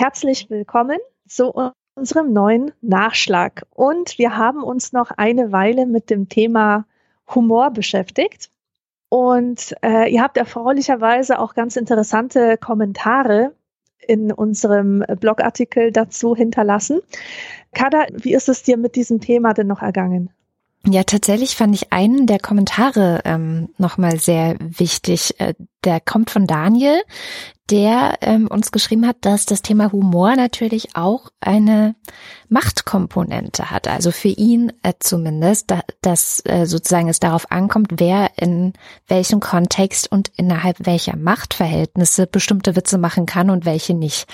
Herzlich 0.00 0.48
willkommen 0.48 0.98
zu 1.26 1.52
unserem 1.96 2.32
neuen 2.32 2.70
Nachschlag. 2.80 3.66
Und 3.74 4.16
wir 4.16 4.36
haben 4.36 4.62
uns 4.62 4.92
noch 4.92 5.10
eine 5.10 5.50
Weile 5.50 5.86
mit 5.86 6.08
dem 6.08 6.28
Thema 6.28 6.86
Humor 7.34 7.72
beschäftigt. 7.72 8.48
Und 9.08 9.74
äh, 9.82 10.08
ihr 10.08 10.22
habt 10.22 10.36
erfreulicherweise 10.36 11.40
auch 11.40 11.54
ganz 11.54 11.74
interessante 11.74 12.58
Kommentare 12.58 13.56
in 13.98 14.30
unserem 14.30 15.04
Blogartikel 15.18 15.90
dazu 15.90 16.36
hinterlassen. 16.36 17.00
Kada, 17.74 18.06
wie 18.12 18.34
ist 18.34 18.48
es 18.48 18.62
dir 18.62 18.76
mit 18.76 18.94
diesem 18.94 19.20
Thema 19.20 19.52
denn 19.52 19.66
noch 19.66 19.82
ergangen? 19.82 20.30
Ja, 20.86 21.02
tatsächlich 21.02 21.56
fand 21.56 21.74
ich 21.74 21.92
einen 21.92 22.28
der 22.28 22.38
Kommentare 22.38 23.22
ähm, 23.24 23.70
nochmal 23.78 24.20
sehr 24.20 24.56
wichtig. 24.60 25.34
Äh, 25.40 25.54
der 25.82 25.98
kommt 25.98 26.30
von 26.30 26.46
Daniel, 26.46 27.02
der 27.70 28.18
ähm, 28.22 28.48
uns 28.48 28.72
geschrieben 28.72 29.06
hat, 29.06 29.16
dass 29.22 29.46
das 29.46 29.62
Thema 29.62 29.92
Humor 29.92 30.36
natürlich 30.36 30.96
auch 30.96 31.30
eine 31.40 31.94
Machtkomponente 32.48 33.70
hat. 33.70 33.88
Also 33.88 34.10
für 34.10 34.28
ihn 34.28 34.72
äh, 34.82 34.94
zumindest, 34.98 35.70
da, 35.70 35.82
dass 36.00 36.40
äh, 36.46 36.64
sozusagen 36.66 37.08
es 37.08 37.20
darauf 37.20 37.50
ankommt, 37.50 37.92
wer 37.96 38.30
in 38.36 38.72
welchem 39.06 39.40
Kontext 39.40 40.10
und 40.10 40.30
innerhalb 40.36 40.86
welcher 40.86 41.16
Machtverhältnisse 41.16 42.26
bestimmte 42.26 42.74
Witze 42.74 42.96
machen 42.96 43.26
kann 43.26 43.50
und 43.50 43.64
welche 43.64 43.94
nicht. 43.94 44.26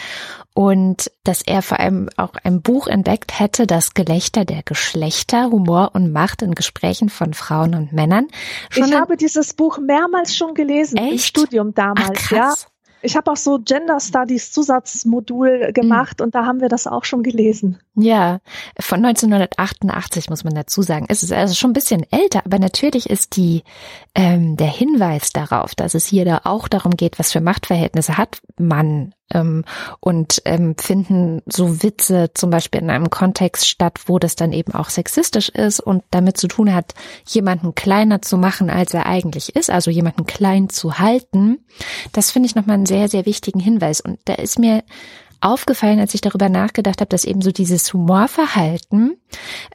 Und 0.55 1.11
dass 1.25 1.43
er 1.43 1.63
vor 1.63 1.81
allem 1.81 2.09
auch 2.17 2.35
ein 2.45 2.63
Buch 2.63 2.87
entdeckt 2.87 3.41
hätte, 3.41 3.67
das 3.67 3.95
Gelächter 3.95 4.45
der 4.45 4.63
Geschlechter, 4.63 5.51
Humor 5.51 5.91
und 5.95 6.13
Macht 6.13 6.43
in 6.43 6.55
Gesprächen 6.55 7.09
von 7.09 7.35
Frauen 7.35 7.75
und 7.75 7.93
Männern. 7.93 8.29
Schon 8.71 8.85
ich 8.85 8.95
habe 8.95 9.17
dieses 9.17 9.55
Buch 9.55 9.79
mehrmals 9.79 10.37
schon 10.37 10.55
gelesen 10.55 10.97
Echt? 10.97 11.13
im 11.13 11.19
Studium 11.19 11.75
damals, 11.75 12.21
Ach, 12.27 12.31
ja. 12.31 12.55
Ich 13.05 13.17
habe 13.17 13.31
auch 13.31 13.37
so 13.37 13.59
Gender 13.59 14.01
Studies 14.01 14.51
Zusatzmodul 14.53 15.73
gemacht 15.73 16.21
mhm. 16.21 16.25
und 16.25 16.35
da 16.35 16.47
haben 16.47 16.61
wir 16.61 16.69
das 16.69 16.87
auch 16.87 17.05
schon 17.05 17.23
gelesen. 17.23 17.79
Ja, 17.95 18.41
von 18.81 19.05
1988 19.05 20.31
muss 20.31 20.45
man 20.45 20.55
dazu 20.55 20.83
sagen. 20.83 21.07
Es 21.09 21.23
ist 21.23 21.33
also 21.33 21.55
schon 21.55 21.71
ein 21.71 21.75
bisschen 21.75 22.05
älter, 22.11 22.43
aber 22.45 22.59
natürlich 22.59 23.11
ist 23.11 23.37
die 23.37 23.63
ähm, 24.15 24.57
der 24.57 24.69
Hinweis 24.69 25.33
darauf, 25.33 25.75
dass 25.75 25.95
es 25.95 26.07
hier 26.07 26.25
da 26.25 26.41
auch 26.45 26.69
darum 26.69 26.97
geht, 26.97 27.19
was 27.19 27.33
für 27.33 27.41
Machtverhältnisse 27.41 28.17
hat 28.17 28.41
man 28.59 29.15
ähm, 29.33 29.65
und 30.01 30.43
ähm, 30.45 30.75
finden 30.79 31.43
so 31.47 31.83
Witze 31.83 32.31
zum 32.35 32.51
Beispiel 32.51 32.81
in 32.81 32.91
einem 32.91 33.11
Kontext 33.11 33.69
statt, 33.69 34.01
wo 34.07 34.19
das 34.19 34.37
dann 34.37 34.53
eben 34.53 34.75
auch 34.75 34.91
sexistisch 34.91 35.49
ist 35.49 35.81
und 35.81 36.03
damit 36.11 36.37
zu 36.37 36.49
tun 36.49 36.75
hat, 36.75 36.95
jemanden 37.27 37.75
kleiner 37.75 38.23
zu 38.23 38.37
machen, 38.37 38.71
als 38.71 38.95
er 38.95 39.07
eigentlich 39.07 39.57
ist, 39.57 39.71
also 39.71 39.91
jemanden 39.91 40.27
klein 40.27 40.69
zu 40.69 40.99
halten. 40.99 41.65
Das 42.13 42.31
finde 42.31 42.49
ich 42.49 42.55
nochmal 42.55 42.75
einen 42.75 42.87
sehr, 42.87 43.09
sehr 43.09 43.27
wichtigen 43.27 43.61
Hinweis. 43.61 44.01
Und 44.01 44.19
da 44.25 44.35
ist 44.35 44.59
mir 44.59 44.85
aufgefallen, 45.41 46.01
als 46.01 46.15
ich 46.15 46.21
darüber 46.21 46.49
nachgedacht 46.49 47.01
habe, 47.01 47.09
dass 47.09 47.25
eben 47.25 47.43
so 47.43 47.53
dieses 47.53 47.93
Humorverhalten, 47.93 49.17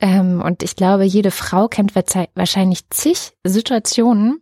ähm, 0.01 0.41
und 0.41 0.63
ich 0.63 0.75
glaube, 0.75 1.03
jede 1.03 1.31
Frau 1.31 1.67
kennt 1.67 1.93
wahrscheinlich 1.95 2.89
zig 2.89 3.33
Situationen, 3.43 4.41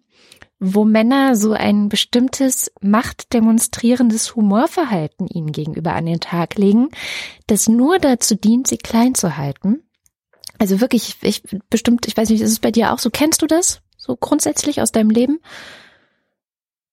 wo 0.60 0.86
Männer 0.86 1.36
so 1.36 1.54
ein 1.54 1.90
bestimmtes 1.90 2.72
machtdemonstrierendes 2.82 4.36
Humorverhalten 4.36 5.28
ihnen 5.28 5.52
gegenüber 5.52 5.94
an 5.94 6.06
den 6.06 6.20
Tag 6.20 6.56
legen, 6.56 6.90
das 7.46 7.68
nur 7.68 8.00
dazu 8.00 8.36
dient, 8.36 8.68
sie 8.68 8.78
klein 8.78 9.14
zu 9.14 9.38
halten. 9.38 9.84
Also 10.60 10.82
wirklich, 10.82 11.16
ich 11.22 11.44
bestimmt, 11.70 12.08
ich 12.08 12.18
weiß 12.18 12.30
nicht, 12.30 12.42
ist 12.42 12.52
es 12.52 12.60
bei 12.60 12.72
dir 12.72 12.92
auch 12.92 13.00
so? 13.00 13.10
Kennst 13.12 13.42
du 13.42 13.48
das 13.48 13.82
so 13.98 14.16
grundsätzlich 14.16 14.82
aus 14.82 14.92
deinem 14.92 15.12
Leben? 15.12 15.40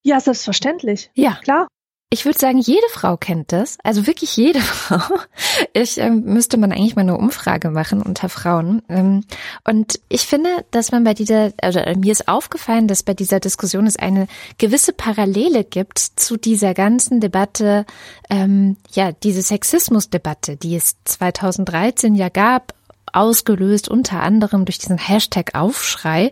Ja, 0.03 0.19
selbstverständlich. 0.19 1.09
Ja. 1.15 1.39
Klar. 1.41 1.67
Ich 2.11 2.23
würde 2.23 2.37
sagen, 2.37 2.59
jede 2.59 2.87
Frau 2.91 3.17
kennt 3.17 3.51
das, 3.51 3.77
also 3.83 4.05
wirklich 4.05 4.37
jede 4.37 4.59
Frau. 4.61 5.01
Ich 5.73 5.97
ähm, 5.97 6.21
müsste 6.23 6.57
man 6.57 6.71
eigentlich 6.71 6.95
mal 6.95 7.01
eine 7.01 7.17
Umfrage 7.17 7.71
machen 7.71 8.01
unter 8.01 8.29
Frauen. 8.29 8.83
Ähm, 8.89 9.23
und 9.67 9.99
ich 10.07 10.21
finde, 10.21 10.49
dass 10.69 10.91
man 10.91 11.03
bei 11.03 11.15
dieser, 11.15 11.51
also 11.61 11.79
mir 11.97 12.11
ist 12.11 12.27
aufgefallen, 12.27 12.87
dass 12.87 13.01
bei 13.01 13.15
dieser 13.15 13.39
Diskussion 13.39 13.87
es 13.87 13.97
eine 13.97 14.27
gewisse 14.59 14.93
Parallele 14.93 15.63
gibt 15.63 15.97
zu 15.97 16.37
dieser 16.37 16.75
ganzen 16.75 17.19
Debatte, 17.21 17.85
ähm, 18.29 18.77
ja, 18.93 19.11
diese 19.11 19.41
Sexismusdebatte, 19.41 20.57
die 20.57 20.75
es 20.75 20.97
2013 21.05 22.13
ja 22.13 22.29
gab 22.29 22.74
ausgelöst 23.15 23.89
unter 23.89 24.21
anderem 24.21 24.65
durch 24.65 24.77
diesen 24.77 24.97
Hashtag 24.97 25.55
Aufschrei, 25.55 26.31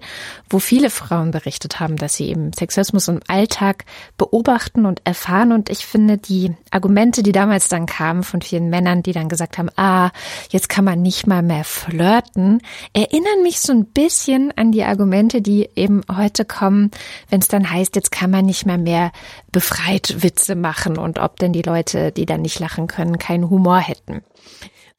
wo 0.49 0.59
viele 0.59 0.89
Frauen 0.89 1.31
berichtet 1.31 1.79
haben, 1.79 1.95
dass 1.95 2.15
sie 2.15 2.27
eben 2.27 2.51
Sexismus 2.53 3.07
im 3.07 3.21
Alltag 3.27 3.85
beobachten 4.17 4.85
und 4.85 5.01
erfahren. 5.05 5.51
Und 5.51 5.69
ich 5.69 5.85
finde, 5.85 6.17
die 6.17 6.53
Argumente, 6.71 7.23
die 7.23 7.31
damals 7.31 7.69
dann 7.69 7.85
kamen 7.85 8.23
von 8.23 8.41
vielen 8.41 8.69
Männern, 8.69 9.03
die 9.03 9.13
dann 9.13 9.29
gesagt 9.29 9.57
haben, 9.57 9.69
ah, 9.77 10.11
jetzt 10.49 10.69
kann 10.69 10.85
man 10.85 11.01
nicht 11.01 11.25
mal 11.25 11.41
mehr 11.41 11.63
flirten, 11.63 12.61
erinnern 12.93 13.43
mich 13.43 13.61
so 13.61 13.71
ein 13.73 13.85
bisschen 13.85 14.51
an 14.57 14.71
die 14.71 14.83
Argumente, 14.83 15.41
die 15.41 15.69
eben 15.75 16.01
heute 16.13 16.45
kommen, 16.45 16.91
wenn 17.29 17.39
es 17.39 17.47
dann 17.47 17.69
heißt, 17.69 17.95
jetzt 17.95 18.11
kann 18.11 18.31
man 18.31 18.45
nicht 18.45 18.65
mehr 18.65 18.77
mehr 18.77 19.11
befreit 19.51 20.23
Witze 20.23 20.55
machen 20.55 20.97
und 20.97 21.19
ob 21.19 21.37
denn 21.37 21.53
die 21.53 21.61
Leute, 21.61 22.11
die 22.11 22.25
dann 22.25 22.41
nicht 22.41 22.59
lachen 22.59 22.87
können, 22.87 23.17
keinen 23.19 23.49
Humor 23.49 23.79
hätten. 23.79 24.21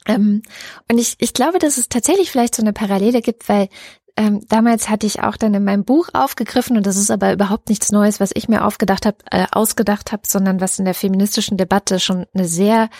Ähm, 0.07 0.43
und 0.91 0.99
ich, 0.99 1.17
ich 1.19 1.33
glaube, 1.33 1.59
dass 1.59 1.79
es 1.79 1.89
tatsächlich 1.89 2.31
vielleicht 2.31 2.55
so 2.55 2.63
eine 2.63 2.73
Parallele 2.73 3.23
gibt, 3.23 3.49
weil 3.49 3.69
ähm, 4.17 4.43
damals 4.49 4.89
hatte 4.89 5.07
ich 5.07 5.23
auch 5.23 5.37
dann 5.37 5.55
in 5.55 5.65
meinem 5.65 5.85
Buch 5.85 6.09
aufgegriffen 6.13 6.77
und 6.77 6.87
das 6.87 6.97
ist 6.97 7.11
aber 7.11 7.33
überhaupt 7.33 7.69
nichts 7.69 7.91
Neues, 7.91 8.21
was 8.21 8.31
ich 8.35 8.49
mir 8.49 8.65
aufgedacht 8.65 9.07
habe, 9.07 9.17
äh, 9.31 9.47
ausgedacht 9.51 10.13
habe, 10.13 10.23
sondern 10.27 10.61
was 10.61 10.79
in 10.79 10.85
der 10.85 10.95
feministischen 10.95 11.57
Debatte 11.57 11.99
schon 11.99 12.27
eine 12.33 12.47
sehr 12.47 12.91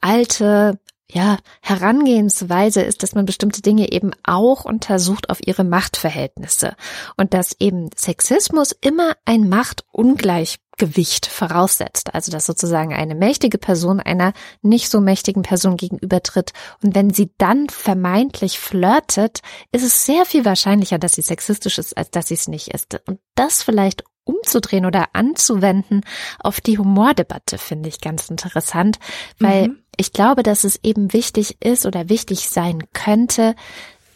alte 0.00 0.80
ja, 1.10 1.38
Herangehensweise 1.62 2.82
ist, 2.82 3.02
dass 3.02 3.14
man 3.14 3.26
bestimmte 3.26 3.62
Dinge 3.62 3.92
eben 3.92 4.10
auch 4.24 4.64
untersucht 4.64 5.30
auf 5.30 5.38
ihre 5.46 5.62
Machtverhältnisse. 5.62 6.74
Und 7.16 7.32
dass 7.32 7.54
eben 7.60 7.90
Sexismus 7.96 8.72
immer 8.80 9.12
ein 9.24 9.48
Machtungleichgewicht 9.48 11.26
voraussetzt, 11.26 12.12
also 12.12 12.32
dass 12.32 12.46
sozusagen 12.46 12.92
eine 12.92 13.14
mächtige 13.14 13.58
Person 13.58 14.00
einer 14.00 14.32
nicht 14.62 14.90
so 14.90 15.00
mächtigen 15.00 15.42
Person 15.42 15.76
gegenübertritt. 15.76 16.52
Und 16.82 16.96
wenn 16.96 17.10
sie 17.10 17.30
dann 17.38 17.68
vermeintlich 17.68 18.58
flirtet, 18.58 19.42
ist 19.70 19.84
es 19.84 20.06
sehr 20.06 20.24
viel 20.24 20.44
wahrscheinlicher, 20.44 20.98
dass 20.98 21.12
sie 21.12 21.22
sexistisch 21.22 21.78
ist, 21.78 21.96
als 21.96 22.10
dass 22.10 22.28
sie 22.28 22.34
es 22.34 22.48
nicht 22.48 22.74
ist. 22.74 23.00
Und 23.06 23.20
das 23.36 23.62
vielleicht 23.62 24.02
umzudrehen 24.46 24.86
oder 24.86 25.08
anzuwenden 25.12 26.02
auf 26.38 26.60
die 26.60 26.78
Humordebatte 26.78 27.58
finde 27.58 27.88
ich 27.88 28.00
ganz 28.00 28.30
interessant, 28.30 28.98
weil 29.38 29.68
mhm. 29.68 29.78
ich 29.96 30.12
glaube, 30.12 30.42
dass 30.42 30.64
es 30.64 30.78
eben 30.82 31.12
wichtig 31.12 31.56
ist 31.62 31.84
oder 31.84 32.08
wichtig 32.08 32.48
sein 32.48 32.84
könnte, 32.92 33.54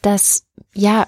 dass 0.02 0.46
ja 0.72 1.06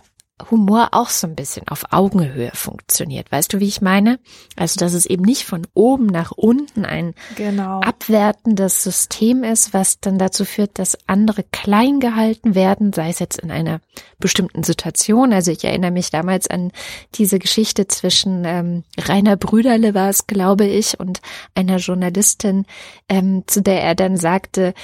Humor 0.51 0.89
auch 0.93 1.09
so 1.09 1.27
ein 1.27 1.35
bisschen 1.35 1.67
auf 1.69 1.85
Augenhöhe 1.91 2.51
funktioniert. 2.55 3.31
Weißt 3.31 3.53
du, 3.53 3.61
wie 3.61 3.69
ich 3.69 3.81
meine? 3.81 4.19
Also, 4.57 4.79
dass 4.79 4.95
es 4.95 5.07
eben 5.07 5.23
nicht 5.23 5.45
von 5.45 5.67
oben 5.75 6.07
nach 6.07 6.33
unten 6.33 6.85
ein 6.85 7.15
genau. 7.37 7.81
abwertendes 7.81 8.83
System 8.83 9.45
ist, 9.45 9.73
was 9.73 10.01
dann 10.01 10.19
dazu 10.19 10.45
führt, 10.45 10.79
dass 10.79 10.99
andere 11.07 11.45
klein 11.45 12.01
gehalten 12.01 12.55
werden, 12.55 12.93
sei 12.93 13.11
es 13.11 13.19
jetzt 13.19 13.41
in 13.41 13.51
einer 13.51 13.81
bestimmten 14.19 14.63
Situation. 14.63 15.33
Also 15.33 15.51
ich 15.51 15.65
erinnere 15.65 15.91
mich 15.91 16.11
damals 16.11 16.49
an 16.49 16.73
diese 17.15 17.39
Geschichte 17.39 17.87
zwischen 17.89 18.45
ähm, 18.45 18.85
Rainer 18.99 19.37
Brüderle 19.37 19.95
war 19.95 20.09
es, 20.09 20.27
glaube 20.27 20.67
ich, 20.67 20.99
und 20.99 21.21
einer 21.55 21.77
Journalistin, 21.77 22.65
ähm, 23.09 23.45
zu 23.47 23.61
der 23.61 23.83
er 23.83 23.95
dann 23.95 24.17
sagte, 24.17 24.75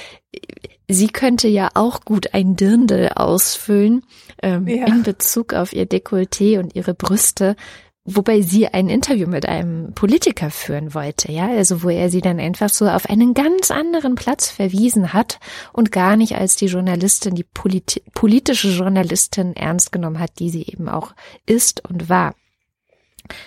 sie 0.89 1.07
könnte 1.07 1.47
ja 1.47 1.69
auch 1.75 2.01
gut 2.01 2.33
ein 2.33 2.55
Dirndl 2.55 3.09
ausfüllen 3.15 4.03
ähm, 4.41 4.67
ja. 4.67 4.87
in 4.87 5.03
Bezug 5.03 5.53
auf 5.53 5.71
ihr 5.71 5.85
Dekolleté 5.85 6.59
und 6.59 6.75
ihre 6.75 6.95
Brüste, 6.95 7.55
wobei 8.03 8.41
sie 8.41 8.67
ein 8.67 8.89
Interview 8.89 9.27
mit 9.27 9.47
einem 9.47 9.93
Politiker 9.93 10.49
führen 10.49 10.95
wollte, 10.95 11.31
ja, 11.31 11.47
also 11.47 11.83
wo 11.83 11.89
er 11.89 12.09
sie 12.09 12.21
dann 12.21 12.39
einfach 12.39 12.69
so 12.69 12.87
auf 12.87 13.07
einen 13.07 13.35
ganz 13.35 13.69
anderen 13.69 14.15
Platz 14.15 14.49
verwiesen 14.49 15.13
hat 15.13 15.39
und 15.73 15.91
gar 15.91 16.17
nicht 16.17 16.35
als 16.35 16.55
die 16.55 16.65
Journalistin, 16.65 17.35
die 17.35 17.43
politi 17.43 18.01
politische 18.13 18.69
Journalistin 18.69 19.55
ernst 19.55 19.91
genommen 19.91 20.19
hat, 20.19 20.39
die 20.39 20.49
sie 20.49 20.63
eben 20.63 20.89
auch 20.89 21.13
ist 21.45 21.87
und 21.87 22.09
war. 22.09 22.33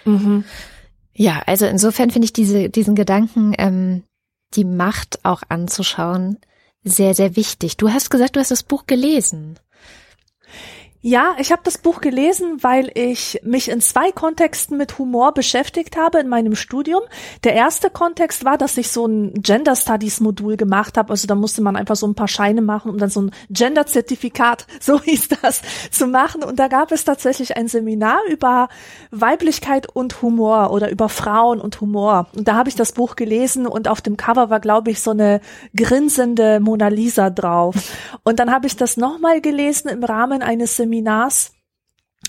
Mhm. 0.05 0.44
Ja, 1.12 1.43
also 1.47 1.67
insofern 1.67 2.11
finde 2.11 2.27
ich 2.27 2.33
diese, 2.33 2.71
diesen 2.71 2.94
Gedanken, 2.94 3.53
ähm, 3.59 4.05
die 4.55 4.65
Macht 4.65 5.25
auch 5.25 5.43
anzuschauen, 5.49 6.39
sehr, 6.84 7.14
sehr 7.14 7.37
wichtig. 7.37 7.76
Du 7.76 7.90
hast 7.90 8.11
gesagt, 8.11 8.37
du 8.37 8.40
hast 8.40 8.50
das 8.50 8.62
Buch 8.62 8.87
gelesen. 8.87 9.58
Ja, 11.05 11.35
ich 11.41 11.51
habe 11.51 11.63
das 11.65 11.79
Buch 11.79 12.01
gelesen, 12.01 12.63
weil 12.63 12.89
ich 12.95 13.41
mich 13.43 13.69
in 13.69 13.81
zwei 13.81 14.13
Kontexten 14.13 14.77
mit 14.77 15.01
Humor 15.01 15.35
beschäftigt 15.35 15.97
habe 15.97 16.21
in 16.21 16.29
meinem 16.29 16.55
Studium. 16.55 17.03
Der 17.43 17.55
erste 17.55 17.91
Kontext 17.91 18.45
war, 18.45 18.57
dass 18.57 18.77
ich 18.77 18.93
so 18.93 19.07
ein 19.07 19.35
Gender 19.35 19.75
Studies 19.75 20.21
Modul 20.21 20.57
gemacht 20.57 20.97
habe. 20.97 21.11
Also 21.11 21.27
da 21.27 21.35
musste 21.35 21.61
man 21.61 21.75
einfach 21.75 21.97
so 21.97 22.07
ein 22.07 22.15
paar 22.15 22.29
Scheine 22.29 22.63
machen, 22.63 22.89
um 22.89 22.99
dann 22.99 23.11
so 23.11 23.23
ein 23.23 23.33
Gender 23.51 23.85
Zertifikat, 23.85 24.69
so 24.81 25.03
hieß 25.03 25.31
das, 25.43 25.63
zu 25.91 26.07
machen. 26.07 26.45
Und 26.45 26.61
da 26.61 26.69
gab 26.69 26.93
es 26.93 27.05
tatsächlich 27.05 27.57
ein 27.57 27.67
Seminar 27.67 28.21
über 28.31 28.69
Weiblichkeit 29.11 29.89
und 29.93 30.23
Humor 30.23 30.71
oder 30.71 30.89
über 30.89 31.09
Frauen 31.09 31.61
und 31.61 31.81
Humor. 31.81 32.29
Und 32.37 32.47
da 32.47 32.55
habe 32.55 32.69
ich 32.69 32.77
das 32.77 32.93
Buch 32.93 33.17
gelesen 33.17 33.67
und 33.67 33.89
auf 33.89 34.03
dem 34.03 34.17
Cover 34.17 34.51
war, 34.51 34.61
glaube 34.61 34.93
ich, 34.93 35.01
so 35.01 35.11
eine 35.11 35.41
grinsende 35.75 36.61
Mona 36.61 36.87
Lisa 36.87 37.29
drauf. 37.29 37.75
Und 38.23 38.39
dann 38.39 38.53
habe 38.53 38.69
ich 38.69 38.77
das 38.77 38.97
nochmal 38.97 39.41
gelesen 39.41 39.89
im 39.89 40.05
Rahmen 40.05 40.43
eines 40.43 40.77
Seminars 40.77 40.92
Seminars 40.93 41.53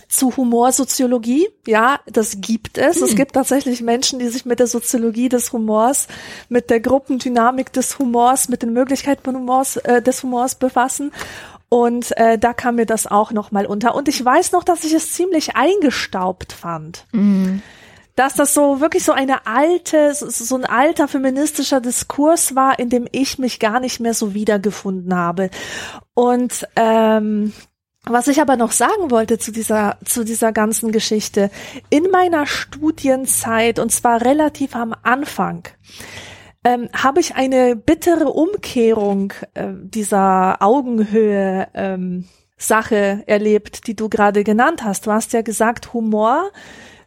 zu 0.08 0.36
Humorsoziologie. 0.36 1.48
Ja, 1.68 2.00
das 2.06 2.40
gibt 2.40 2.78
es. 2.78 2.98
Hm. 2.98 3.04
Es 3.04 3.16
gibt 3.16 3.34
tatsächlich 3.34 3.82
Menschen, 3.82 4.20
die 4.20 4.28
sich 4.28 4.46
mit 4.46 4.60
der 4.60 4.68
Soziologie 4.68 5.30
des 5.30 5.52
Humors, 5.52 6.08
mit 6.50 6.70
der 6.70 6.80
Gruppendynamik 6.80 7.74
des 7.74 8.00
Humors, 8.00 8.50
mit 8.50 8.64
den 8.64 8.74
Möglichkeiten 8.74 9.36
Humors, 9.36 9.78
äh, 9.78 10.02
des 10.02 10.24
Humors 10.24 10.56
befassen. 10.56 11.12
Und 11.70 12.16
äh, 12.18 12.38
da 12.38 12.54
kam 12.54 12.76
mir 12.76 12.86
das 12.86 13.08
auch 13.08 13.32
noch 13.32 13.52
mal 13.52 13.66
unter. 13.66 13.96
Und 13.96 14.08
ich 14.08 14.24
weiß 14.24 14.52
noch, 14.52 14.64
dass 14.64 14.84
ich 14.84 14.94
es 14.94 15.14
ziemlich 15.14 15.56
eingestaubt 15.56 16.54
fand. 16.54 17.06
Mhm. 17.12 17.62
Dass 18.16 18.36
das 18.36 18.54
so 18.54 18.80
wirklich 18.80 19.04
so 19.04 19.12
eine 19.12 19.48
alte, 19.48 20.14
so, 20.14 20.30
so 20.30 20.56
ein 20.56 20.66
alter 20.66 21.08
feministischer 21.08 21.82
Diskurs 21.82 22.56
war, 22.56 22.78
in 22.78 22.90
dem 22.90 23.08
ich 23.12 23.40
mich 23.40 23.60
gar 23.60 23.80
nicht 23.80 24.00
mehr 24.00 24.14
so 24.14 24.36
wiedergefunden 24.36 25.16
habe. 25.16 25.50
Und 26.14 26.68
ähm, 26.76 27.54
was 28.06 28.28
ich 28.28 28.42
aber 28.42 28.58
noch 28.58 28.72
sagen 28.72 29.12
wollte 29.12 29.38
zu 29.38 29.52
dieser, 29.52 29.98
zu 30.04 30.24
dieser 30.24 30.52
ganzen 30.52 30.92
Geschichte, 30.92 31.50
in 31.90 32.10
meiner 32.12 32.46
Studienzeit, 32.46 33.80
und 33.80 33.92
zwar 33.92 34.22
relativ 34.22 34.76
am 34.76 34.94
Anfang, 35.04 35.68
ähm, 36.66 36.90
habe 36.94 37.20
ich 37.20 37.36
eine 37.36 37.76
bittere 37.76 38.30
Umkehrung 38.30 39.34
äh, 39.54 39.68
dieser 39.74 40.62
Augenhöhe 40.62 41.68
ähm, 41.74 42.26
Sache 42.58 43.24
erlebt, 43.26 43.88
die 43.88 43.96
du 43.96 44.10
gerade 44.10 44.44
genannt 44.44 44.84
hast. 44.84 45.06
Du 45.08 45.12
hast 45.12 45.34
ja 45.34 45.42
gesagt, 45.42 45.94
Humor 45.94 46.52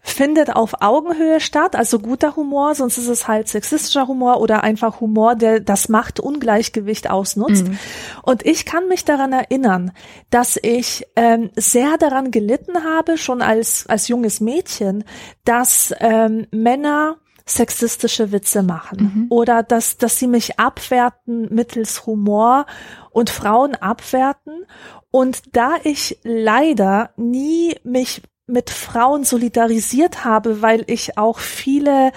findet 0.08 0.54
auf 0.54 0.80
Augenhöhe 0.80 1.40
statt, 1.40 1.74
also 1.74 1.98
guter 1.98 2.36
Humor, 2.36 2.74
sonst 2.74 2.96
ist 2.96 3.08
es 3.08 3.26
halt 3.26 3.48
sexistischer 3.48 4.06
Humor 4.06 4.40
oder 4.40 4.62
einfach 4.62 5.00
Humor, 5.00 5.34
der 5.34 5.60
das 5.60 5.88
Machtungleichgewicht 5.88 7.10
ausnutzt. 7.10 7.66
Mhm. 7.66 7.78
Und 8.22 8.46
ich 8.46 8.64
kann 8.64 8.88
mich 8.88 9.04
daran 9.04 9.32
erinnern, 9.32 9.92
dass 10.30 10.58
ich 10.62 11.06
ähm, 11.16 11.50
sehr 11.56 11.98
daran 11.98 12.30
gelitten 12.30 12.84
habe, 12.84 13.18
schon 13.18 13.42
als, 13.42 13.86
als 13.88 14.08
junges 14.08 14.40
Mädchen, 14.40 15.04
dass 15.44 15.92
ähm, 15.98 16.46
Männer 16.52 17.16
sexistische 17.44 18.32
Witze 18.32 18.62
machen 18.62 18.98
mhm. 18.98 19.26
oder 19.28 19.62
dass, 19.62 19.98
dass 19.98 20.18
sie 20.18 20.26
mich 20.26 20.58
abwerten 20.58 21.52
mittels 21.52 22.06
Humor 22.06 22.66
und 23.10 23.30
Frauen 23.30 23.74
abwerten. 23.74 24.66
Und 25.10 25.56
da 25.56 25.74
ich 25.82 26.18
leider 26.22 27.10
nie 27.16 27.76
mich 27.84 28.22
mit 28.46 28.70
Frauen 28.70 29.24
solidarisiert 29.24 30.24
habe, 30.24 30.62
weil 30.62 30.84
ich 30.86 31.18
auch 31.18 31.38
viele 31.38 32.12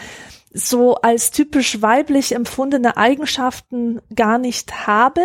so 0.51 0.95
als 0.95 1.31
typisch 1.31 1.81
weiblich 1.81 2.33
empfundene 2.33 2.97
Eigenschaften 2.97 4.01
gar 4.15 4.37
nicht 4.37 4.87
habe. 4.87 5.21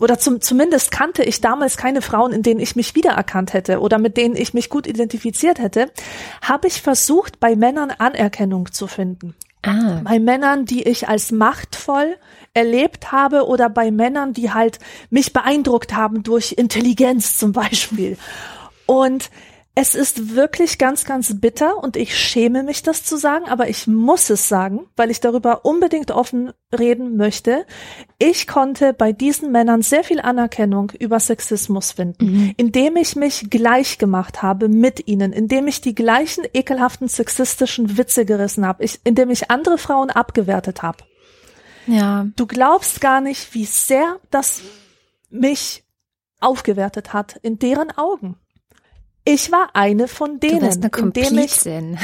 Oder 0.00 0.18
zum, 0.18 0.40
zumindest 0.40 0.90
kannte 0.90 1.22
ich 1.22 1.42
damals 1.42 1.76
keine 1.76 2.00
Frauen, 2.00 2.32
in 2.32 2.42
denen 2.42 2.60
ich 2.60 2.74
mich 2.74 2.94
wiedererkannt 2.94 3.52
hätte 3.52 3.80
oder 3.80 3.98
mit 3.98 4.16
denen 4.16 4.34
ich 4.34 4.54
mich 4.54 4.70
gut 4.70 4.86
identifiziert 4.86 5.58
hätte, 5.58 5.90
habe 6.42 6.68
ich 6.68 6.80
versucht, 6.80 7.38
bei 7.38 7.54
Männern 7.54 7.90
Anerkennung 7.90 8.72
zu 8.72 8.86
finden. 8.86 9.34
Ah. 9.62 10.00
Bei 10.04 10.18
Männern, 10.18 10.64
die 10.64 10.84
ich 10.84 11.08
als 11.08 11.32
machtvoll 11.32 12.16
erlebt 12.54 13.12
habe 13.12 13.46
oder 13.46 13.68
bei 13.68 13.90
Männern, 13.90 14.32
die 14.32 14.52
halt 14.52 14.78
mich 15.10 15.34
beeindruckt 15.34 15.94
haben 15.94 16.22
durch 16.22 16.52
Intelligenz 16.52 17.36
zum 17.36 17.52
Beispiel. 17.52 18.16
Und 18.86 19.30
es 19.80 19.94
ist 19.94 20.36
wirklich 20.36 20.76
ganz, 20.76 21.06
ganz 21.06 21.40
bitter 21.40 21.82
und 21.82 21.96
ich 21.96 22.14
schäme 22.14 22.62
mich, 22.62 22.82
das 22.82 23.02
zu 23.02 23.16
sagen, 23.16 23.46
aber 23.48 23.70
ich 23.70 23.86
muss 23.86 24.28
es 24.28 24.46
sagen, 24.46 24.80
weil 24.94 25.10
ich 25.10 25.20
darüber 25.20 25.64
unbedingt 25.64 26.10
offen 26.10 26.52
reden 26.78 27.16
möchte. 27.16 27.64
Ich 28.18 28.46
konnte 28.46 28.92
bei 28.92 29.12
diesen 29.12 29.50
Männern 29.50 29.80
sehr 29.80 30.04
viel 30.04 30.20
Anerkennung 30.20 30.92
über 30.98 31.18
Sexismus 31.18 31.92
finden, 31.92 32.26
mhm. 32.26 32.54
indem 32.58 32.96
ich 32.96 33.16
mich 33.16 33.48
gleich 33.48 33.96
gemacht 33.96 34.42
habe 34.42 34.68
mit 34.68 35.08
ihnen, 35.08 35.32
indem 35.32 35.66
ich 35.66 35.80
die 35.80 35.94
gleichen 35.94 36.44
ekelhaften 36.52 37.08
sexistischen 37.08 37.96
Witze 37.96 38.26
gerissen 38.26 38.66
habe, 38.66 38.84
ich, 38.84 39.00
indem 39.04 39.30
ich 39.30 39.50
andere 39.50 39.78
Frauen 39.78 40.10
abgewertet 40.10 40.82
habe. 40.82 40.98
Ja. 41.86 42.26
Du 42.36 42.46
glaubst 42.46 43.00
gar 43.00 43.22
nicht, 43.22 43.54
wie 43.54 43.64
sehr 43.64 44.18
das 44.30 44.60
mich 45.30 45.84
aufgewertet 46.38 47.14
hat 47.14 47.36
in 47.40 47.58
deren 47.58 47.90
Augen. 47.96 48.36
Ich 49.32 49.52
war 49.52 49.70
eine 49.74 50.08
von 50.08 50.40
denen. 50.40 50.58
Du 50.58 50.66
bist 50.66 50.82
eine 50.82 50.90
Komplizin. 50.90 51.98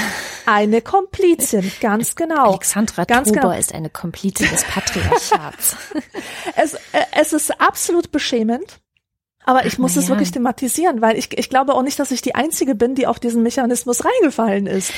Eine 0.47 0.81
Komplizin, 0.81 1.73
ganz 1.81 2.15
genau. 2.15 2.51
Alexandra 2.51 3.05
ganz 3.05 3.29
Truber 3.29 3.41
genau. 3.41 3.59
ist 3.59 3.75
eine 3.75 3.91
Komplizin 3.91 4.49
des 4.49 4.63
Patriarchats. 4.63 5.77
es, 6.57 6.75
äh, 6.75 6.79
es 7.19 7.33
ist 7.33 7.61
absolut 7.61 8.13
beschämend. 8.13 8.79
Aber 9.45 9.67
ich 9.67 9.77
muss 9.79 9.97
ja. 9.97 10.03
es 10.03 10.09
wirklich 10.09 10.31
thematisieren, 10.31 11.01
weil 11.01 11.17
ich, 11.17 11.37
ich 11.37 11.51
glaube 11.51 11.75
auch 11.75 11.83
nicht, 11.83 11.99
dass 11.99 12.13
ich 12.13 12.23
die 12.23 12.37
Einzige 12.37 12.77
bin, 12.77 12.95
die 12.95 13.09
auf 13.09 13.19
diesen 13.19 13.43
Mechanismus 13.43 14.05
reingefallen 14.05 14.69
ist. 14.69 14.93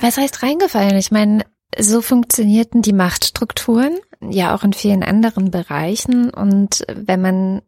Was 0.00 0.18
heißt 0.18 0.42
reingefallen? 0.42 0.96
Ich 0.96 1.10
meine, 1.10 1.46
so 1.78 2.02
funktionierten 2.02 2.82
die 2.82 2.92
Machtstrukturen 2.92 3.98
ja 4.20 4.54
auch 4.54 4.64
in 4.64 4.74
vielen 4.74 5.02
anderen 5.02 5.50
Bereichen. 5.50 6.28
Und 6.28 6.84
wenn 6.88 7.22
man 7.22 7.62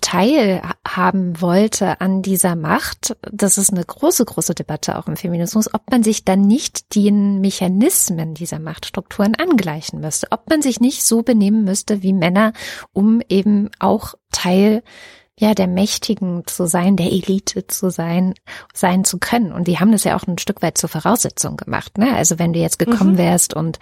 teilhaben 0.00 1.40
wollte 1.40 2.00
an 2.00 2.22
dieser 2.22 2.54
Macht, 2.54 3.16
das 3.30 3.58
ist 3.58 3.72
eine 3.72 3.84
große, 3.84 4.24
große 4.24 4.54
Debatte 4.54 4.98
auch 4.98 5.06
im 5.06 5.16
Feminismus, 5.16 5.72
ob 5.72 5.90
man 5.90 6.02
sich 6.02 6.24
dann 6.24 6.42
nicht 6.42 6.94
den 6.94 7.40
Mechanismen 7.40 8.34
dieser 8.34 8.58
Machtstrukturen 8.58 9.34
angleichen 9.34 10.00
müsste, 10.00 10.28
ob 10.30 10.48
man 10.48 10.62
sich 10.62 10.80
nicht 10.80 11.04
so 11.04 11.22
benehmen 11.22 11.64
müsste 11.64 12.02
wie 12.02 12.12
Männer, 12.12 12.52
um 12.92 13.20
eben 13.28 13.70
auch 13.78 14.14
Teil 14.32 14.82
ja, 15.38 15.54
der 15.54 15.66
Mächtigen 15.66 16.46
zu 16.46 16.66
sein, 16.66 16.96
der 16.96 17.12
Elite 17.12 17.66
zu 17.66 17.90
sein, 17.90 18.34
sein 18.72 19.04
zu 19.04 19.18
können. 19.18 19.52
Und 19.52 19.68
die 19.68 19.78
haben 19.78 19.92
das 19.92 20.04
ja 20.04 20.16
auch 20.16 20.26
ein 20.26 20.38
Stück 20.38 20.62
weit 20.62 20.78
zur 20.78 20.88
Voraussetzung 20.88 21.56
gemacht. 21.56 21.98
Ne? 21.98 22.14
Also 22.14 22.38
wenn 22.38 22.54
du 22.54 22.58
jetzt 22.58 22.78
gekommen 22.78 23.12
mhm. 23.12 23.18
wärst 23.18 23.54
und 23.54 23.78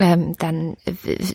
ähm, 0.00 0.34
dann 0.38 0.76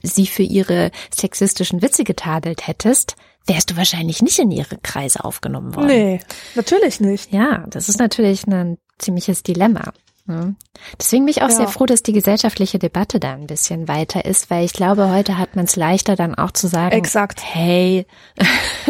sie 0.03 0.27
für 0.27 0.43
ihre 0.43 0.91
sexistischen 1.13 1.81
Witze 1.81 2.03
getadelt 2.03 2.67
hättest, 2.67 3.15
wärst 3.47 3.71
du 3.71 3.77
wahrscheinlich 3.77 4.21
nicht 4.21 4.39
in 4.39 4.51
ihre 4.51 4.77
Kreise 4.77 5.23
aufgenommen 5.23 5.75
worden. 5.75 5.87
Nee, 5.87 6.19
natürlich 6.55 6.99
nicht. 6.99 7.31
Ja, 7.31 7.65
das 7.69 7.87
ist 7.87 7.99
natürlich 7.99 8.47
ein 8.47 8.77
ziemliches 8.97 9.43
Dilemma. 9.43 9.93
Ne? 10.27 10.55
Deswegen 10.99 11.25
bin 11.25 11.31
ich 11.31 11.43
auch 11.43 11.49
ja. 11.49 11.55
sehr 11.55 11.67
froh, 11.67 11.85
dass 11.85 12.01
die 12.01 12.13
gesellschaftliche 12.13 12.79
Debatte 12.79 13.19
da 13.19 13.33
ein 13.33 13.45
bisschen 13.45 13.87
weiter 13.87 14.25
ist, 14.25 14.49
weil 14.49 14.65
ich 14.65 14.73
glaube, 14.73 15.11
heute 15.11 15.37
hat 15.37 15.55
man 15.55 15.65
es 15.65 15.75
leichter 15.75 16.15
dann 16.15 16.33
auch 16.33 16.51
zu 16.51 16.67
sagen, 16.67 16.95
Exakt. 16.95 17.41
hey, 17.43 18.07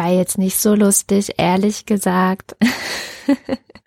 war 0.00 0.10
jetzt 0.10 0.38
nicht 0.38 0.58
so 0.58 0.74
lustig, 0.74 1.34
ehrlich 1.36 1.86
gesagt. 1.86 2.56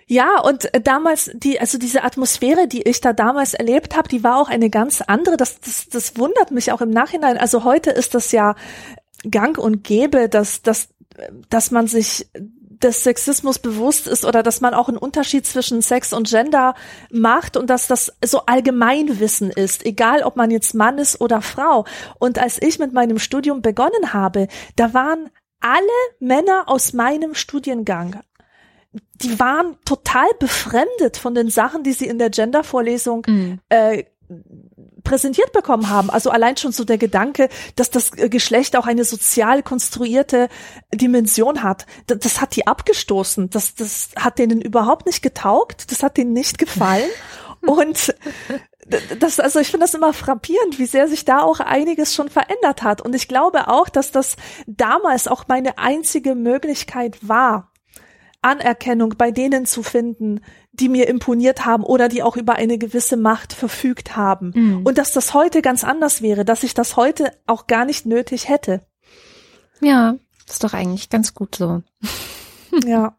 Ja, 0.05 0.41
und 0.41 0.69
damals 0.83 1.31
die, 1.33 1.59
also 1.59 1.79
diese 1.79 2.03
Atmosphäre, 2.03 2.67
die 2.67 2.83
ich 2.83 3.01
da 3.01 3.13
damals 3.13 3.55
erlebt 3.55 3.95
habe, 3.95 4.09
die 4.09 4.23
war 4.23 4.37
auch 4.37 4.49
eine 4.49 4.69
ganz 4.69 5.01
andere. 5.01 5.37
Das, 5.37 5.59
das, 5.61 5.87
das 5.89 6.17
wundert 6.17 6.51
mich 6.51 6.71
auch 6.71 6.81
im 6.81 6.91
Nachhinein. 6.91 7.37
Also 7.37 7.63
heute 7.63 7.89
ist 7.89 8.13
das 8.13 8.31
ja 8.31 8.53
gang 9.31 9.57
und 9.57 9.83
gäbe, 9.83 10.29
dass, 10.29 10.61
dass, 10.61 10.89
dass 11.49 11.71
man 11.71 11.87
sich 11.87 12.27
des 12.37 13.03
Sexismus 13.03 13.57
bewusst 13.57 14.07
ist 14.07 14.25
oder 14.25 14.43
dass 14.43 14.61
man 14.61 14.75
auch 14.75 14.89
einen 14.89 14.97
Unterschied 14.97 15.47
zwischen 15.47 15.81
Sex 15.81 16.13
und 16.13 16.29
Gender 16.29 16.75
macht 17.09 17.57
und 17.57 17.69
dass 17.71 17.87
das 17.87 18.13
so 18.23 18.45
Allgemeinwissen 18.45 19.49
ist, 19.49 19.83
egal 19.83 20.21
ob 20.21 20.35
man 20.35 20.51
jetzt 20.51 20.75
Mann 20.75 20.99
ist 20.99 21.21
oder 21.21 21.41
Frau. 21.41 21.85
Und 22.19 22.37
als 22.37 22.61
ich 22.61 22.77
mit 22.77 22.93
meinem 22.93 23.17
Studium 23.17 23.63
begonnen 23.63 24.13
habe, 24.13 24.47
da 24.75 24.93
waren 24.93 25.31
alle 25.63 25.87
Männer 26.19 26.65
aus 26.67 26.93
meinem 26.93 27.33
Studiengang, 27.35 28.19
die 29.15 29.39
waren 29.39 29.77
total 29.85 30.27
befremdet 30.39 31.17
von 31.17 31.33
den 31.33 31.49
Sachen, 31.49 31.83
die 31.83 31.93
sie 31.93 32.07
in 32.07 32.19
der 32.19 32.29
Gender-Vorlesung 32.29 33.23
mhm. 33.27 33.59
äh, 33.69 34.03
präsentiert 35.03 35.51
bekommen 35.51 35.89
haben. 35.89 36.09
Also 36.09 36.29
allein 36.29 36.57
schon 36.57 36.71
so 36.71 36.83
der 36.83 36.97
Gedanke, 36.97 37.49
dass 37.75 37.89
das 37.89 38.11
Geschlecht 38.11 38.75
auch 38.75 38.85
eine 38.87 39.03
sozial 39.03 39.63
konstruierte 39.63 40.49
Dimension 40.93 41.63
hat. 41.63 41.85
Das, 42.07 42.19
das 42.19 42.41
hat 42.41 42.55
die 42.55 42.67
abgestoßen. 42.67 43.49
Das, 43.49 43.75
das 43.75 44.09
hat 44.15 44.39
denen 44.39 44.61
überhaupt 44.61 45.05
nicht 45.05 45.21
getaugt. 45.21 45.91
Das 45.91 46.03
hat 46.03 46.17
denen 46.17 46.33
nicht 46.33 46.57
gefallen. 46.57 47.09
Und 47.65 48.13
das, 49.19 49.39
also 49.39 49.59
ich 49.59 49.69
finde 49.69 49.85
das 49.85 49.93
immer 49.93 50.13
frappierend, 50.13 50.79
wie 50.79 50.85
sehr 50.85 51.07
sich 51.07 51.25
da 51.25 51.41
auch 51.41 51.59
einiges 51.59 52.13
schon 52.13 52.29
verändert 52.29 52.83
hat. 52.83 53.01
Und 53.01 53.15
ich 53.15 53.27
glaube 53.27 53.67
auch, 53.67 53.89
dass 53.89 54.11
das 54.11 54.35
damals 54.67 55.27
auch 55.27 55.47
meine 55.47 55.77
einzige 55.77 56.35
Möglichkeit 56.35 57.27
war, 57.27 57.71
Anerkennung 58.41 59.15
bei 59.17 59.31
denen 59.31 59.65
zu 59.65 59.83
finden, 59.83 60.41
die 60.73 60.89
mir 60.89 61.07
imponiert 61.07 61.65
haben 61.65 61.83
oder 61.83 62.09
die 62.09 62.23
auch 62.23 62.35
über 62.35 62.55
eine 62.55 62.77
gewisse 62.77 63.15
Macht 63.15 63.53
verfügt 63.53 64.15
haben. 64.15 64.51
Mhm. 64.55 64.85
Und 64.85 64.97
dass 64.97 65.13
das 65.13 65.33
heute 65.33 65.61
ganz 65.61 65.83
anders 65.83 66.21
wäre, 66.21 66.43
dass 66.43 66.63
ich 66.63 66.73
das 66.73 66.97
heute 66.97 67.31
auch 67.47 67.67
gar 67.67 67.85
nicht 67.85 68.05
nötig 68.05 68.49
hätte. 68.49 68.85
Ja, 69.79 70.15
ist 70.47 70.63
doch 70.63 70.73
eigentlich 70.73 71.09
ganz 71.09 71.33
gut 71.33 71.55
so. 71.55 71.83
ja. 72.85 73.15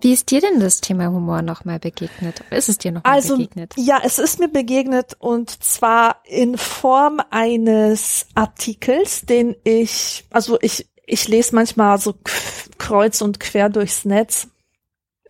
Wie 0.00 0.12
ist 0.12 0.30
dir 0.30 0.40
denn 0.40 0.60
das 0.60 0.80
Thema 0.80 1.08
Humor 1.08 1.42
nochmal 1.42 1.78
begegnet? 1.78 2.42
Ist 2.50 2.68
es 2.68 2.78
dir 2.78 2.92
nochmal 2.92 3.12
also, 3.12 3.36
begegnet? 3.36 3.74
Ja, 3.76 4.00
es 4.02 4.18
ist 4.18 4.38
mir 4.38 4.48
begegnet 4.48 5.16
und 5.18 5.62
zwar 5.62 6.22
in 6.24 6.56
Form 6.56 7.20
eines 7.30 8.26
Artikels, 8.34 9.22
den 9.22 9.56
ich, 9.64 10.24
also 10.30 10.58
ich, 10.62 10.88
ich 11.06 11.28
lese 11.28 11.54
manchmal 11.54 11.98
so 11.98 12.14
kreuz 12.78 13.20
und 13.20 13.40
quer 13.40 13.68
durchs 13.68 14.04
Netz 14.04 14.48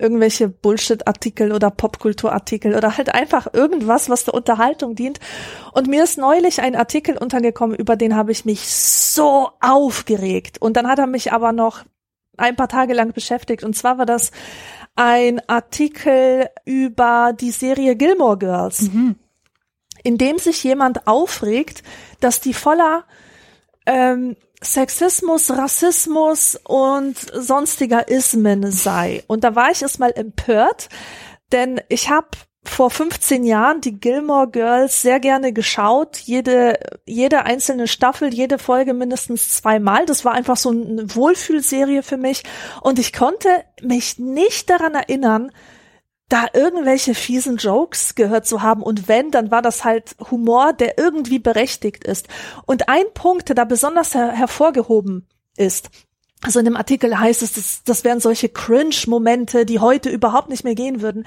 irgendwelche 0.01 0.49
Bullshit-Artikel 0.49 1.53
oder 1.53 1.71
Popkulturartikel 1.71 2.75
oder 2.75 2.97
halt 2.97 3.15
einfach 3.15 3.53
irgendwas, 3.53 4.09
was 4.09 4.25
der 4.25 4.35
Unterhaltung 4.35 4.95
dient. 4.95 5.21
Und 5.73 5.89
mir 5.89 6.03
ist 6.03 6.17
neulich 6.19 6.63
ein 6.63 6.75
Artikel 6.75 7.17
untergekommen, 7.19 7.77
über 7.77 7.97
den 7.97 8.17
habe 8.17 8.33
ich 8.33 8.45
mich 8.45 8.67
so 8.67 9.51
aufgeregt. 9.61 10.61
Und 10.61 10.77
dann 10.77 10.89
hat 10.89 10.99
er 10.99 11.07
mich 11.07 11.33
aber 11.33 11.53
noch 11.53 11.85
ein 12.37 12.57
paar 12.57 12.69
Tage 12.69 12.95
lang 12.95 13.13
beschäftigt. 13.13 13.65
Und 13.65 13.77
zwar 13.77 13.99
war 13.99 14.07
das 14.07 14.31
ein 14.97 15.41
Artikel 15.49 16.49
über 16.65 17.33
die 17.39 17.51
Serie 17.51 17.97
Gilmore 17.97 18.39
Girls, 18.39 18.83
mhm. 18.83 19.17
in 20.03 20.19
dem 20.19 20.39
sich 20.39 20.63
jemand 20.65 21.07
aufregt, 21.07 21.83
dass 22.21 22.41
die 22.41 22.55
voller 22.55 23.05
ähm, 23.87 24.37
Sexismus, 24.63 25.51
Rassismus 25.51 26.61
und 26.65 27.17
sonstiger 27.19 28.09
Ismen 28.09 28.71
sei. 28.71 29.25
Und 29.27 29.43
da 29.43 29.55
war 29.55 29.71
ich 29.71 29.83
erstmal 29.83 30.13
empört, 30.13 30.91
denn 31.53 31.81
ich 31.89 32.11
habe 32.11 32.29
vor 32.63 32.91
15 32.91 33.45
Jahren 33.45 33.81
die 33.81 33.99
Gilmore 33.99 34.49
Girls 34.51 35.01
sehr 35.01 35.19
gerne 35.19 35.53
geschaut. 35.53 36.19
Jede, 36.19 36.79
jede 37.07 37.45
einzelne 37.45 37.89
Staffel, 37.89 38.35
jede 38.35 38.59
Folge 38.59 38.93
mindestens 38.93 39.51
zweimal. 39.51 40.05
Das 40.05 40.25
war 40.25 40.33
einfach 40.33 40.57
so 40.57 40.71
eine 40.71 41.15
Wohlfühlserie 41.15 42.03
für 42.03 42.19
mich. 42.19 42.43
Und 42.83 42.99
ich 42.99 43.13
konnte 43.13 43.49
mich 43.81 44.19
nicht 44.19 44.69
daran 44.69 44.95
erinnern, 44.95 45.53
da 46.29 46.47
irgendwelche 46.53 47.15
fiesen 47.15 47.57
Jokes 47.57 48.15
gehört 48.15 48.47
zu 48.47 48.63
haben 48.63 48.83
und 48.83 49.09
wenn, 49.09 49.33
dann 49.33 49.51
war 49.51 49.63
das 49.63 49.85
halt 49.85 50.15
Humor, 50.31 50.73
der 50.73 50.97
irgendwie 50.97 51.41
berechtigt 51.41 52.05
ist. 52.05 52.29
Und 52.67 52.89
ein 52.89 53.07
Punkt, 53.15 53.49
der 53.49 53.57
da 53.57 53.65
besonders 53.65 54.15
her 54.15 54.31
hervorgehoben 54.31 55.27
ist, 55.57 55.91
also 56.43 56.59
in 56.59 56.65
dem 56.65 56.77
Artikel 56.77 57.19
heißt 57.19 57.43
es, 57.43 57.53
das, 57.53 57.83
das 57.85 58.05
wären 58.05 58.21
solche 58.21 58.49
Cringe-Momente, 58.49 59.67
die 59.67 59.79
heute 59.79 60.09
überhaupt 60.09 60.49
nicht 60.49 60.65
mehr 60.65 60.75
gehen 60.75 61.03
würden, 61.03 61.27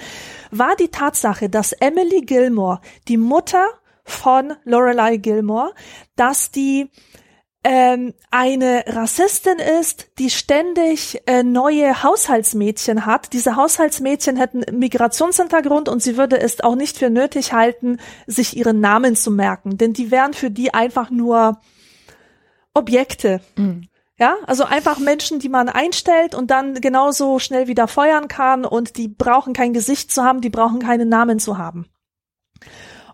war 0.50 0.76
die 0.76 0.88
Tatsache, 0.88 1.50
dass 1.50 1.72
Emily 1.74 2.22
Gilmore, 2.22 2.82
die 3.08 3.18
Mutter 3.18 3.66
von 4.04 4.54
Lorelei 4.64 5.18
Gilmore, 5.18 5.74
dass 6.16 6.52
die 6.52 6.90
ähm, 7.64 8.14
eine 8.30 8.84
Rassistin 8.88 9.58
ist, 9.80 10.10
die 10.20 10.30
ständig 10.30 11.22
äh, 11.28 11.44
neue 11.44 12.04
Haushaltsmädchen 12.04 13.06
hat. 13.06 13.32
Diese 13.32 13.56
Haushaltsmädchen 13.56 14.36
hätten 14.36 14.64
Migrationshintergrund 14.78 15.88
und 15.88 16.04
sie 16.04 16.18
würde 16.18 16.40
es 16.40 16.60
auch 16.62 16.76
nicht 16.76 16.98
für 16.98 17.10
nötig 17.10 17.54
halten, 17.54 18.00
sich 18.28 18.58
ihren 18.58 18.82
Namen 18.82 19.16
zu 19.16 19.32
merken, 19.32 19.78
denn 19.78 19.94
die 19.94 20.12
wären 20.12 20.34
für 20.34 20.52
die 20.52 20.74
einfach 20.74 21.10
nur 21.10 21.62
Objekte. 22.74 23.40
Mhm. 23.56 23.88
Ja, 24.20 24.36
also 24.46 24.64
einfach 24.64 25.00
Menschen, 25.00 25.40
die 25.40 25.50
man 25.50 25.70
einstellt 25.70 26.36
und 26.36 26.52
dann 26.52 26.76
genauso 26.76 27.40
schnell 27.40 27.68
wieder 27.68 27.88
feuern 27.88 28.28
kann 28.28 28.64
und 28.64 28.98
die 28.98 29.08
brauchen 29.08 29.54
kein 29.54 29.74
Gesicht 29.74 30.12
zu 30.12 30.24
haben, 30.24 30.42
die 30.42 30.52
brauchen 30.52 30.80
keinen 30.80 31.10
Namen 31.10 31.40
zu 31.40 31.58
haben. 31.58 31.88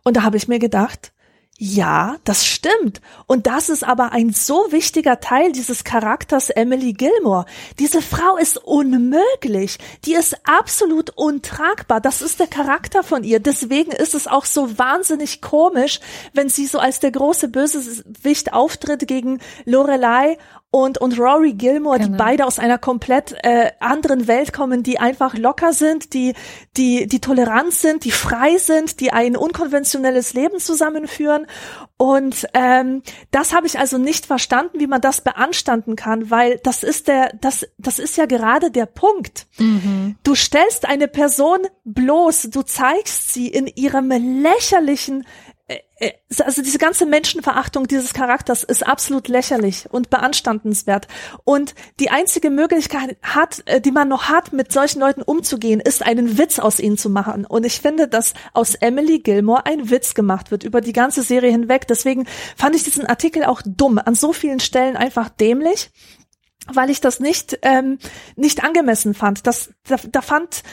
Und 0.04 0.18
da 0.18 0.24
habe 0.24 0.38
ich 0.38 0.48
mir 0.50 0.60
gedacht, 0.60 1.14
ja, 1.62 2.16
das 2.24 2.46
stimmt. 2.46 3.02
Und 3.28 3.46
das 3.46 3.68
ist 3.68 3.84
aber 3.84 4.14
ein 4.14 4.32
so 4.32 4.72
wichtiger 4.72 5.20
Teil 5.20 5.52
dieses 5.52 5.84
Charakters 5.84 6.50
Emily 6.50 6.94
Gilmore. 6.94 7.46
Diese 7.80 8.02
Frau 8.02 8.38
ist 8.38 8.58
unmöglich. 8.58 9.78
Die 10.06 10.14
ist 10.14 10.38
absolut 10.46 11.10
untragbar. 11.10 12.00
Das 12.00 12.22
ist 12.22 12.40
der 12.40 12.48
Charakter 12.48 13.04
von 13.04 13.26
ihr. 13.26 13.42
Deswegen 13.42 13.92
ist 13.92 14.16
es 14.16 14.26
auch 14.26 14.46
so 14.46 14.78
wahnsinnig 14.78 15.42
komisch, 15.42 16.00
wenn 16.34 16.48
sie 16.48 16.66
so 16.66 16.80
als 16.80 17.02
der 17.02 17.12
große 17.12 17.50
Bösewicht 17.50 18.54
auftritt 18.54 19.06
gegen 19.06 19.42
Lorelei 19.66 20.38
und, 20.72 21.00
und 21.00 21.18
Rory 21.18 21.54
Gilmore, 21.54 21.98
genau. 21.98 22.12
die 22.12 22.18
beide 22.18 22.46
aus 22.46 22.60
einer 22.60 22.78
komplett 22.78 23.36
äh, 23.44 23.72
anderen 23.80 24.28
Welt 24.28 24.54
kommen, 24.54 24.84
die 24.84 25.00
einfach 25.00 25.36
locker 25.36 25.74
sind, 25.74 26.14
die, 26.14 26.36
die, 26.78 27.08
die 27.08 27.20
tolerant 27.20 27.74
sind, 27.74 28.06
die 28.06 28.12
frei 28.12 28.58
sind, 28.58 29.00
die 29.00 29.12
ein 29.12 29.36
unkonventionelles 29.36 30.34
Leben 30.34 30.60
zusammenführen. 30.60 31.48
Und 31.98 32.48
ähm, 32.54 33.02
das 33.32 33.52
habe 33.52 33.66
ich 33.66 33.80
also 33.80 33.98
nicht 33.98 34.28
verstanden, 34.28 34.80
wie 34.80 34.86
man 34.86 35.02
das 35.02 35.22
beanstanden 35.22 35.96
kann, 35.96 36.30
weil 36.30 36.60
das 36.64 36.84
ist 36.84 37.08
der, 37.08 37.34
das, 37.42 37.68
das 37.80 37.98
ist 37.98 38.16
ja 38.18 38.28
gerade 38.28 38.70
der 38.70 38.86
Punkt. 38.86 39.48
Mhm. 39.58 40.18
Du 40.24 40.36
stellst 40.36 40.86
eine 40.86 41.08
Person 41.08 41.60
bloß, 41.84 42.50
du 42.52 42.62
zeigst 42.62 43.34
sie 43.34 43.48
in 43.48 43.66
ihrem 43.66 44.10
lächerlichen 44.10 45.26
also 46.40 46.62
diese 46.62 46.78
ganze 46.78 47.06
Menschenverachtung 47.06 47.88
dieses 47.88 48.14
Charakters 48.14 48.64
ist 48.64 48.88
absolut 48.88 49.28
lächerlich 49.28 49.88
und 49.92 50.10
beanstandenswert. 50.10 51.08
Und 51.44 51.76
die 52.00 52.10
einzige 52.10 52.50
Möglichkeit 52.50 53.18
hat, 53.22 53.62
äh, 53.66 53.82
die 53.82 53.92
man 53.92 54.08
noch 54.08 54.30
hat, 54.30 54.54
mit 54.54 54.72
solchen 54.72 55.00
Leuten 55.00 55.22
umzugehen, 55.22 55.80
ist 55.80 56.06
einen 56.06 56.38
Witz 56.38 56.60
aus 56.60 56.80
ihnen 56.80 56.98
zu 56.98 57.10
machen. 57.10 57.46
Und 57.46 57.66
ich 57.66 57.82
finde, 57.82 58.08
dass 58.08 58.34
aus 58.54 58.76
Emily 58.76 59.20
Gilmore 59.20 59.66
ein 59.66 59.90
Witz 59.90 60.14
gemacht 60.14 60.52
wird 60.52 60.64
über 60.64 60.82
die 60.82 60.94
ganze 60.94 61.22
Serie 61.22 61.52
hinweg. 61.52 61.88
Deswegen 61.88 62.26
fand 62.56 62.76
ich 62.76 62.84
diesen 62.84 63.06
Artikel 63.06 63.44
auch 63.44 63.62
dumm, 63.66 64.00
an 64.04 64.16
so 64.16 64.34
vielen 64.34 64.60
Stellen 64.60 64.96
einfach 64.96 65.30
dämlich, 65.30 65.92
weil 66.72 66.90
ich 66.90 67.02
das 67.02 67.20
nicht 67.20 67.60
ähm, 67.62 67.98
nicht 68.36 68.64
angemessen 68.64 69.14
fand. 69.14 69.46
Das 69.46 69.72
da, 69.88 69.98
da 70.12 70.22
fand 70.22 70.64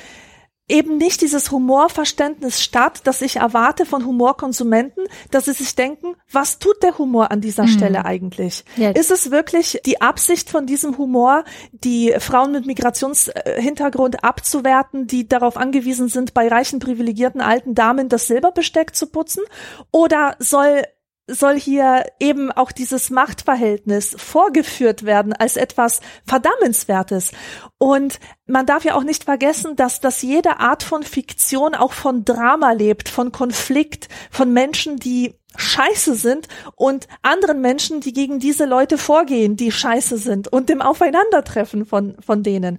eben 0.69 0.97
nicht 0.97 1.21
dieses 1.21 1.51
Humorverständnis 1.51 2.61
statt, 2.61 3.03
das 3.05 3.23
ich 3.23 3.37
erwarte 3.37 3.87
von 3.87 4.05
Humorkonsumenten, 4.05 5.05
dass 5.31 5.45
sie 5.45 5.53
sich 5.53 5.77
denken, 5.77 6.17
was 6.31 6.59
tut 6.59 6.83
der 6.83 6.99
Humor 6.99 7.31
an 7.31 7.41
dieser 7.41 7.65
mhm. 7.65 7.69
Stelle 7.69 8.05
eigentlich? 8.05 8.65
Ja. 8.77 8.91
Ist 8.91 9.11
es 9.11 9.31
wirklich 9.31 9.81
die 9.87 10.01
Absicht 10.01 10.51
von 10.51 10.67
diesem 10.67 10.99
Humor, 10.99 11.45
die 11.71 12.15
Frauen 12.19 12.53
mit 12.53 12.67
Migrationshintergrund 12.67 14.25
abzuwerten, 14.25 15.07
die 15.07 15.29
darauf 15.29 15.57
angewiesen 15.57 16.09
sind, 16.09 16.35
bei 16.35 16.49
reichen 16.49 16.81
privilegierten 16.81 17.41
alten 17.41 17.75
Damen 17.75 18.09
das 18.09 18.27
Silberbesteck 18.27 18.97
zu 18.97 19.07
putzen? 19.07 19.45
Oder 19.93 20.35
soll 20.41 20.83
soll 21.29 21.59
hier 21.59 22.05
eben 22.21 22.53
auch 22.53 22.71
dieses 22.71 23.11
Machtverhältnis 23.11 24.15
vorgeführt 24.17 25.05
werden 25.05 25.33
als 25.33 25.57
etwas 25.57 26.01
Verdammenswertes. 26.25 27.33
Und 27.79 28.21
man 28.47 28.67
darf 28.67 28.85
ja 28.85 28.95
auch 28.95 29.03
nicht 29.03 29.25
vergessen, 29.25 29.75
dass, 29.77 30.01
dass 30.01 30.23
jede 30.23 30.61
Art 30.61 30.83
von 30.83 31.03
Fiktion 31.03 31.75
auch 31.75 31.93
von 31.93 32.25
Drama 32.25 32.73
lebt, 32.73 33.09
von 33.09 33.33
Konflikt, 33.33 34.09
von 34.31 34.53
Menschen, 34.53 34.97
die 34.97 35.35
scheiße 35.57 36.15
sind 36.15 36.49
und 36.77 37.09
anderen 37.23 37.61
Menschen, 37.61 38.01
die 38.01 38.13
gegen 38.13 38.39
diese 38.39 38.67
Leute 38.67 38.99
vorgehen, 38.99 39.57
die 39.57 39.73
scheiße 39.73 40.19
sind 40.19 40.49
und 40.49 40.69
dem 40.69 40.83
Aufeinandertreffen 40.83 41.87
von, 41.87 42.17
von 42.21 42.43
denen. 42.43 42.79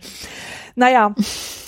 Naja, 0.80 1.16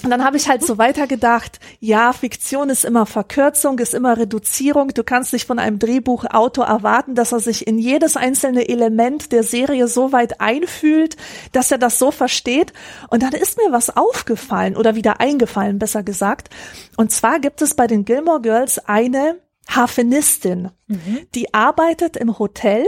und 0.03 0.11
dann 0.11 0.23
habe 0.23 0.37
ich 0.37 0.47
halt 0.47 0.63
so 0.63 0.77
weitergedacht, 0.77 1.59
ja, 1.79 2.13
Fiktion 2.13 2.69
ist 2.69 2.85
immer 2.85 3.07
Verkürzung, 3.07 3.79
ist 3.79 3.95
immer 3.95 4.15
Reduzierung. 4.15 4.89
Du 4.89 5.03
kannst 5.03 5.33
nicht 5.33 5.47
von 5.47 5.57
einem 5.57 5.79
Drehbuchautor 5.79 6.67
erwarten, 6.67 7.15
dass 7.15 7.31
er 7.31 7.39
sich 7.39 7.65
in 7.65 7.79
jedes 7.79 8.17
einzelne 8.17 8.69
Element 8.69 9.31
der 9.31 9.41
Serie 9.41 9.87
so 9.87 10.11
weit 10.11 10.39
einfühlt, 10.41 11.17
dass 11.53 11.71
er 11.71 11.79
das 11.79 11.97
so 11.97 12.11
versteht. 12.11 12.71
Und 13.09 13.23
dann 13.23 13.33
ist 13.33 13.57
mir 13.57 13.71
was 13.71 13.97
aufgefallen 13.97 14.77
oder 14.77 14.93
wieder 14.93 15.19
eingefallen, 15.19 15.79
besser 15.79 16.03
gesagt. 16.03 16.51
Und 16.95 17.11
zwar 17.11 17.39
gibt 17.39 17.63
es 17.63 17.73
bei 17.73 17.87
den 17.87 18.05
Gilmore 18.05 18.41
Girls 18.41 18.77
eine 18.77 19.39
Hafenistin, 19.67 20.69
mhm. 20.85 21.21
die 21.33 21.51
arbeitet 21.51 22.15
im 22.15 22.37
Hotel, 22.37 22.85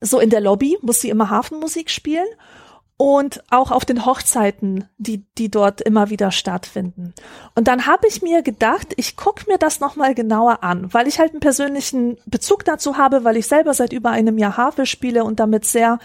so 0.00 0.18
in 0.18 0.30
der 0.30 0.40
Lobby, 0.40 0.76
muss 0.82 1.00
sie 1.00 1.08
immer 1.08 1.30
Hafenmusik 1.30 1.88
spielen 1.88 2.26
und 3.00 3.42
auch 3.48 3.70
auf 3.70 3.86
den 3.86 4.04
Hochzeiten, 4.04 4.86
die, 4.98 5.24
die 5.38 5.50
dort 5.50 5.80
immer 5.80 6.10
wieder 6.10 6.30
stattfinden. 6.30 7.14
Und 7.54 7.66
dann 7.66 7.86
habe 7.86 8.06
ich 8.06 8.20
mir 8.20 8.42
gedacht, 8.42 8.88
ich 8.96 9.16
gucke 9.16 9.50
mir 9.50 9.56
das 9.56 9.80
nochmal 9.80 10.14
genauer 10.14 10.62
an, 10.62 10.92
weil 10.92 11.08
ich 11.08 11.18
halt 11.18 11.30
einen 11.30 11.40
persönlichen 11.40 12.18
Bezug 12.26 12.66
dazu 12.66 12.98
habe, 12.98 13.24
weil 13.24 13.38
ich 13.38 13.46
selber 13.46 13.72
seit 13.72 13.94
über 13.94 14.10
einem 14.10 14.36
Jahr 14.36 14.58
Harfe 14.58 14.84
spiele 14.84 15.24
und 15.24 15.40
damit 15.40 15.64
sehr 15.64 15.98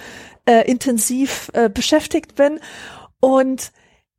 äh, 0.46 0.72
intensiv 0.72 1.52
äh, 1.52 1.68
beschäftigt 1.70 2.36
bin. 2.36 2.62
Und 3.20 3.74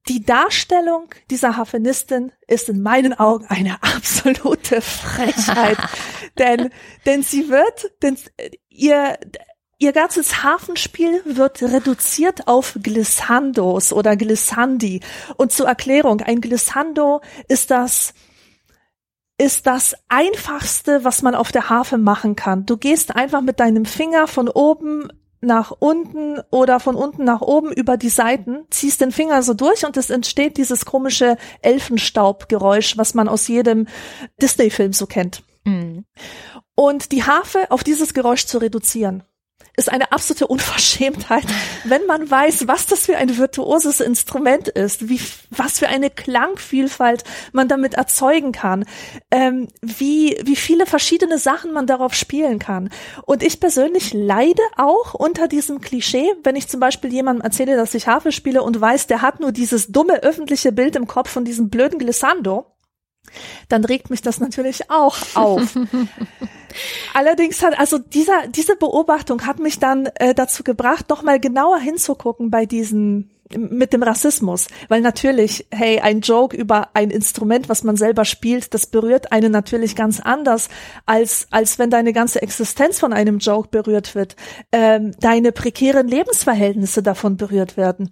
die 0.08 0.22
Darstellung 0.22 1.08
dieser 1.30 1.56
Hafenistin 1.56 2.30
ist 2.46 2.68
in 2.68 2.82
meinen 2.82 3.18
Augen 3.18 3.46
eine 3.46 3.82
absolute 3.82 4.82
Frechheit, 4.82 5.78
denn 6.38 6.68
denn 7.06 7.22
sie 7.22 7.48
wird, 7.48 7.90
denn 8.02 8.18
ihr 8.68 9.18
ihr 9.78 9.92
ganzes 9.92 10.42
Hafenspiel 10.42 11.22
wird 11.24 11.62
reduziert 11.62 12.48
auf 12.48 12.78
Glissandos 12.82 13.92
oder 13.92 14.16
Glissandi. 14.16 15.00
Und 15.36 15.52
zur 15.52 15.66
Erklärung, 15.66 16.20
ein 16.20 16.40
Glissando 16.40 17.20
ist 17.48 17.70
das 17.70 18.14
ist 19.38 19.66
das 19.66 19.94
einfachste, 20.08 21.04
was 21.04 21.20
man 21.20 21.34
auf 21.34 21.52
der 21.52 21.68
Harfe 21.68 21.98
machen 21.98 22.36
kann. 22.36 22.64
Du 22.64 22.78
gehst 22.78 23.14
einfach 23.14 23.42
mit 23.42 23.60
deinem 23.60 23.84
Finger 23.84 24.28
von 24.28 24.48
oben 24.48 25.08
nach 25.42 25.72
unten 25.78 26.40
oder 26.50 26.80
von 26.80 26.96
unten 26.96 27.24
nach 27.24 27.42
oben 27.42 27.70
über 27.70 27.98
die 27.98 28.08
Seiten, 28.08 28.64
ziehst 28.70 29.02
den 29.02 29.12
Finger 29.12 29.42
so 29.42 29.52
durch 29.52 29.84
und 29.84 29.98
es 29.98 30.08
entsteht 30.08 30.56
dieses 30.56 30.86
komische 30.86 31.36
Elfenstaubgeräusch, 31.60 32.96
was 32.96 33.12
man 33.12 33.28
aus 33.28 33.46
jedem 33.46 33.86
Disney-Film 34.40 34.94
so 34.94 35.06
kennt. 35.06 35.42
Mhm. 35.64 36.06
Und 36.74 37.12
die 37.12 37.24
Harfe 37.24 37.70
auf 37.70 37.84
dieses 37.84 38.14
Geräusch 38.14 38.46
zu 38.46 38.56
reduzieren 38.56 39.22
ist 39.76 39.92
eine 39.92 40.10
absolute 40.10 40.46
Unverschämtheit, 40.46 41.44
wenn 41.84 42.06
man 42.06 42.30
weiß, 42.30 42.66
was 42.66 42.86
das 42.86 43.06
für 43.06 43.16
ein 43.18 43.36
virtuoses 43.36 44.00
Instrument 44.00 44.68
ist, 44.68 45.08
wie, 45.08 45.20
was 45.50 45.78
für 45.78 45.88
eine 45.88 46.08
Klangvielfalt 46.08 47.24
man 47.52 47.68
damit 47.68 47.94
erzeugen 47.94 48.52
kann, 48.52 48.86
ähm, 49.30 49.68
wie, 49.82 50.38
wie 50.42 50.56
viele 50.56 50.86
verschiedene 50.86 51.38
Sachen 51.38 51.72
man 51.72 51.86
darauf 51.86 52.14
spielen 52.14 52.58
kann. 52.58 52.88
Und 53.26 53.42
ich 53.42 53.60
persönlich 53.60 54.14
leide 54.14 54.62
auch 54.76 55.12
unter 55.12 55.46
diesem 55.46 55.82
Klischee, 55.82 56.32
wenn 56.42 56.56
ich 56.56 56.68
zum 56.68 56.80
Beispiel 56.80 57.12
jemandem 57.12 57.44
erzähle, 57.44 57.76
dass 57.76 57.94
ich 57.94 58.06
Harfe 58.06 58.32
spiele 58.32 58.62
und 58.62 58.80
weiß, 58.80 59.08
der 59.08 59.20
hat 59.20 59.40
nur 59.40 59.52
dieses 59.52 59.88
dumme 59.88 60.22
öffentliche 60.22 60.72
Bild 60.72 60.96
im 60.96 61.06
Kopf 61.06 61.28
von 61.28 61.44
diesem 61.44 61.68
blöden 61.68 61.98
Glissando 61.98 62.75
dann 63.68 63.84
regt 63.84 64.10
mich 64.10 64.22
das 64.22 64.40
natürlich 64.40 64.90
auch 64.90 65.16
auf. 65.34 65.76
Allerdings 67.14 67.62
hat 67.62 67.78
also 67.78 67.98
dieser 67.98 68.48
diese 68.48 68.76
Beobachtung 68.76 69.46
hat 69.46 69.58
mich 69.58 69.78
dann 69.78 70.06
äh, 70.16 70.34
dazu 70.34 70.62
gebracht, 70.62 71.08
noch 71.08 71.22
mal 71.22 71.40
genauer 71.40 71.78
hinzugucken 71.78 72.50
bei 72.50 72.66
diesen 72.66 73.30
mit 73.56 73.92
dem 73.92 74.02
Rassismus, 74.02 74.66
weil 74.88 75.00
natürlich, 75.00 75.66
hey, 75.70 76.00
ein 76.00 76.20
Joke 76.20 76.56
über 76.56 76.90
ein 76.94 77.10
Instrument, 77.10 77.68
was 77.68 77.84
man 77.84 77.96
selber 77.96 78.24
spielt, 78.24 78.74
das 78.74 78.86
berührt 78.86 79.32
einen 79.32 79.52
natürlich 79.52 79.94
ganz 79.94 80.20
anders, 80.20 80.68
als, 81.04 81.46
als 81.50 81.78
wenn 81.78 81.90
deine 81.90 82.12
ganze 82.12 82.42
Existenz 82.42 82.98
von 82.98 83.12
einem 83.12 83.38
Joke 83.38 83.68
berührt 83.70 84.14
wird, 84.14 84.36
ähm, 84.72 85.12
deine 85.20 85.52
prekären 85.52 86.08
Lebensverhältnisse 86.08 87.02
davon 87.02 87.36
berührt 87.36 87.76
werden. 87.76 88.10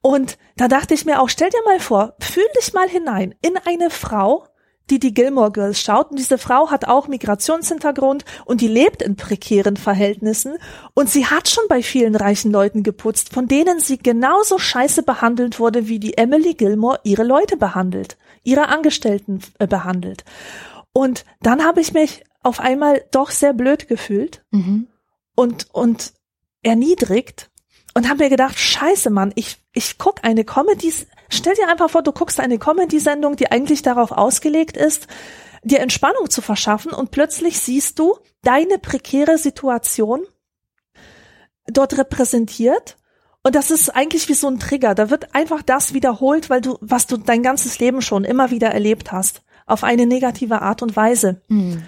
Und 0.00 0.38
da 0.56 0.68
dachte 0.68 0.94
ich 0.94 1.04
mir 1.04 1.20
auch, 1.20 1.28
stell 1.28 1.50
dir 1.50 1.62
mal 1.64 1.80
vor, 1.80 2.14
fühl 2.20 2.46
dich 2.58 2.72
mal 2.74 2.88
hinein 2.88 3.34
in 3.40 3.56
eine 3.64 3.90
Frau, 3.90 4.44
die 4.90 4.98
die 4.98 5.14
Gilmore 5.14 5.52
Girls 5.52 5.80
schaut. 5.80 6.10
Und 6.10 6.18
diese 6.18 6.38
Frau 6.38 6.70
hat 6.70 6.86
auch 6.86 7.08
Migrationshintergrund 7.08 8.24
und 8.44 8.60
die 8.60 8.68
lebt 8.68 9.02
in 9.02 9.16
prekären 9.16 9.76
Verhältnissen. 9.76 10.56
Und 10.94 11.10
sie 11.10 11.26
hat 11.26 11.48
schon 11.48 11.64
bei 11.68 11.82
vielen 11.82 12.16
reichen 12.16 12.50
Leuten 12.50 12.82
geputzt, 12.82 13.32
von 13.32 13.48
denen 13.48 13.80
sie 13.80 13.98
genauso 13.98 14.58
scheiße 14.58 15.02
behandelt 15.02 15.58
wurde, 15.58 15.88
wie 15.88 15.98
die 15.98 16.16
Emily 16.16 16.54
Gilmore 16.54 17.00
ihre 17.04 17.24
Leute 17.24 17.56
behandelt, 17.56 18.16
ihre 18.42 18.68
Angestellten 18.68 19.40
äh, 19.58 19.66
behandelt. 19.66 20.24
Und 20.92 21.24
dann 21.42 21.64
habe 21.64 21.80
ich 21.80 21.92
mich 21.92 22.24
auf 22.42 22.60
einmal 22.60 23.04
doch 23.10 23.30
sehr 23.30 23.52
blöd 23.52 23.88
gefühlt 23.88 24.42
mhm. 24.50 24.88
und, 25.34 25.68
und 25.72 26.12
erniedrigt 26.62 27.50
und 27.94 28.08
habe 28.08 28.24
mir 28.24 28.30
gedacht, 28.30 28.58
scheiße, 28.58 29.10
Mann, 29.10 29.32
ich, 29.34 29.58
ich 29.72 29.98
guck 29.98 30.24
eine 30.24 30.44
Comedy, 30.44 30.92
stell 31.28 31.54
dir 31.54 31.68
einfach 31.68 31.90
vor, 31.90 32.02
du 32.02 32.12
guckst 32.12 32.40
eine 32.40 32.58
Comedy-Sendung, 32.58 33.36
die 33.36 33.50
eigentlich 33.50 33.82
darauf 33.82 34.12
ausgelegt 34.12 34.76
ist, 34.76 35.06
dir 35.62 35.80
Entspannung 35.80 36.30
zu 36.30 36.40
verschaffen 36.42 36.92
und 36.92 37.10
plötzlich 37.10 37.60
siehst 37.60 37.98
du 37.98 38.18
deine 38.42 38.78
prekäre 38.78 39.38
Situation 39.38 40.22
dort 41.66 41.98
repräsentiert 41.98 42.96
und 43.48 43.54
das 43.54 43.70
ist 43.70 43.94
eigentlich 43.94 44.28
wie 44.28 44.34
so 44.34 44.48
ein 44.48 44.58
Trigger. 44.58 44.94
Da 44.94 45.10
wird 45.10 45.34
einfach 45.34 45.62
das 45.62 45.94
wiederholt, 45.94 46.50
weil 46.50 46.60
du, 46.60 46.76
was 46.80 47.06
du 47.06 47.16
dein 47.16 47.42
ganzes 47.42 47.78
Leben 47.78 48.02
schon 48.02 48.24
immer 48.24 48.50
wieder 48.50 48.68
erlebt 48.68 49.12
hast, 49.12 49.42
auf 49.66 49.84
eine 49.84 50.06
negative 50.06 50.62
Art 50.62 50.82
und 50.82 50.96
Weise. 50.96 51.40
Mhm. 51.48 51.84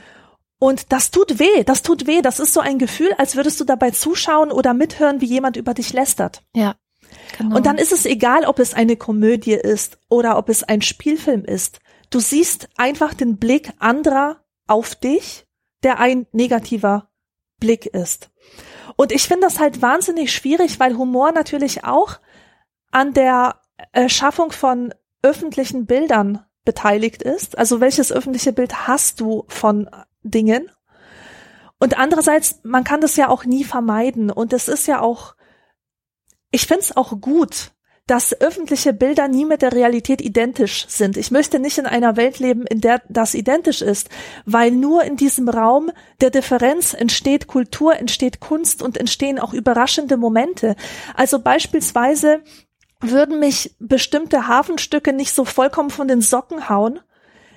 Und 0.59 0.92
das 0.92 1.11
tut 1.11 1.38
weh, 1.38 1.64
das 1.64 1.82
tut 1.82 2.06
weh. 2.06 2.23
Das 2.23 2.38
ist 2.38 2.52
so 2.52 2.61
ein 2.61 2.78
Gefühl, 2.78 3.12
als 3.18 3.37
würdest 3.37 3.59
du 3.61 3.64
dabei 3.64 3.90
zuschauen 3.90 4.52
oder 4.52 4.75
mithören, 4.75 5.20
wie 5.20 5.26
jemand 5.26 5.56
über 5.56 5.75
dich 5.75 5.92
lästert. 5.92 6.42
Ja. 6.54 6.76
Genau. 7.37 7.56
Und 7.56 7.66
dann 7.66 7.78
ist 7.78 7.92
es 7.92 8.06
egal, 8.06 8.44
ob 8.44 8.58
es 8.58 8.75
eine 8.75 8.96
Komödie 8.96 9.54
ist 9.54 9.99
oder 10.08 10.37
ob 10.38 10.49
es 10.49 10.62
ein 10.62 10.82
Spielfilm 10.82 11.44
ist. 11.44 11.80
Du 12.10 12.20
siehst 12.20 12.68
einfach 12.76 13.14
den 13.14 13.37
Blick 13.37 13.72
anderer 13.78 14.44
auf 14.66 14.94
dich, 14.94 15.46
der 15.82 15.98
ein 15.98 16.26
negativer 16.33 17.09
Blick 17.59 17.87
ist. 17.87 18.31
Und 18.96 19.12
ich 19.12 19.28
finde 19.28 19.46
das 19.46 19.59
halt 19.59 19.83
wahnsinnig 19.83 20.33
schwierig, 20.33 20.81
weil 20.81 20.96
Humor 20.96 21.33
natürlich 21.33 21.85
auch 21.85 22.18
an 22.90 23.14
der 23.14 23.61
Erschaffung 23.92 24.52
von 24.52 24.92
öffentlichen 25.22 25.87
Bildern 25.87 26.44
beteiligt 26.64 27.22
ist. 27.22 27.57
Also 27.57 27.81
welches 27.81 28.12
öffentliche 28.12 28.52
Bild 28.52 28.87
hast 28.87 29.20
du 29.20 29.44
von 29.48 29.88
Dingen. 30.22 30.70
Und 31.78 31.98
andererseits, 31.98 32.61
man 32.62 32.85
kann 32.85 33.00
das 33.00 33.16
ja 33.16 33.28
auch 33.28 33.44
nie 33.44 33.64
vermeiden. 33.64 34.31
Und 34.31 34.52
es 34.52 34.68
ist 34.68 34.87
ja 34.87 35.00
auch, 35.00 35.35
ich 36.50 36.66
finde 36.66 36.82
es 36.82 36.96
auch 36.96 37.20
gut, 37.20 37.72
dass 38.10 38.40
öffentliche 38.40 38.92
Bilder 38.92 39.28
nie 39.28 39.44
mit 39.44 39.62
der 39.62 39.72
Realität 39.72 40.20
identisch 40.20 40.86
sind. 40.88 41.16
Ich 41.16 41.30
möchte 41.30 41.60
nicht 41.60 41.78
in 41.78 41.86
einer 41.86 42.16
Welt 42.16 42.40
leben, 42.40 42.66
in 42.66 42.80
der 42.80 43.02
das 43.08 43.34
identisch 43.34 43.82
ist, 43.82 44.08
weil 44.44 44.72
nur 44.72 45.04
in 45.04 45.16
diesem 45.16 45.48
Raum 45.48 45.92
der 46.20 46.30
Differenz 46.30 46.92
entsteht 46.92 47.46
Kultur, 47.46 47.94
entsteht 47.94 48.40
Kunst 48.40 48.82
und 48.82 48.96
entstehen 48.96 49.38
auch 49.38 49.52
überraschende 49.52 50.16
Momente. 50.16 50.74
Also 51.14 51.38
beispielsweise 51.38 52.42
würden 53.00 53.38
mich 53.38 53.76
bestimmte 53.78 54.48
Hafenstücke 54.48 55.12
nicht 55.12 55.32
so 55.32 55.44
vollkommen 55.44 55.90
von 55.90 56.08
den 56.08 56.20
Socken 56.20 56.68
hauen, 56.68 56.98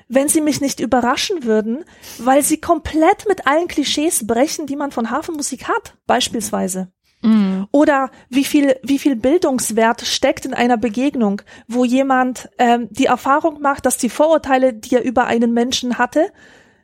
wenn 0.07 0.27
sie 0.27 0.41
mich 0.41 0.61
nicht 0.61 0.79
überraschen 0.79 1.45
würden, 1.45 1.83
weil 2.19 2.43
sie 2.43 2.61
komplett 2.61 3.27
mit 3.27 3.47
allen 3.47 3.67
Klischees 3.67 4.27
brechen, 4.27 4.67
die 4.67 4.75
man 4.75 4.91
von 4.91 5.09
Hafenmusik 5.09 5.67
hat, 5.67 5.95
beispielsweise. 6.05 6.91
Mm. 7.23 7.63
Oder 7.71 8.11
wie 8.29 8.43
viel, 8.43 8.77
wie 8.83 8.99
viel 8.99 9.15
Bildungswert 9.15 10.01
steckt 10.01 10.45
in 10.45 10.53
einer 10.53 10.77
Begegnung, 10.77 11.41
wo 11.67 11.85
jemand 11.85 12.49
ähm, 12.59 12.89
die 12.91 13.05
Erfahrung 13.05 13.61
macht, 13.61 13.85
dass 13.85 13.97
die 13.97 14.09
Vorurteile, 14.09 14.73
die 14.73 14.95
er 14.95 15.03
über 15.03 15.25
einen 15.25 15.53
Menschen 15.53 15.97
hatte, 15.97 16.31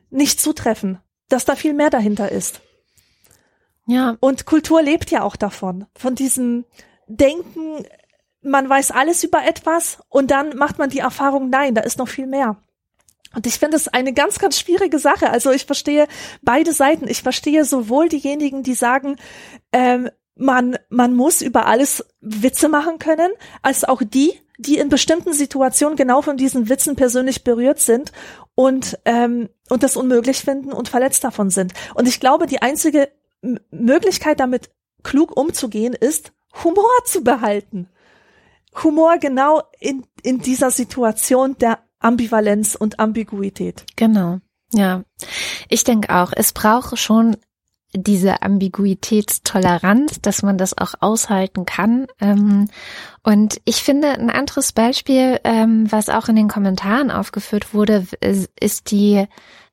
nicht 0.08 0.40
zutreffen, 0.40 0.98
dass 1.28 1.44
da 1.44 1.54
viel 1.54 1.74
mehr 1.74 1.90
dahinter 1.90 2.32
ist. 2.32 2.62
Ja. 3.86 4.16
Und 4.20 4.46
Kultur 4.46 4.82
lebt 4.82 5.10
ja 5.10 5.22
auch 5.22 5.36
davon, 5.36 5.86
von 5.94 6.14
diesem 6.14 6.64
Denken, 7.06 7.84
man 8.42 8.68
weiß 8.68 8.92
alles 8.92 9.22
über 9.24 9.44
etwas 9.44 9.98
und 10.08 10.30
dann 10.30 10.56
macht 10.56 10.78
man 10.78 10.88
die 10.88 11.00
Erfahrung, 11.00 11.50
nein, 11.50 11.74
da 11.74 11.82
ist 11.82 11.98
noch 11.98 12.08
viel 12.08 12.26
mehr. 12.26 12.56
Und 13.34 13.46
ich 13.46 13.58
finde 13.58 13.76
es 13.76 13.88
eine 13.88 14.12
ganz, 14.12 14.38
ganz 14.38 14.58
schwierige 14.58 14.98
Sache. 14.98 15.30
Also 15.30 15.52
ich 15.52 15.64
verstehe 15.64 16.08
beide 16.42 16.72
Seiten. 16.72 17.06
Ich 17.06 17.22
verstehe 17.22 17.64
sowohl 17.64 18.08
diejenigen, 18.08 18.64
die 18.64 18.74
sagen, 18.74 19.16
ähm, 19.72 20.10
man, 20.36 20.78
man 20.88 21.14
muss 21.14 21.42
über 21.42 21.66
alles 21.66 22.04
Witze 22.20 22.68
machen 22.68 22.98
können, 22.98 23.30
als 23.62 23.84
auch 23.84 24.02
die, 24.02 24.32
die 24.58 24.78
in 24.78 24.88
bestimmten 24.88 25.32
Situationen 25.32 25.96
genau 25.96 26.22
von 26.22 26.36
diesen 26.36 26.68
Witzen 26.68 26.96
persönlich 26.96 27.44
berührt 27.44 27.80
sind 27.80 28.12
und, 28.54 28.98
ähm, 29.04 29.48
und 29.68 29.82
das 29.82 29.96
unmöglich 29.96 30.40
finden 30.40 30.72
und 30.72 30.88
verletzt 30.88 31.24
davon 31.24 31.50
sind. 31.50 31.72
Und 31.94 32.08
ich 32.08 32.20
glaube, 32.20 32.46
die 32.46 32.62
einzige 32.62 33.10
Möglichkeit, 33.70 34.40
damit 34.40 34.70
klug 35.02 35.36
umzugehen, 35.36 35.94
ist, 35.94 36.32
Humor 36.64 36.90
zu 37.04 37.22
behalten. 37.22 37.88
Humor 38.82 39.18
genau 39.18 39.62
in, 39.78 40.04
in 40.22 40.40
dieser 40.40 40.70
Situation 40.70 41.56
der 41.58 41.78
Ambivalenz 42.00 42.74
und 42.74 43.00
Ambiguität. 43.00 43.84
Genau. 43.96 44.40
Ja. 44.72 45.02
Ich 45.68 45.84
denke 45.84 46.14
auch, 46.14 46.32
es 46.34 46.52
braucht 46.52 46.98
schon 46.98 47.36
diese 47.94 48.42
Ambiguitätstoleranz, 48.42 50.20
dass 50.20 50.42
man 50.42 50.58
das 50.58 50.76
auch 50.78 50.94
aushalten 51.00 51.66
kann. 51.66 52.06
Ähm, 52.20 52.68
und 53.22 53.60
ich 53.64 53.76
finde, 53.76 54.08
ein 54.08 54.30
anderes 54.30 54.72
Beispiel, 54.72 55.40
ähm, 55.44 55.90
was 55.90 56.08
auch 56.08 56.28
in 56.28 56.36
den 56.36 56.48
Kommentaren 56.48 57.10
aufgeführt 57.10 57.74
wurde, 57.74 58.06
ist 58.20 58.90
die 58.90 59.26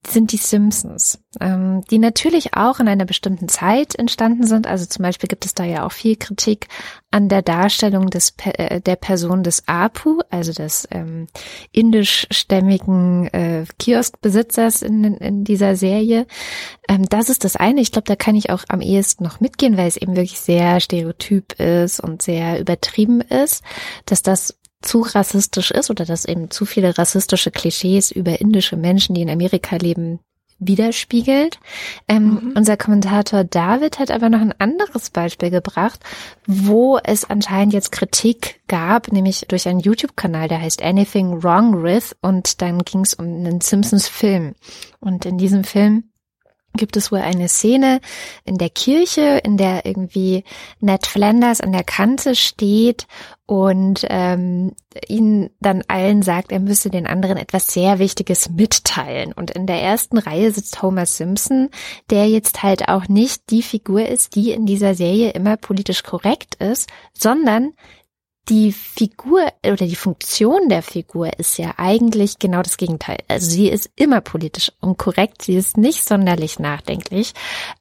sind 0.06 0.32
die 0.32 0.38
Simpsons, 0.38 1.20
ähm, 1.42 1.82
die 1.90 2.00
natürlich 2.00 2.54
auch 2.54 2.80
in 2.80 2.88
einer 2.88 3.06
bestimmten 3.06 3.50
Zeit 3.50 3.96
entstanden 3.96 4.46
sind. 4.46 4.68
Also 4.68 4.86
zum 4.86 5.04
Beispiel 5.04 5.28
gibt 5.28 5.46
es 5.46 5.54
da 5.54 5.64
ja 5.64 5.86
auch 5.86 5.92
viel 5.92 6.16
Kritik 6.16 6.68
an 7.12 7.30
der 7.30 7.42
Darstellung 7.42 8.10
des 8.10 8.34
äh, 8.44 8.82
der 8.82 8.96
Person 8.96 9.44
des 9.44 9.68
Apu, 9.68 10.22
also 10.30 10.54
des 10.54 10.88
ähm, 10.92 11.28
indischstämmigen 11.72 13.28
äh, 13.28 13.66
Kioskbesitzers 13.80 14.82
in, 14.82 15.04
in 15.16 15.44
dieser 15.44 15.76
Serie. 15.76 16.26
Ähm, 16.88 17.06
das 17.10 17.30
ist 17.30 17.44
das 17.44 17.56
eine. 17.56 17.82
Ich 17.82 17.92
glaube, 17.92 18.08
da 18.08 18.16
kann 18.16 18.36
ich 18.36 18.50
auch 18.50 18.64
am 18.70 18.82
ehesten 18.82 19.24
noch 19.24 19.40
mitgehen, 19.40 19.78
weil 19.78 19.88
es 19.88 19.98
eben 19.98 20.16
wirklich 20.16 20.40
sehr 20.40 20.80
stereotyp 20.80 21.60
ist 21.60 22.00
und 22.00 22.22
sehr 22.22 22.60
übertrieben 22.60 23.22
ist, 23.22 23.37
dass 24.06 24.22
das 24.22 24.58
zu 24.82 25.02
rassistisch 25.02 25.72
ist 25.72 25.90
oder 25.90 26.06
dass 26.06 26.26
eben 26.26 26.52
zu 26.52 26.66
viele 26.66 26.98
rassistische 26.98 27.52
Klischees 27.52 28.12
über 28.12 28.40
indische 28.40 28.78
Menschen, 28.78 29.16
die 29.16 29.22
in 29.22 29.30
Amerika 29.30 29.76
leben, 29.78 30.20
widerspiegelt. 30.60 31.60
Ähm, 32.08 32.30
mhm. 32.30 32.54
Unser 32.56 32.78
Kommentator 32.78 33.44
David 33.44 34.00
hat 34.00 34.12
aber 34.12 34.30
noch 34.30 34.42
ein 34.42 34.60
anderes 34.60 35.10
Beispiel 35.10 35.52
gebracht, 35.52 36.00
wo 36.48 36.98
es 37.04 37.30
anscheinend 37.30 37.74
jetzt 37.74 37.92
Kritik 37.92 38.62
gab, 38.68 39.12
nämlich 39.12 39.46
durch 39.48 39.68
einen 39.68 39.80
YouTube-Kanal, 39.80 40.48
der 40.48 40.62
heißt 40.62 40.82
Anything 40.82 41.44
Wrong 41.44 41.84
With 41.84 42.16
und 42.22 42.62
dann 42.62 42.80
ging 42.80 43.02
es 43.02 43.14
um 43.14 43.26
einen 43.26 43.62
Simpsons-Film. 43.62 44.56
Und 45.00 45.26
in 45.26 45.38
diesem 45.38 45.64
Film 45.64 46.06
gibt 46.78 46.98
es 46.98 47.12
wohl 47.12 47.20
eine 47.20 47.48
Szene 47.50 48.00
in 48.46 48.58
der 48.58 48.70
Kirche, 48.70 49.42
in 49.44 49.58
der 49.58 49.86
irgendwie 49.86 50.44
Ned 50.80 51.06
Flanders 51.06 51.62
an 51.62 51.72
der 51.72 51.84
Kante 51.84 52.36
steht 52.36 53.08
und 53.46 54.06
ähm, 54.10 54.74
ihnen 55.08 55.50
dann 55.60 55.84
allen 55.88 56.22
sagt, 56.22 56.52
er 56.52 56.60
müsse 56.60 56.90
den 56.90 57.08
anderen 57.08 57.38
etwas 57.38 57.68
sehr 57.68 57.98
Wichtiges 58.00 58.50
mitteilen. 58.50 59.32
Und 59.32 59.52
in 59.52 59.66
der 59.68 59.82
ersten 59.82 60.18
Reihe 60.18 60.52
sitzt 60.52 60.82
Homer 60.82 61.06
Simpson, 61.06 61.70
der 62.10 62.28
jetzt 62.28 62.64
halt 62.64 62.90
auch 62.90 63.08
nicht 63.08 63.50
die 63.50 63.64
Figur 63.64 64.06
ist, 64.06 64.36
die 64.36 64.52
in 64.52 64.66
dieser 64.66 64.96
Serie 64.96 65.32
immer 65.32 65.58
politisch 65.58 66.04
korrekt 66.04 66.56
ist, 66.56 66.90
sondern 67.14 67.74
die 68.50 68.72
Figur 68.72 69.42
oder 69.66 69.86
die 69.86 69.96
Funktion 69.96 70.70
der 70.70 70.82
Figur 70.82 71.38
ist 71.38 71.58
ja 71.58 71.74
eigentlich 71.78 72.40
genau 72.40 72.62
das 72.62 72.78
Gegenteil. 72.78 73.18
Also 73.28 73.50
sie 73.50 73.68
ist 73.68 73.90
immer 73.96 74.22
politisch 74.22 74.72
und 74.80 74.98
korrekt, 74.98 75.42
sie 75.42 75.56
ist 75.56 75.78
nicht 75.78 76.06
sonderlich 76.06 76.60
nachdenklich 76.60 77.34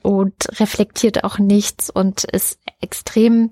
und 0.02 0.35
reflektiert 0.59 1.24
auch 1.24 1.38
nichts 1.38 1.90
und 1.90 2.24
ist 2.24 2.59
extrem 2.81 3.50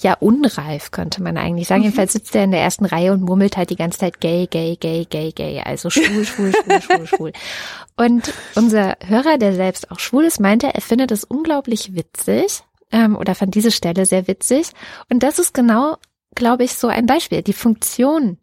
ja 0.00 0.14
unreif, 0.14 0.90
könnte 0.90 1.22
man 1.22 1.36
eigentlich 1.36 1.68
sagen. 1.68 1.80
Mhm. 1.80 1.86
Jedenfalls 1.86 2.12
sitzt 2.12 2.34
er 2.34 2.44
in 2.44 2.52
der 2.52 2.60
ersten 2.60 2.84
Reihe 2.84 3.12
und 3.12 3.22
murmelt 3.22 3.56
halt 3.56 3.70
die 3.70 3.76
ganze 3.76 3.98
Zeit 3.98 4.20
gay, 4.20 4.46
gay, 4.46 4.76
gay, 4.76 5.04
gay, 5.08 5.32
gay. 5.32 5.60
Also 5.64 5.90
schwul, 5.90 6.24
schwul, 6.24 6.52
schwul, 6.52 6.82
schwul, 6.82 7.06
schwul. 7.06 7.32
Und 7.96 8.32
unser 8.54 8.96
Hörer, 9.04 9.38
der 9.38 9.54
selbst 9.54 9.90
auch 9.90 9.98
schwul 9.98 10.24
ist, 10.24 10.40
meinte, 10.40 10.72
er 10.72 10.80
findet 10.80 11.10
es 11.10 11.24
unglaublich 11.24 11.94
witzig 11.94 12.62
ähm, 12.92 13.16
oder 13.16 13.34
fand 13.34 13.54
diese 13.54 13.72
Stelle 13.72 14.06
sehr 14.06 14.28
witzig. 14.28 14.68
Und 15.10 15.24
das 15.24 15.40
ist 15.40 15.52
genau 15.52 15.96
glaube 16.38 16.64
ich, 16.64 16.74
so 16.74 16.88
ein 16.88 17.06
Beispiel. 17.06 17.42
Die 17.42 17.52
Funktion 17.52 18.38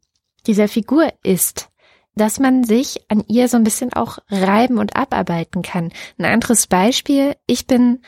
dieser 0.46 0.68
Figur 0.68 1.12
ist, 1.24 1.70
dass 2.16 2.40
man 2.40 2.64
sich 2.64 3.06
an 3.10 3.24
ihr 3.28 3.48
so 3.48 3.58
ein 3.58 3.64
bisschen 3.64 3.94
auch 3.94 4.20
reiben 4.30 4.78
und 4.78 4.96
abarbeiten 4.96 5.62
kann. 5.62 5.92
Ein 6.18 6.26
anderes 6.26 6.68
Beispiel, 6.68 7.36
ich 7.48 7.68
bin 7.68 8.02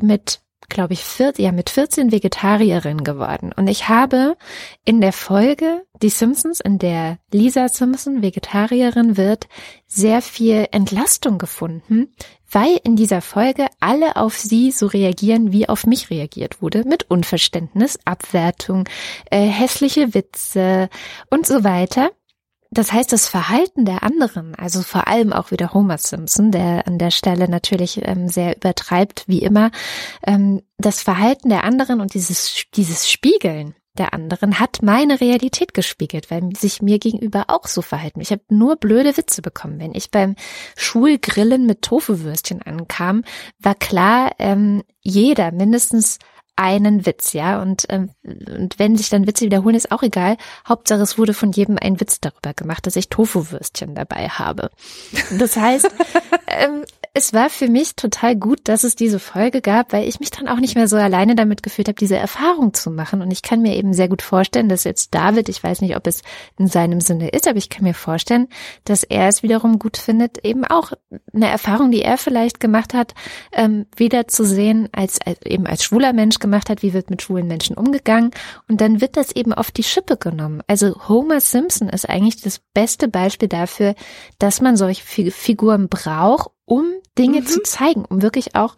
mit 0.00 0.40
glaube 0.70 0.94
ich, 0.94 1.04
14, 1.04 1.44
ja, 1.44 1.52
mit 1.52 1.68
14 1.68 2.12
Vegetarierin 2.12 3.04
geworden. 3.04 3.52
Und 3.54 3.66
ich 3.66 3.88
habe 3.88 4.36
in 4.84 5.00
der 5.00 5.12
Folge 5.12 5.82
Die 6.02 6.08
Simpsons, 6.08 6.60
in 6.60 6.78
der 6.78 7.18
Lisa 7.30 7.68
Simpson 7.68 8.22
Vegetarierin 8.22 9.18
wird, 9.18 9.48
sehr 9.86 10.22
viel 10.22 10.66
Entlastung 10.70 11.36
gefunden, 11.36 12.14
weil 12.50 12.80
in 12.84 12.96
dieser 12.96 13.20
Folge 13.20 13.66
alle 13.80 14.16
auf 14.16 14.36
sie 14.36 14.70
so 14.70 14.86
reagieren, 14.86 15.52
wie 15.52 15.68
auf 15.68 15.86
mich 15.86 16.10
reagiert 16.10 16.62
wurde, 16.62 16.84
mit 16.84 17.10
Unverständnis, 17.10 17.98
Abwertung, 18.04 18.88
äh, 19.30 19.42
hässliche 19.42 20.14
Witze 20.14 20.88
und 21.28 21.46
so 21.46 21.64
weiter. 21.64 22.10
Das 22.72 22.92
heißt, 22.92 23.12
das 23.12 23.28
Verhalten 23.28 23.84
der 23.84 24.04
anderen, 24.04 24.54
also 24.54 24.82
vor 24.82 25.08
allem 25.08 25.32
auch 25.32 25.50
wieder 25.50 25.74
Homer 25.74 25.98
Simpson, 25.98 26.52
der 26.52 26.86
an 26.86 26.98
der 26.98 27.10
Stelle 27.10 27.48
natürlich 27.48 28.00
ähm, 28.06 28.28
sehr 28.28 28.56
übertreibt, 28.56 29.24
wie 29.26 29.40
immer, 29.40 29.72
ähm, 30.24 30.62
das 30.78 31.02
Verhalten 31.02 31.48
der 31.48 31.64
anderen 31.64 32.00
und 32.00 32.14
dieses, 32.14 32.66
dieses 32.74 33.10
Spiegeln 33.10 33.74
der 33.98 34.14
anderen 34.14 34.60
hat 34.60 34.78
meine 34.82 35.20
Realität 35.20 35.74
gespiegelt, 35.74 36.30
weil 36.30 36.54
sich 36.56 36.80
mir 36.80 37.00
gegenüber 37.00 37.46
auch 37.48 37.66
so 37.66 37.82
verhalten. 37.82 38.20
Ich 38.20 38.30
habe 38.30 38.42
nur 38.48 38.76
blöde 38.76 39.16
Witze 39.16 39.42
bekommen. 39.42 39.80
Wenn 39.80 39.94
ich 39.94 40.12
beim 40.12 40.36
Schulgrillen 40.76 41.66
mit 41.66 41.82
Tofuwürstchen 41.82 42.62
ankam, 42.62 43.24
war 43.58 43.74
klar, 43.74 44.30
ähm, 44.38 44.84
jeder 45.02 45.50
mindestens 45.50 46.18
einen 46.60 47.06
Witz, 47.06 47.32
ja. 47.32 47.62
Und, 47.62 47.86
ähm, 47.88 48.10
und 48.22 48.78
wenn 48.78 48.94
sich 48.94 49.08
dann 49.08 49.26
Witze 49.26 49.46
wiederholen, 49.46 49.74
ist 49.74 49.90
auch 49.90 50.02
egal. 50.02 50.36
Hauptsache, 50.68 51.00
es 51.00 51.16
wurde 51.16 51.32
von 51.32 51.52
jedem 51.52 51.78
ein 51.80 52.00
Witz 52.00 52.20
darüber 52.20 52.52
gemacht, 52.52 52.86
dass 52.86 52.96
ich 52.96 53.08
Tofu-Würstchen 53.08 53.94
dabei 53.94 54.28
habe. 54.28 54.70
Das 55.38 55.56
heißt, 55.56 55.90
ähm, 56.46 56.84
es 57.12 57.32
war 57.32 57.50
für 57.50 57.66
mich 57.66 57.96
total 57.96 58.36
gut, 58.36 58.60
dass 58.64 58.84
es 58.84 58.94
diese 58.94 59.18
Folge 59.18 59.60
gab, 59.60 59.92
weil 59.92 60.06
ich 60.06 60.20
mich 60.20 60.30
dann 60.30 60.46
auch 60.46 60.60
nicht 60.60 60.76
mehr 60.76 60.86
so 60.86 60.96
alleine 60.96 61.34
damit 61.34 61.64
gefühlt 61.64 61.88
habe, 61.88 61.98
diese 61.98 62.16
Erfahrung 62.16 62.72
zu 62.72 62.88
machen. 62.88 63.20
Und 63.20 63.32
ich 63.32 63.42
kann 63.42 63.62
mir 63.62 63.74
eben 63.74 63.92
sehr 63.92 64.08
gut 64.08 64.22
vorstellen, 64.22 64.68
dass 64.68 64.84
jetzt 64.84 65.12
David, 65.12 65.48
ich 65.48 65.62
weiß 65.62 65.80
nicht, 65.80 65.96
ob 65.96 66.06
es 66.06 66.22
in 66.56 66.68
seinem 66.68 67.00
Sinne 67.00 67.30
ist, 67.30 67.48
aber 67.48 67.58
ich 67.58 67.68
kann 67.68 67.82
mir 67.82 67.94
vorstellen, 67.94 68.46
dass 68.84 69.02
er 69.02 69.26
es 69.26 69.42
wiederum 69.42 69.80
gut 69.80 69.96
findet, 69.96 70.44
eben 70.44 70.64
auch 70.64 70.92
eine 71.34 71.48
Erfahrung, 71.48 71.90
die 71.90 72.02
er 72.02 72.16
vielleicht 72.16 72.60
gemacht 72.60 72.94
hat, 72.94 73.14
ähm, 73.52 73.86
wieder 73.96 74.28
zu 74.28 74.44
sehen, 74.44 74.88
als, 74.92 75.20
als 75.20 75.42
eben 75.44 75.66
als 75.66 75.82
schwuler 75.82 76.12
Mensch 76.12 76.38
gemacht 76.38 76.70
hat, 76.70 76.82
wie 76.82 76.92
wird 76.92 77.10
mit 77.10 77.22
schwulen 77.22 77.48
Menschen 77.48 77.76
umgegangen. 77.76 78.30
Und 78.68 78.80
dann 78.80 79.00
wird 79.00 79.16
das 79.16 79.32
eben 79.32 79.52
auf 79.52 79.72
die 79.72 79.82
Schippe 79.82 80.16
genommen. 80.16 80.62
Also 80.68 81.08
Homer 81.08 81.40
Simpson 81.40 81.88
ist 81.88 82.08
eigentlich 82.08 82.40
das 82.40 82.60
beste 82.72 83.08
Beispiel 83.08 83.48
dafür, 83.48 83.96
dass 84.38 84.60
man 84.60 84.76
solche 84.76 85.02
Figuren 85.02 85.88
braucht, 85.88 86.50
um 86.70 86.92
Dinge 87.18 87.40
mhm. 87.40 87.46
zu 87.46 87.62
zeigen, 87.62 88.04
um 88.04 88.22
wirklich 88.22 88.54
auch 88.54 88.76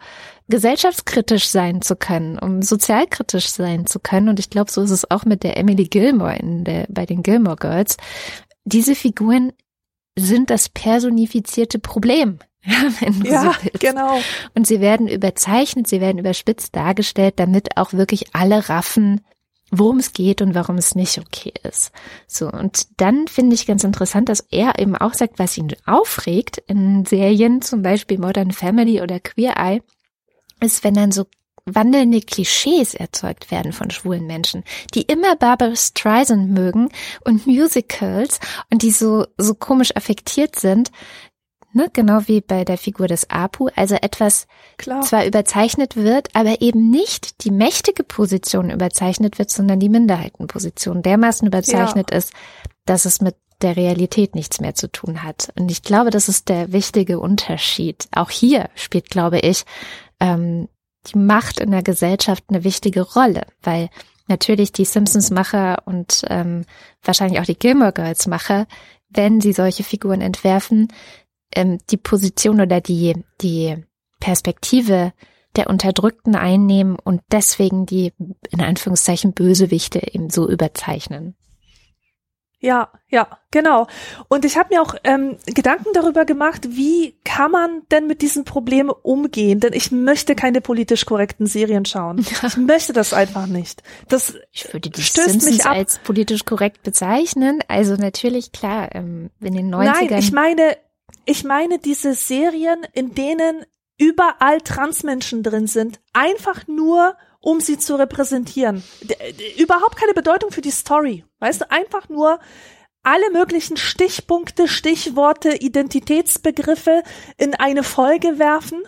gesellschaftskritisch 0.49 1.47
sein 1.47 1.83
zu 1.83 1.95
können, 1.95 2.39
um 2.39 2.63
sozialkritisch 2.63 3.49
sein 3.49 3.85
zu 3.85 3.99
können. 3.99 4.29
Und 4.29 4.39
ich 4.39 4.49
glaube, 4.49 4.71
so 4.71 4.81
ist 4.81 4.89
es 4.89 5.09
auch 5.11 5.25
mit 5.25 5.43
der 5.43 5.57
Emily 5.57 5.85
Gilmore 5.85 6.35
in 6.35 6.63
der, 6.63 6.87
bei 6.89 7.05
den 7.05 7.21
Gilmore 7.21 7.55
Girls. 7.55 7.97
Diese 8.65 8.95
Figuren 8.95 9.53
sind 10.17 10.49
das 10.49 10.69
personifizierte 10.69 11.79
Problem. 11.79 12.39
Ja, 12.65 12.87
wenn 13.01 13.19
du 13.19 13.29
ja 13.29 13.43
so 13.43 13.69
genau. 13.77 14.21
Und 14.55 14.65
sie 14.65 14.79
werden 14.79 15.09
überzeichnet, 15.09 15.85
sie 15.85 15.99
werden 15.99 16.17
überspitzt 16.17 16.73
dargestellt, 16.73 17.33
damit 17.35 17.75
auch 17.75 17.91
wirklich 17.91 18.33
alle 18.33 18.69
raffen, 18.69 19.19
worum 19.77 19.97
es 19.99 20.13
geht 20.13 20.41
und 20.41 20.55
warum 20.55 20.77
es 20.77 20.95
nicht 20.95 21.17
okay 21.17 21.53
ist. 21.63 21.91
So, 22.27 22.49
und 22.49 22.87
dann 23.01 23.27
finde 23.27 23.55
ich 23.55 23.65
ganz 23.65 23.83
interessant, 23.83 24.29
dass 24.29 24.41
er 24.51 24.79
eben 24.79 24.95
auch 24.95 25.13
sagt, 25.13 25.39
was 25.39 25.57
ihn 25.57 25.75
aufregt 25.85 26.59
in 26.67 27.05
Serien, 27.05 27.61
zum 27.61 27.81
Beispiel 27.81 28.19
Modern 28.19 28.51
Family 28.51 29.01
oder 29.01 29.19
Queer 29.19 29.55
Eye, 29.57 29.81
ist, 30.59 30.83
wenn 30.83 30.93
dann 30.93 31.11
so 31.11 31.25
wandelnde 31.65 32.21
Klischees 32.21 32.93
erzeugt 32.93 33.49
werden 33.49 33.71
von 33.71 33.89
schwulen 33.89 34.27
Menschen, 34.27 34.63
die 34.93 35.03
immer 35.03 35.35
Barbara 35.35 35.75
Streisand 35.75 36.51
mögen 36.51 36.89
und 37.23 37.47
Musicals 37.47 38.39
und 38.69 38.81
die 38.81 38.91
so, 38.91 39.25
so 39.37 39.55
komisch 39.55 39.95
affektiert 39.95 40.59
sind, 40.59 40.91
Ne, 41.75 41.89
genau 41.91 42.21
wie 42.27 42.41
bei 42.41 42.63
der 42.65 42.77
Figur 42.77 43.07
des 43.07 43.31
Apu, 43.31 43.67
also 43.75 43.95
etwas 43.95 44.45
Klar. 44.77 45.01
zwar 45.01 45.25
überzeichnet 45.25 45.95
wird, 45.95 46.29
aber 46.35 46.61
eben 46.61 46.91
nicht 46.91 47.43
die 47.43 47.49
mächtige 47.49 48.03
Position 48.03 48.69
überzeichnet 48.69 49.39
wird, 49.39 49.49
sondern 49.49 49.79
die 49.79 49.89
Minderheitenposition 49.89 51.01
dermaßen 51.01 51.47
überzeichnet 51.47 52.11
ja. 52.11 52.17
ist, 52.17 52.31
dass 52.85 53.05
es 53.05 53.21
mit 53.21 53.35
der 53.63 53.75
Realität 53.75 54.35
nichts 54.35 54.61
mehr 54.61 54.75
zu 54.75 54.91
tun 54.91 55.23
hat. 55.23 55.51
Und 55.57 55.71
ich 55.71 55.81
glaube, 55.81 56.11
das 56.11 56.29
ist 56.29 56.49
der 56.49 56.71
wichtige 56.71 57.19
Unterschied. 57.19 58.07
Auch 58.11 58.29
hier 58.29 58.69
spielt, 58.75 59.09
glaube 59.09 59.39
ich, 59.39 59.63
ähm, 60.19 60.67
die 61.07 61.17
Macht 61.17 61.59
in 61.59 61.71
der 61.71 61.81
Gesellschaft 61.83 62.43
eine 62.49 62.63
wichtige 62.63 63.01
Rolle, 63.01 63.47
weil 63.63 63.89
natürlich 64.27 64.71
die 64.71 64.85
Simpsons-Macher 64.85 65.83
und 65.85 66.23
ähm, 66.29 66.65
wahrscheinlich 67.01 67.39
auch 67.39 67.45
die 67.45 67.57
Gilmore 67.57 67.93
Girls-Macher, 67.93 68.67
wenn 69.09 69.41
sie 69.41 69.53
solche 69.53 69.83
Figuren 69.83 70.21
entwerfen, 70.21 70.87
ähm, 71.55 71.79
die 71.89 71.97
Position 71.97 72.61
oder 72.61 72.81
die, 72.81 73.23
die 73.41 73.83
Perspektive 74.19 75.13
der 75.55 75.69
Unterdrückten 75.69 76.35
einnehmen 76.35 76.97
und 77.03 77.21
deswegen 77.31 77.85
die 77.85 78.13
in 78.49 78.61
Anführungszeichen 78.61 79.33
Bösewichte 79.33 79.99
eben 80.13 80.29
so 80.29 80.49
überzeichnen. 80.49 81.35
Ja, 82.63 82.89
ja, 83.09 83.27
genau. 83.51 83.87
Und 84.29 84.45
ich 84.45 84.57
habe 84.57 84.73
mir 84.73 84.81
auch 84.81 84.95
ähm, 85.03 85.35
Gedanken 85.47 85.89
darüber 85.93 86.23
gemacht, 86.23 86.61
wie 86.69 87.13
kann 87.25 87.51
man 87.51 87.81
denn 87.91 88.07
mit 88.07 88.21
diesen 88.21 88.45
Problemen 88.45 88.89
umgehen? 88.89 89.59
Denn 89.59 89.73
ich 89.73 89.91
möchte 89.91 90.33
keine 90.33 90.61
politisch 90.61 91.05
korrekten 91.05 91.45
Serien 91.45 91.83
schauen. 91.83 92.19
Ich 92.19 92.57
möchte 92.57 92.93
das 92.93 93.11
einfach 93.11 93.47
nicht. 93.47 93.83
Das 94.07 94.35
ich 94.53 94.71
würde 94.71 94.89
die 94.89 95.01
stößt 95.01 95.29
Simpsons 95.29 95.51
mich 95.57 95.65
ab. 95.65 95.75
als 95.75 95.99
politisch 95.99 96.45
korrekt 96.45 96.83
bezeichnen. 96.83 97.59
Also 97.67 97.95
natürlich 97.95 98.53
klar, 98.53 98.95
ähm, 98.95 99.29
in 99.41 99.55
den 99.55 99.69
90ern. 99.69 99.83
Nein, 99.83 100.19
ich 100.19 100.31
meine, 100.31 100.77
ich 101.25 101.43
meine 101.43 101.79
diese 101.79 102.13
Serien, 102.13 102.85
in 102.93 103.13
denen 103.15 103.65
überall 103.97 104.61
Transmenschen 104.61 105.43
drin 105.43 105.67
sind, 105.67 105.99
einfach 106.13 106.67
nur, 106.67 107.15
um 107.39 107.59
sie 107.59 107.77
zu 107.77 107.95
repräsentieren. 107.95 108.83
Überhaupt 109.57 109.97
keine 109.97 110.13
Bedeutung 110.13 110.51
für 110.51 110.61
die 110.61 110.71
Story. 110.71 111.25
Weißt 111.39 111.61
du, 111.61 111.71
einfach 111.71 112.09
nur 112.09 112.39
alle 113.03 113.29
möglichen 113.31 113.77
Stichpunkte, 113.77 114.67
Stichworte, 114.67 115.57
Identitätsbegriffe 115.57 117.03
in 117.37 117.53
eine 117.53 117.83
Folge 117.83 118.39
werfen, 118.39 118.81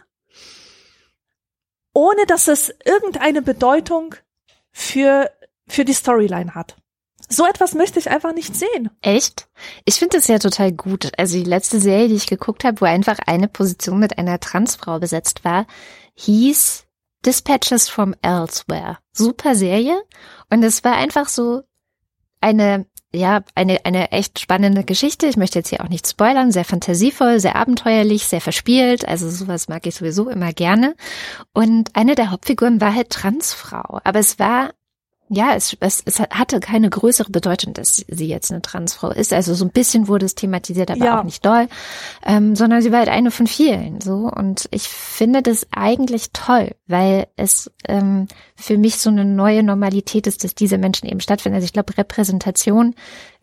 ohne 1.93 2.25
dass 2.25 2.47
es 2.47 2.73
irgendeine 2.85 3.41
Bedeutung 3.41 4.15
für, 4.71 5.29
für 5.67 5.85
die 5.85 5.93
Storyline 5.93 6.55
hat. 6.55 6.77
So 7.29 7.45
etwas 7.45 7.73
möchte 7.73 7.99
ich 7.99 8.09
einfach 8.09 8.33
nicht 8.33 8.55
sehen. 8.55 8.89
Echt? 9.01 9.47
Ich 9.85 9.95
finde 9.95 10.17
das 10.17 10.27
ja 10.27 10.39
total 10.39 10.71
gut. 10.71 11.11
Also 11.17 11.37
die 11.37 11.43
letzte 11.43 11.79
Serie, 11.79 12.07
die 12.07 12.15
ich 12.15 12.27
geguckt 12.27 12.63
habe, 12.63 12.81
wo 12.81 12.85
einfach 12.85 13.17
eine 13.25 13.47
Position 13.47 13.99
mit 13.99 14.17
einer 14.17 14.39
Transfrau 14.39 14.99
besetzt 14.99 15.43
war, 15.43 15.65
hieß 16.15 16.85
Dispatches 17.25 17.89
from 17.89 18.13
Elsewhere. 18.21 18.99
Super 19.11 19.55
Serie. 19.55 19.99
Und 20.51 20.63
es 20.63 20.83
war 20.83 20.93
einfach 20.95 21.27
so 21.27 21.63
eine, 22.39 22.85
ja, 23.11 23.41
eine, 23.55 23.83
eine 23.85 24.11
echt 24.11 24.39
spannende 24.39 24.83
Geschichte. 24.83 25.25
Ich 25.25 25.37
möchte 25.37 25.57
jetzt 25.57 25.69
hier 25.69 25.81
auch 25.81 25.89
nicht 25.89 26.07
spoilern. 26.07 26.51
Sehr 26.51 26.65
fantasievoll, 26.65 27.39
sehr 27.39 27.55
abenteuerlich, 27.55 28.27
sehr 28.27 28.41
verspielt. 28.41 29.07
Also 29.07 29.29
sowas 29.31 29.67
mag 29.67 29.87
ich 29.87 29.95
sowieso 29.95 30.29
immer 30.29 30.53
gerne. 30.53 30.95
Und 31.53 31.95
eine 31.95 32.13
der 32.13 32.29
Hauptfiguren 32.29 32.79
war 32.79 32.93
halt 32.93 33.09
Transfrau. 33.09 33.99
Aber 34.03 34.19
es 34.19 34.37
war 34.37 34.73
ja, 35.27 35.55
es, 35.55 35.75
es, 35.79 36.03
es 36.05 36.19
hatte 36.19 36.59
keine 36.59 36.89
größere 36.89 37.31
Bedeutung, 37.31 37.73
dass 37.73 38.05
sie 38.07 38.27
jetzt 38.27 38.51
eine 38.51 38.61
Transfrau 38.61 39.09
ist. 39.09 39.33
Also 39.33 39.55
so 39.55 39.65
ein 39.65 39.71
bisschen 39.71 40.07
wurde 40.07 40.25
es 40.25 40.35
thematisiert, 40.35 40.91
aber 40.91 41.05
ja. 41.05 41.19
auch 41.19 41.23
nicht 41.23 41.43
doll, 41.43 41.67
ähm, 42.25 42.55
sondern 42.55 42.83
sie 42.83 42.91
war 42.91 42.99
halt 42.99 43.09
eine 43.09 43.31
von 43.31 43.47
vielen. 43.47 44.01
So 44.01 44.31
und 44.33 44.67
ich 44.71 44.87
finde 44.87 45.41
das 45.41 45.65
eigentlich 45.71 46.31
toll, 46.31 46.75
weil 46.85 47.27
es 47.37 47.71
ähm, 47.87 48.27
für 48.55 48.77
mich 48.77 48.97
so 48.97 49.09
eine 49.09 49.25
neue 49.25 49.63
Normalität 49.63 50.27
ist, 50.27 50.43
dass 50.43 50.53
diese 50.53 50.77
Menschen 50.77 51.09
eben 51.09 51.19
stattfinden. 51.19 51.55
Also 51.55 51.65
ich 51.65 51.73
glaube, 51.73 51.97
Repräsentation 51.97 52.93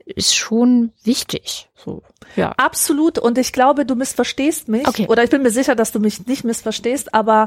ist 0.04 0.34
schon 0.36 0.92
wichtig. 1.04 1.68
So, 1.74 2.02
ja. 2.36 2.52
Absolut. 2.56 3.18
Und 3.18 3.38
ich 3.38 3.52
glaube, 3.52 3.84
du 3.84 3.94
missverstehst 3.94 4.68
mich. 4.68 4.86
Okay. 4.86 5.06
Oder 5.08 5.24
ich 5.24 5.30
bin 5.30 5.42
mir 5.42 5.50
sicher, 5.50 5.74
dass 5.74 5.92
du 5.92 6.00
mich 6.00 6.26
nicht 6.26 6.44
missverstehst, 6.44 7.14
aber 7.14 7.46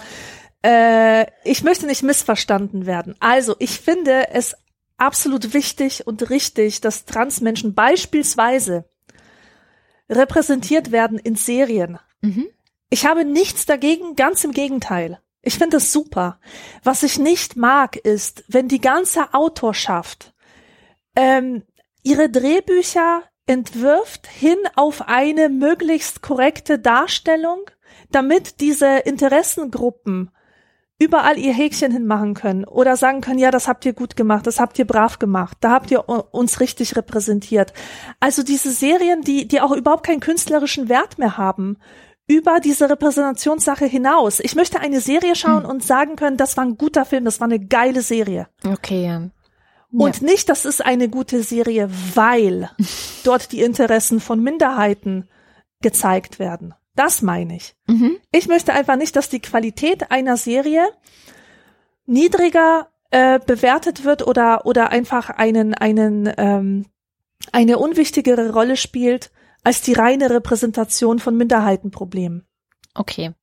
äh, 0.66 1.28
ich 1.44 1.64
möchte 1.64 1.86
nicht 1.86 2.02
missverstanden 2.02 2.88
werden. 2.88 3.16
Also, 3.20 3.56
ich 3.60 3.80
finde 3.80 4.30
es 4.32 4.56
absolut 4.98 5.54
wichtig 5.54 6.08
und 6.08 6.30
richtig, 6.32 6.82
dass 6.82 7.06
Transmenschen 7.06 7.76
beispielsweise 7.76 8.86
repräsentiert 10.10 10.92
werden 10.92 11.20
in 11.20 11.36
Serien. 11.36 12.00
Mhm. 12.22 12.48
Ich 12.90 13.06
habe 13.06 13.26
nichts 13.26 13.68
dagegen, 13.68 14.16
ganz 14.16 14.44
im 14.44 14.54
Gegenteil. 14.54 15.20
Ich 15.44 15.60
finde 15.60 15.78
es 15.78 15.92
super. 15.92 16.40
Was 16.84 17.04
ich 17.04 17.20
nicht 17.20 17.56
mag, 17.56 17.96
ist, 17.96 18.44
wenn 18.48 18.68
die 18.68 18.82
ganze 18.82 19.36
Autorschaft 19.36 20.34
ähm, 21.16 21.62
ihre 22.02 22.30
Drehbücher 22.30 23.22
entwirft 23.46 24.26
hin 24.26 24.58
auf 24.76 25.08
eine 25.08 25.50
möglichst 25.50 26.24
korrekte 26.24 26.80
Darstellung, 26.80 27.70
damit 28.10 28.62
diese 28.62 28.98
Interessengruppen 29.00 30.32
überall 30.98 31.38
ihr 31.38 31.54
Häkchen 31.54 31.92
hinmachen 31.92 32.34
können 32.34 32.64
oder 32.64 32.96
sagen 32.96 33.22
können, 33.22 33.40
ja, 33.40 33.52
das 33.52 33.68
habt 33.68 33.86
ihr 33.86 33.94
gut 33.94 34.16
gemacht, 34.16 34.48
das 34.48 34.60
habt 34.60 34.80
ihr 34.80 34.86
brav 34.86 35.20
gemacht, 35.20 35.58
da 35.60 35.72
habt 35.72 35.92
ihr 35.92 36.08
uns 36.08 36.60
richtig 36.60 36.96
repräsentiert. 36.96 37.74
Also 38.20 38.44
diese 38.44 38.72
Serien, 38.72 39.22
die, 39.22 39.48
die 39.48 39.62
auch 39.62 39.72
überhaupt 39.72 40.06
keinen 40.06 40.22
künstlerischen 40.22 40.88
Wert 40.88 41.18
mehr 41.18 41.38
haben, 41.38 41.78
über 42.28 42.60
diese 42.60 42.90
Repräsentationssache 42.90 43.86
hinaus. 43.86 44.40
Ich 44.40 44.56
möchte 44.56 44.80
eine 44.80 45.00
Serie 45.00 45.36
schauen 45.36 45.64
hm. 45.64 45.70
und 45.70 45.84
sagen 45.84 46.16
können, 46.16 46.38
das 46.38 46.58
war 46.58 46.66
ein 46.66 46.78
guter 46.78 47.06
Film, 47.06 47.26
das 47.26 47.40
war 47.40 47.46
eine 47.46 47.60
geile 47.60 48.02
Serie. 48.02 48.48
Okay, 48.66 49.06
ja. 49.06 49.30
Und 49.92 50.22
ja. 50.22 50.26
nicht, 50.26 50.50
das 50.50 50.66
ist 50.66 50.84
eine 50.84 51.08
gute 51.08 51.44
Serie, 51.44 51.90
weil 52.16 52.70
dort 53.24 53.52
die 53.52 53.62
Interessen 53.62 54.20
von 54.20 54.42
Minderheiten 54.42 55.28
gezeigt 55.82 56.40
werden. 56.40 56.74
Das 56.96 57.22
meine 57.22 57.58
ich. 57.58 57.76
Mhm. 57.88 58.18
Ich 58.32 58.48
möchte 58.48 58.74
einfach 58.74 58.96
nicht, 58.96 59.16
dass 59.16 59.30
die 59.30 59.42
Qualität 59.42 60.12
einer 60.12 60.38
Serie 60.38 60.88
niedriger 62.06 62.90
äh, 63.12 63.40
bewertet 63.40 64.04
wird 64.04 64.26
oder 64.26 64.66
oder 64.66 64.90
einfach 64.90 65.30
einen 65.30 65.74
einen 65.74 66.32
ähm, 66.38 66.86
eine 67.52 67.78
unwichtigere 67.78 68.52
Rolle 68.52 68.78
spielt 68.78 69.32
als 69.64 69.82
die 69.82 69.94
reine 69.94 70.30
Repräsentation 70.30 71.20
von 71.20 71.36
Minderheitenproblemen. 71.36 72.46
Okay. 72.94 73.34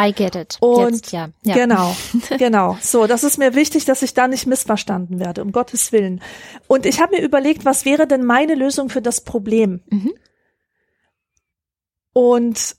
I 0.00 0.12
get 0.12 0.36
it. 0.36 0.58
Und 0.60 0.94
Jetzt, 0.94 1.12
ja. 1.12 1.30
ja. 1.42 1.54
genau, 1.54 1.96
genau. 2.38 2.78
So, 2.80 3.08
das 3.08 3.24
ist 3.24 3.36
mir 3.36 3.54
wichtig, 3.56 3.84
dass 3.84 4.02
ich 4.02 4.14
da 4.14 4.28
nicht 4.28 4.46
missverstanden 4.46 5.18
werde, 5.18 5.42
um 5.42 5.50
Gottes 5.50 5.90
Willen. 5.90 6.20
Und 6.68 6.86
ich 6.86 7.00
habe 7.00 7.16
mir 7.16 7.22
überlegt, 7.22 7.64
was 7.64 7.84
wäre 7.84 8.06
denn 8.06 8.24
meine 8.24 8.54
Lösung 8.54 8.90
für 8.90 9.02
das 9.02 9.22
Problem? 9.22 9.80
Mhm. 9.90 10.12
Und 12.12 12.76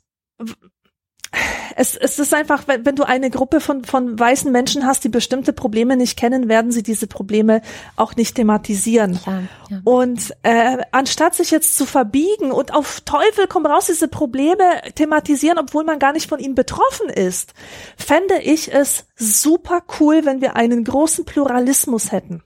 es, 1.75 1.95
es 1.95 2.19
ist 2.19 2.33
einfach, 2.33 2.67
wenn, 2.67 2.85
wenn 2.85 2.95
du 2.95 3.03
eine 3.03 3.29
Gruppe 3.29 3.61
von, 3.61 3.83
von 3.83 4.19
weißen 4.19 4.51
Menschen 4.51 4.85
hast, 4.85 5.03
die 5.03 5.09
bestimmte 5.09 5.53
Probleme 5.53 5.95
nicht 5.95 6.17
kennen, 6.17 6.49
werden 6.49 6.71
sie 6.71 6.83
diese 6.83 7.07
Probleme 7.07 7.61
auch 7.95 8.15
nicht 8.15 8.35
thematisieren. 8.35 9.19
Ja, 9.25 9.43
ja. 9.69 9.81
Und 9.83 10.35
äh, 10.43 10.77
anstatt 10.91 11.35
sich 11.35 11.51
jetzt 11.51 11.77
zu 11.77 11.85
verbiegen 11.85 12.51
und 12.51 12.73
auf 12.73 13.01
Teufel 13.01 13.47
komm 13.47 13.65
raus 13.65 13.85
diese 13.85 14.07
Probleme 14.07 14.63
thematisieren, 14.95 15.57
obwohl 15.57 15.83
man 15.83 15.99
gar 15.99 16.13
nicht 16.13 16.27
von 16.27 16.39
ihnen 16.39 16.55
betroffen 16.55 17.09
ist, 17.09 17.53
fände 17.97 18.39
ich 18.43 18.73
es 18.73 19.05
super 19.15 19.83
cool, 19.99 20.25
wenn 20.25 20.41
wir 20.41 20.55
einen 20.55 20.83
großen 20.83 21.25
Pluralismus 21.25 22.11
hätten. 22.11 22.43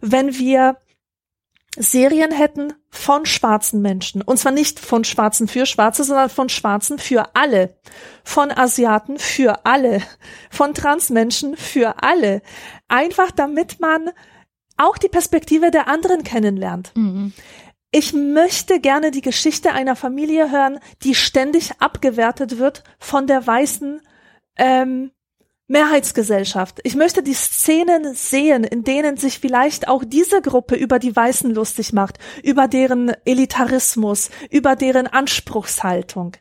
Wenn 0.00 0.38
wir 0.38 0.76
Serien 1.76 2.30
hätten 2.30 2.72
von 2.90 3.26
schwarzen 3.26 3.82
Menschen. 3.82 4.22
Und 4.22 4.38
zwar 4.38 4.52
nicht 4.52 4.78
von 4.78 5.04
Schwarzen 5.04 5.48
für 5.48 5.66
Schwarze, 5.66 6.04
sondern 6.04 6.30
von 6.30 6.48
Schwarzen 6.48 6.98
für 6.98 7.34
alle. 7.34 7.76
Von 8.22 8.52
Asiaten 8.52 9.18
für 9.18 9.66
alle. 9.66 10.00
Von 10.50 10.74
Transmenschen 10.74 11.56
für 11.56 12.02
alle. 12.02 12.42
Einfach 12.88 13.30
damit 13.32 13.80
man 13.80 14.10
auch 14.76 14.98
die 14.98 15.08
Perspektive 15.08 15.70
der 15.70 15.88
anderen 15.88 16.22
kennenlernt. 16.22 16.92
Mhm. 16.94 17.32
Ich 17.90 18.12
möchte 18.12 18.80
gerne 18.80 19.10
die 19.10 19.20
Geschichte 19.20 19.72
einer 19.72 19.94
Familie 19.94 20.50
hören, 20.50 20.80
die 21.02 21.14
ständig 21.14 21.80
abgewertet 21.80 22.58
wird 22.58 22.82
von 22.98 23.26
der 23.26 23.46
weißen 23.46 24.00
ähm, 24.56 25.12
Mehrheitsgesellschaft. 25.66 26.80
Ich 26.84 26.94
möchte 26.94 27.22
die 27.22 27.32
Szenen 27.32 28.14
sehen, 28.14 28.64
in 28.64 28.84
denen 28.84 29.16
sich 29.16 29.38
vielleicht 29.38 29.88
auch 29.88 30.04
diese 30.04 30.42
Gruppe 30.42 30.74
über 30.74 30.98
die 30.98 31.14
Weißen 31.14 31.54
lustig 31.54 31.92
macht, 31.94 32.18
über 32.42 32.68
deren 32.68 33.12
Elitarismus, 33.24 34.30
über 34.50 34.76
deren 34.76 35.06
Anspruchshaltung. 35.06 36.32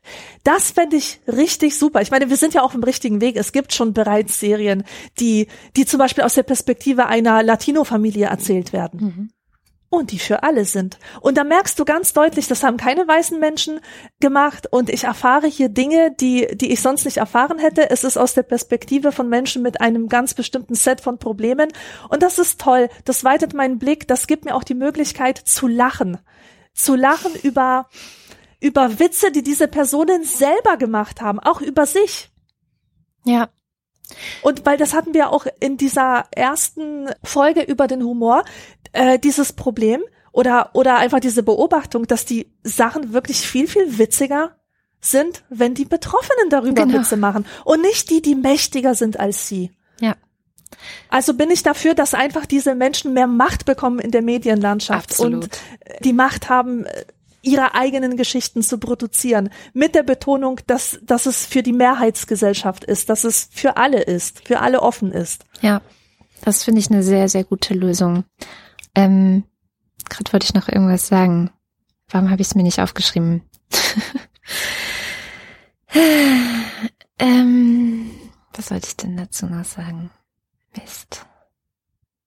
Das 0.43 0.71
fände 0.71 0.97
ich 0.97 1.21
richtig 1.25 1.77
super. 1.77 2.01
Ich 2.01 2.11
meine, 2.11 2.29
wir 2.29 2.37
sind 2.37 2.53
ja 2.53 2.63
auch 2.63 2.73
im 2.73 2.83
richtigen 2.83 3.21
Weg. 3.21 3.37
Es 3.37 3.53
gibt 3.53 3.73
schon 3.73 3.93
bereits 3.93 4.39
Serien, 4.41 4.83
die, 5.19 5.47
die 5.77 5.85
zum 5.85 5.99
Beispiel 5.99 6.25
aus 6.25 6.33
der 6.33 6.43
Perspektive 6.43 7.05
einer 7.05 7.43
Latino-Familie 7.43 8.27
erzählt 8.27 8.73
werden. 8.73 8.99
Mhm 8.99 9.32
und 9.93 10.11
die 10.11 10.19
für 10.19 10.43
alle 10.43 10.65
sind. 10.65 10.97
Und 11.21 11.37
da 11.37 11.43
merkst 11.43 11.77
du 11.77 11.85
ganz 11.85 12.13
deutlich, 12.13 12.47
das 12.47 12.63
haben 12.63 12.77
keine 12.77 13.07
weißen 13.07 13.39
Menschen 13.39 13.79
gemacht 14.19 14.67
und 14.71 14.89
ich 14.89 15.03
erfahre 15.03 15.47
hier 15.47 15.69
Dinge, 15.69 16.11
die, 16.11 16.47
die 16.55 16.71
ich 16.71 16.81
sonst 16.81 17.05
nicht 17.05 17.17
erfahren 17.17 17.59
hätte. 17.59 17.89
Es 17.89 18.03
ist 18.03 18.17
aus 18.17 18.33
der 18.33 18.43
Perspektive 18.43 19.11
von 19.11 19.29
Menschen 19.29 19.61
mit 19.61 19.81
einem 19.81 20.09
ganz 20.09 20.33
bestimmten 20.33 20.75
Set 20.75 21.01
von 21.01 21.19
Problemen 21.19 21.71
und 22.09 22.23
das 22.23 22.39
ist 22.39 22.59
toll. 22.59 22.89
Das 23.05 23.23
weitet 23.23 23.53
meinen 23.53 23.77
Blick, 23.77 24.07
das 24.07 24.27
gibt 24.27 24.45
mir 24.45 24.55
auch 24.55 24.63
die 24.63 24.73
Möglichkeit 24.73 25.37
zu 25.37 25.67
lachen. 25.67 26.17
Zu 26.73 26.95
lachen 26.95 27.35
über, 27.43 27.87
über 28.59 28.99
Witze, 28.99 29.31
die 29.31 29.43
diese 29.43 29.67
Personen 29.67 30.23
selber 30.23 30.77
gemacht 30.77 31.21
haben, 31.21 31.39
auch 31.39 31.61
über 31.61 31.85
sich. 31.85 32.31
Ja, 33.25 33.49
und 34.41 34.65
weil 34.65 34.77
das 34.77 34.93
hatten 34.93 35.13
wir 35.13 35.31
auch 35.31 35.45
in 35.59 35.77
dieser 35.77 36.25
ersten 36.31 37.09
Folge 37.23 37.61
über 37.61 37.87
den 37.87 38.03
Humor, 38.03 38.43
äh, 38.93 39.19
dieses 39.19 39.53
Problem 39.53 40.01
oder, 40.31 40.71
oder 40.73 40.97
einfach 40.97 41.19
diese 41.19 41.43
Beobachtung, 41.43 42.07
dass 42.07 42.25
die 42.25 42.51
Sachen 42.63 43.13
wirklich 43.13 43.41
viel, 43.41 43.67
viel 43.67 43.97
witziger 43.97 44.55
sind, 44.99 45.43
wenn 45.49 45.73
die 45.73 45.85
Betroffenen 45.85 46.49
darüber 46.49 46.85
genau. 46.85 46.99
Witze 46.99 47.17
machen 47.17 47.45
und 47.65 47.81
nicht 47.81 48.09
die, 48.09 48.21
die 48.21 48.35
mächtiger 48.35 48.95
sind 48.95 49.19
als 49.19 49.47
sie. 49.47 49.71
Ja. 49.99 50.15
Also 51.09 51.33
bin 51.35 51.51
ich 51.51 51.61
dafür, 51.61 51.93
dass 51.93 52.13
einfach 52.13 52.45
diese 52.45 52.73
Menschen 52.73 53.13
mehr 53.13 53.27
Macht 53.27 53.65
bekommen 53.65 53.99
in 53.99 54.11
der 54.11 54.21
Medienlandschaft 54.21 55.11
Absolut. 55.11 55.43
und 55.43 55.59
die 56.03 56.13
Macht 56.13 56.49
haben, 56.49 56.85
ihre 57.43 57.75
eigenen 57.75 58.17
Geschichten 58.17 58.63
zu 58.63 58.77
produzieren, 58.77 59.49
mit 59.73 59.95
der 59.95 60.03
Betonung, 60.03 60.61
dass, 60.65 60.99
dass 61.03 61.25
es 61.25 61.45
für 61.45 61.61
die 61.61 61.73
Mehrheitsgesellschaft 61.73 62.85
ist, 62.85 63.09
dass 63.09 63.25
es 63.25 63.49
für 63.51 63.77
alle 63.77 64.01
ist, 64.01 64.47
für 64.47 64.61
alle 64.61 64.81
offen 64.81 65.11
ist. 65.11 65.43
Ja, 65.61 65.81
das 66.43 66.63
finde 66.63 66.79
ich 66.79 66.89
eine 66.89 67.03
sehr, 67.03 67.29
sehr 67.29 67.43
gute 67.43 67.73
Lösung. 67.73 68.23
Ähm, 68.95 69.43
Gerade 70.09 70.33
wollte 70.33 70.45
ich 70.45 70.53
noch 70.53 70.67
irgendwas 70.67 71.07
sagen. 71.07 71.49
Warum 72.09 72.29
habe 72.29 72.41
ich 72.41 72.49
es 72.49 72.55
mir 72.55 72.63
nicht 72.63 72.79
aufgeschrieben? 72.79 73.41
ähm, 77.19 78.11
was 78.53 78.67
sollte 78.67 78.87
ich 78.87 78.97
denn 78.97 79.17
dazu 79.17 79.47
noch 79.47 79.65
sagen? 79.65 80.11
Mist. 80.77 81.25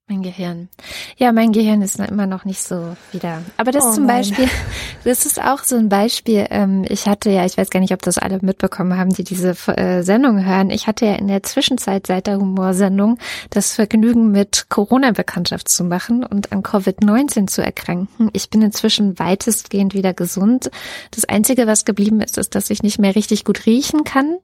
Mein 0.08 0.22
Gehirn. 0.22 0.68
Ja, 1.16 1.32
mein 1.32 1.50
Gehirn 1.50 1.82
ist 1.82 1.98
immer 1.98 2.28
noch 2.28 2.44
nicht 2.44 2.62
so 2.62 2.96
wieder. 3.10 3.42
Aber 3.56 3.72
das 3.72 3.86
oh 3.86 3.92
zum 3.92 4.06
nein. 4.06 4.18
Beispiel, 4.18 4.48
das 5.04 5.26
ist 5.26 5.42
auch 5.42 5.64
so 5.64 5.74
ein 5.74 5.88
Beispiel. 5.88 6.46
Ähm, 6.50 6.84
ich 6.88 7.08
hatte 7.08 7.30
ja, 7.30 7.44
ich 7.44 7.58
weiß 7.58 7.70
gar 7.70 7.80
nicht, 7.80 7.92
ob 7.92 8.02
das 8.02 8.16
alle 8.16 8.38
mitbekommen 8.40 8.96
haben, 8.96 9.12
die 9.12 9.24
diese 9.24 9.56
äh, 9.76 10.04
Sendung 10.04 10.44
hören. 10.46 10.70
Ich 10.70 10.86
hatte 10.86 11.06
ja 11.06 11.16
in 11.16 11.26
der 11.26 11.42
Zwischenzeit 11.42 12.06
seit 12.06 12.28
der 12.28 12.38
Humorsendung 12.38 13.18
das 13.50 13.74
Vergnügen, 13.74 14.30
mit 14.30 14.66
Corona 14.68 15.10
Bekanntschaft 15.10 15.68
zu 15.68 15.82
machen 15.82 16.22
und 16.22 16.52
an 16.52 16.62
Covid-19 16.62 17.48
zu 17.48 17.62
erkranken. 17.62 18.30
Ich 18.32 18.48
bin 18.48 18.62
inzwischen 18.62 19.18
weitestgehend 19.18 19.92
wieder 19.92 20.14
gesund. 20.14 20.70
Das 21.10 21.24
Einzige, 21.24 21.66
was 21.66 21.84
geblieben 21.84 22.20
ist, 22.20 22.38
ist, 22.38 22.54
dass 22.54 22.70
ich 22.70 22.84
nicht 22.84 23.00
mehr 23.00 23.16
richtig 23.16 23.44
gut 23.44 23.66
riechen 23.66 24.04
kann 24.04 24.38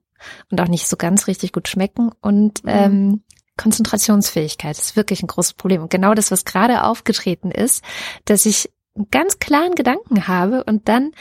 und 0.50 0.60
auch 0.60 0.68
nicht 0.68 0.88
so 0.88 0.96
ganz 0.96 1.28
richtig 1.28 1.52
gut 1.52 1.68
schmecken. 1.68 2.10
Und 2.20 2.64
mhm. 2.64 2.70
ähm, 2.70 3.22
Konzentrationsfähigkeit 3.62 4.76
ist 4.76 4.96
wirklich 4.96 5.22
ein 5.22 5.28
großes 5.28 5.54
Problem. 5.54 5.82
Und 5.82 5.90
genau 5.90 6.14
das, 6.14 6.30
was 6.30 6.44
gerade 6.44 6.82
aufgetreten 6.84 7.50
ist, 7.52 7.84
dass 8.24 8.44
ich 8.44 8.70
einen 8.96 9.08
ganz 9.10 9.38
klaren 9.38 9.74
Gedanken 9.74 10.26
habe 10.26 10.64
und 10.64 10.88
dann 10.88 11.12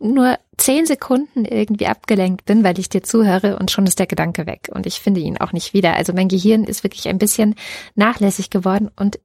nur 0.00 0.38
zehn 0.58 0.86
Sekunden 0.86 1.44
irgendwie 1.44 1.86
abgelenkt 1.86 2.44
bin, 2.46 2.64
weil 2.64 2.78
ich 2.78 2.88
dir 2.88 3.02
zuhöre 3.02 3.56
und 3.58 3.70
schon 3.70 3.86
ist 3.86 4.00
der 4.00 4.06
Gedanke 4.06 4.46
weg 4.46 4.68
und 4.72 4.86
ich 4.86 5.00
finde 5.00 5.20
ihn 5.20 5.38
auch 5.38 5.52
nicht 5.52 5.72
wieder. 5.72 5.94
Also 5.94 6.12
mein 6.12 6.28
Gehirn 6.28 6.64
ist 6.64 6.82
wirklich 6.82 7.08
ein 7.08 7.18
bisschen 7.18 7.54
nachlässig 7.94 8.50
geworden 8.50 8.90
und 8.96 9.20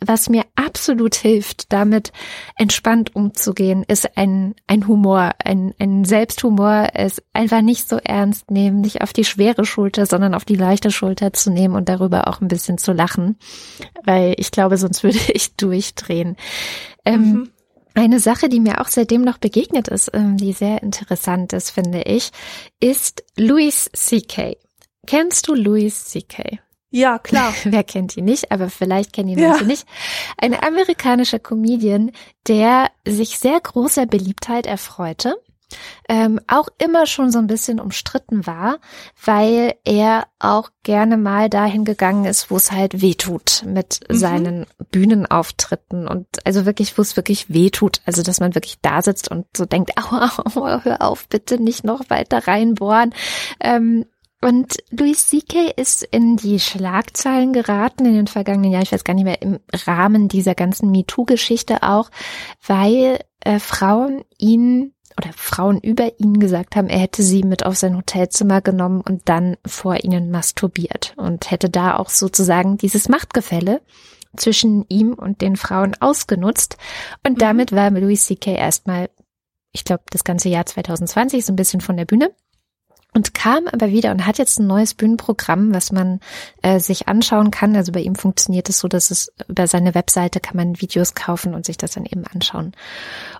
was 0.00 0.28
mir 0.28 0.44
absolut 0.54 1.14
hilft, 1.14 1.72
damit 1.72 2.12
entspannt 2.56 3.14
umzugehen, 3.14 3.84
ist 3.86 4.16
ein, 4.16 4.54
ein 4.66 4.86
Humor, 4.86 5.32
ein, 5.42 5.74
ein 5.78 6.04
Selbsthumor, 6.04 6.90
es 6.94 7.22
einfach 7.32 7.62
nicht 7.62 7.88
so 7.88 7.96
ernst 7.96 8.50
nehmen, 8.50 8.80
nicht 8.80 9.02
auf 9.02 9.12
die 9.12 9.24
schwere 9.24 9.64
Schulter, 9.64 10.06
sondern 10.06 10.34
auf 10.34 10.44
die 10.44 10.56
leichte 10.56 10.90
Schulter 10.90 11.32
zu 11.32 11.50
nehmen 11.50 11.74
und 11.74 11.88
darüber 11.88 12.28
auch 12.28 12.40
ein 12.40 12.48
bisschen 12.48 12.78
zu 12.78 12.92
lachen, 12.92 13.36
weil 14.04 14.34
ich 14.38 14.50
glaube, 14.50 14.76
sonst 14.76 15.02
würde 15.02 15.20
ich 15.32 15.56
durchdrehen. 15.56 16.36
Ähm, 17.04 17.20
mhm. 17.20 17.50
Eine 17.96 18.18
Sache, 18.18 18.48
die 18.48 18.58
mir 18.58 18.80
auch 18.80 18.88
seitdem 18.88 19.22
noch 19.22 19.38
begegnet 19.38 19.86
ist, 19.86 20.10
ähm, 20.14 20.36
die 20.36 20.52
sehr 20.52 20.82
interessant 20.82 21.52
ist, 21.52 21.70
finde 21.70 22.02
ich, 22.02 22.32
ist 22.80 23.22
Louis 23.36 23.88
C.K. 23.92 24.56
Kennst 25.06 25.46
du 25.46 25.54
Louis 25.54 26.06
C.K.? 26.06 26.58
Ja, 26.94 27.18
klar. 27.18 27.52
Wer 27.64 27.82
kennt 27.82 28.16
ihn 28.16 28.24
nicht, 28.24 28.52
aber 28.52 28.70
vielleicht 28.70 29.12
kennen 29.12 29.30
ihn 29.30 29.40
manche 29.40 29.62
ja. 29.62 29.66
nicht. 29.66 29.84
Ein 30.38 30.54
amerikanischer 30.54 31.40
Comedian, 31.40 32.12
der 32.46 32.88
sich 33.04 33.40
sehr 33.40 33.60
großer 33.60 34.06
Beliebtheit 34.06 34.66
erfreute. 34.66 35.34
Ähm, 36.08 36.38
auch 36.46 36.68
immer 36.78 37.06
schon 37.06 37.32
so 37.32 37.40
ein 37.40 37.48
bisschen 37.48 37.80
umstritten 37.80 38.46
war, 38.46 38.78
weil 39.24 39.74
er 39.84 40.28
auch 40.38 40.70
gerne 40.84 41.16
mal 41.16 41.50
dahin 41.50 41.84
gegangen 41.84 42.26
ist, 42.26 42.48
wo 42.48 42.56
es 42.56 42.70
halt 42.70 43.02
weh 43.02 43.14
tut 43.14 43.64
mit 43.66 43.98
mhm. 44.08 44.14
seinen 44.14 44.66
Bühnenauftritten 44.92 46.06
und 46.06 46.28
also 46.44 46.64
wirklich, 46.64 46.96
wo 46.96 47.02
es 47.02 47.16
wirklich 47.16 47.52
weh 47.52 47.70
tut. 47.70 48.02
Also, 48.04 48.22
dass 48.22 48.38
man 48.38 48.54
wirklich 48.54 48.78
da 48.82 49.02
sitzt 49.02 49.28
und 49.32 49.46
so 49.56 49.64
denkt, 49.64 49.98
aua, 49.98 50.30
aua 50.54 50.82
hör 50.84 51.02
auf, 51.02 51.28
bitte 51.28 51.60
nicht 51.60 51.82
noch 51.82 52.08
weiter 52.08 52.46
reinbohren. 52.46 53.12
Ähm, 53.58 54.06
und 54.44 54.76
Louis 54.90 55.26
C.K. 55.26 55.72
ist 55.74 56.02
in 56.02 56.36
die 56.36 56.60
Schlagzeilen 56.60 57.54
geraten 57.54 58.04
in 58.04 58.12
den 58.12 58.26
vergangenen 58.26 58.72
Jahren, 58.72 58.82
ich 58.82 58.92
weiß 58.92 59.02
gar 59.02 59.14
nicht 59.14 59.24
mehr, 59.24 59.40
im 59.40 59.58
Rahmen 59.86 60.28
dieser 60.28 60.54
ganzen 60.54 60.90
MeToo-Geschichte 60.90 61.82
auch, 61.82 62.10
weil 62.66 63.20
äh, 63.40 63.58
Frauen 63.58 64.22
ihn 64.36 64.92
oder 65.16 65.30
Frauen 65.32 65.78
über 65.80 66.20
ihn 66.20 66.40
gesagt 66.40 66.76
haben, 66.76 66.88
er 66.88 66.98
hätte 66.98 67.22
sie 67.22 67.42
mit 67.42 67.64
auf 67.64 67.76
sein 67.76 67.96
Hotelzimmer 67.96 68.60
genommen 68.60 69.00
und 69.00 69.30
dann 69.30 69.56
vor 69.64 70.04
ihnen 70.04 70.30
masturbiert 70.30 71.14
und 71.16 71.50
hätte 71.50 71.70
da 71.70 71.96
auch 71.96 72.10
sozusagen 72.10 72.76
dieses 72.76 73.08
Machtgefälle 73.08 73.80
zwischen 74.36 74.84
ihm 74.90 75.14
und 75.14 75.40
den 75.40 75.56
Frauen 75.56 75.96
ausgenutzt. 76.00 76.76
Und 77.26 77.36
mhm. 77.36 77.38
damit 77.38 77.72
war 77.72 77.90
Louis 77.92 78.26
C.K. 78.26 78.52
erstmal, 78.52 79.08
ich 79.72 79.84
glaube, 79.84 80.02
das 80.10 80.22
ganze 80.22 80.50
Jahr 80.50 80.66
2020 80.66 81.46
so 81.46 81.52
ein 81.54 81.56
bisschen 81.56 81.80
von 81.80 81.96
der 81.96 82.04
Bühne 82.04 82.30
und 83.14 83.32
kam 83.32 83.68
aber 83.68 83.90
wieder 83.90 84.10
und 84.10 84.26
hat 84.26 84.38
jetzt 84.38 84.58
ein 84.58 84.66
neues 84.66 84.94
Bühnenprogramm, 84.94 85.72
was 85.72 85.92
man 85.92 86.20
äh, 86.62 86.80
sich 86.80 87.08
anschauen 87.08 87.52
kann. 87.52 87.76
Also 87.76 87.92
bei 87.92 88.00
ihm 88.00 88.16
funktioniert 88.16 88.68
es 88.68 88.80
so, 88.80 88.88
dass 88.88 89.10
es 89.10 89.32
über 89.48 89.68
seine 89.68 89.94
Webseite 89.94 90.40
kann 90.40 90.56
man 90.56 90.80
Videos 90.80 91.14
kaufen 91.14 91.54
und 91.54 91.64
sich 91.64 91.78
das 91.78 91.92
dann 91.92 92.06
eben 92.06 92.24
anschauen. 92.26 92.72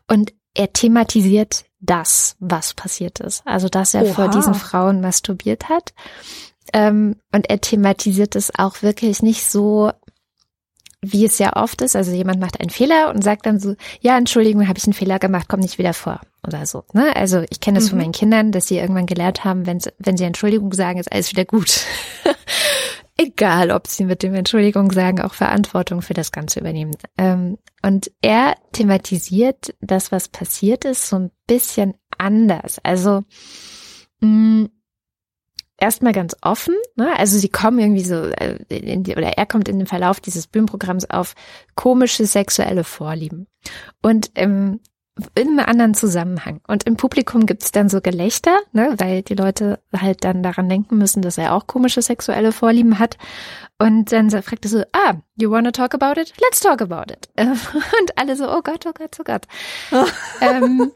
Und 0.07 0.33
er 0.55 0.73
thematisiert 0.73 1.65
das, 1.81 2.37
was 2.39 2.75
passiert 2.75 3.19
ist. 3.19 3.43
Also 3.45 3.69
dass 3.69 3.95
er 3.95 4.05
Oha. 4.05 4.15
vor 4.15 4.29
diesen 4.29 4.55
Frauen 4.55 5.01
masturbiert 5.01 5.69
hat. 5.69 5.93
Ähm, 6.73 7.17
und 7.33 7.51
er 7.51 7.61
thematisiert 7.61 8.37
es 8.37 8.57
auch 8.57 8.81
wirklich 8.83 9.23
nicht 9.23 9.45
so 9.45 9.91
wie 11.07 11.27
es 11.27 11.39
ja 11.39 11.55
oft 11.57 11.83
ist, 11.83 11.97
also 11.97 12.13
jemand 12.13 12.41
macht 12.41 12.59
einen 12.61 12.71
Fehler 12.71 13.11
und 13.15 13.23
sagt 13.23 13.45
dann 13.45 13.61
so, 13.61 13.75
ja, 14.01 14.17
Entschuldigung, 14.17 14.67
habe 14.67 14.79
ich 14.79 14.85
einen 14.85 14.95
Fehler 14.95 15.19
gemacht, 15.19 15.49
komm 15.51 15.61
nicht 15.61 15.77
wieder 15.77 15.93
vor 15.93 16.23
oder 16.47 16.67
so. 16.67 16.85
Ne? 16.93 17.15
Also 17.17 17.45
ich 17.51 17.61
kenne 17.61 17.79
das 17.79 17.87
mhm. 17.87 17.91
von 17.91 17.99
meinen 17.99 18.13
Kindern, 18.13 18.53
dass 18.53 18.69
sie 18.69 18.79
irgendwann 18.79 19.07
gelernt 19.07 19.45
haben, 19.45 19.67
wenn, 19.67 19.81
wenn 19.99 20.17
sie 20.17 20.25
Entschuldigung 20.25 20.73
sagen, 20.73 20.99
ist 20.99 21.13
alles 21.13 21.31
wieder 21.31 21.45
gut. 21.45 21.81
Egal, 23.17 23.71
ob 23.71 23.87
sie 23.87 24.05
mit 24.05 24.25
dem 24.25 24.35
Entschuldigung 24.35 24.91
sagen, 24.91 25.21
auch 25.21 25.35
Verantwortung 25.35 26.03
für 26.03 26.15
das 26.15 26.33
Ganze 26.33 26.59
übernehmen. 26.59 26.97
Ähm, 27.17 27.59
und 27.83 28.11
er 28.23 28.57
thematisiert 28.73 29.75
das, 29.81 30.11
was 30.11 30.29
passiert 30.29 30.85
ist, 30.85 31.09
so 31.09 31.17
ein 31.17 31.31
bisschen 31.47 31.95
anders. 32.19 32.81
Also 32.83 33.23
mh, 34.21 34.29
mm, 34.29 34.69
erstmal 35.79 36.13
ganz 36.13 36.37
offen, 36.41 36.75
ne? 36.97 37.17
Also 37.19 37.39
sie 37.39 37.49
kommen 37.49 37.79
irgendwie 37.79 38.05
so, 38.05 38.15
äh, 38.15 38.57
in 38.69 39.03
die, 39.03 39.17
oder 39.17 39.37
er 39.37 39.47
kommt 39.47 39.69
in 39.69 39.79
den 39.79 39.87
Verlauf 39.87 40.21
dieses 40.21 40.47
Bühnenprogramms 40.47 41.11
auf 41.11 41.35
komische 41.75 42.27
sexuelle 42.27 42.85
Vorlieben. 42.85 43.47
Und 44.03 44.31
ähm, 44.35 44.81
in 45.35 45.49
einem 45.49 45.61
anderen 45.61 45.95
Zusammenhang. 45.95 46.61
Und 46.67 46.85
im 46.85 46.97
Publikum 46.97 47.47
gibt's 47.47 47.71
dann 47.71 47.89
so 47.89 48.01
Gelächter, 48.01 48.59
ne, 48.73 48.95
weil 48.99 49.23
die 49.23 49.35
Leute 49.35 49.79
halt 49.97 50.25
dann 50.25 50.43
daran 50.43 50.69
denken 50.69 50.99
müssen, 50.99 51.23
dass 51.23 51.39
er 51.39 51.55
auch 51.55 51.67
komische 51.67 52.03
sexuelle 52.03 52.51
Vorlieben 52.53 52.99
hat. 52.99 53.17
Und 53.79 54.11
dann 54.11 54.31
fragt 54.31 54.65
er 54.65 54.71
so, 54.71 54.83
ah, 54.93 55.15
you 55.37 55.51
wanna 55.51 55.71
talk 55.71 55.95
about 55.95 56.21
it? 56.21 56.33
Let's 56.41 56.61
talk 56.61 56.83
about 56.83 57.13
it. 57.13 57.29
Und 57.39 58.17
alle 58.17 58.37
so, 58.37 58.51
oh 58.51 58.63
Gott, 58.63 58.87
oh 58.87 58.93
Gott, 58.93 59.17
oh 59.21 59.25
Gott. 59.25 59.47
ähm, 60.41 60.91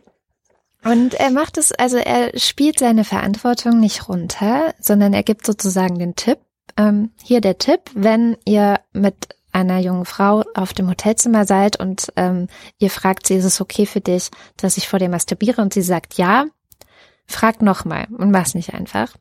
und 0.84 1.14
er 1.14 1.30
macht 1.30 1.58
es, 1.58 1.72
also 1.72 1.96
er 1.96 2.38
spielt 2.38 2.78
seine 2.78 3.04
Verantwortung 3.04 3.80
nicht 3.80 4.08
runter, 4.08 4.74
sondern 4.80 5.12
er 5.12 5.24
gibt 5.24 5.44
sozusagen 5.44 5.98
den 5.98 6.14
Tipp. 6.14 6.38
Ähm, 6.76 7.10
hier 7.22 7.40
der 7.40 7.58
Tipp, 7.58 7.80
wenn 7.94 8.36
ihr 8.44 8.80
mit 8.92 9.28
einer 9.52 9.78
jungen 9.78 10.04
Frau 10.04 10.44
auf 10.54 10.72
dem 10.72 10.88
Hotelzimmer 10.88 11.46
seid 11.46 11.78
und 11.80 12.12
ähm, 12.16 12.48
ihr 12.78 12.90
fragt 12.90 13.26
sie, 13.26 13.34
ist 13.34 13.44
es 13.44 13.60
okay 13.60 13.86
für 13.86 14.00
dich, 14.00 14.30
dass 14.56 14.76
ich 14.76 14.88
vor 14.88 14.98
dir 14.98 15.08
masturbiere? 15.08 15.62
Und 15.62 15.74
sie 15.74 15.82
sagt 15.82 16.14
ja, 16.14 16.46
fragt 17.26 17.62
nochmal 17.62 18.06
und 18.16 18.30
mach's 18.30 18.54
nicht 18.54 18.74
einfach. 18.74 19.14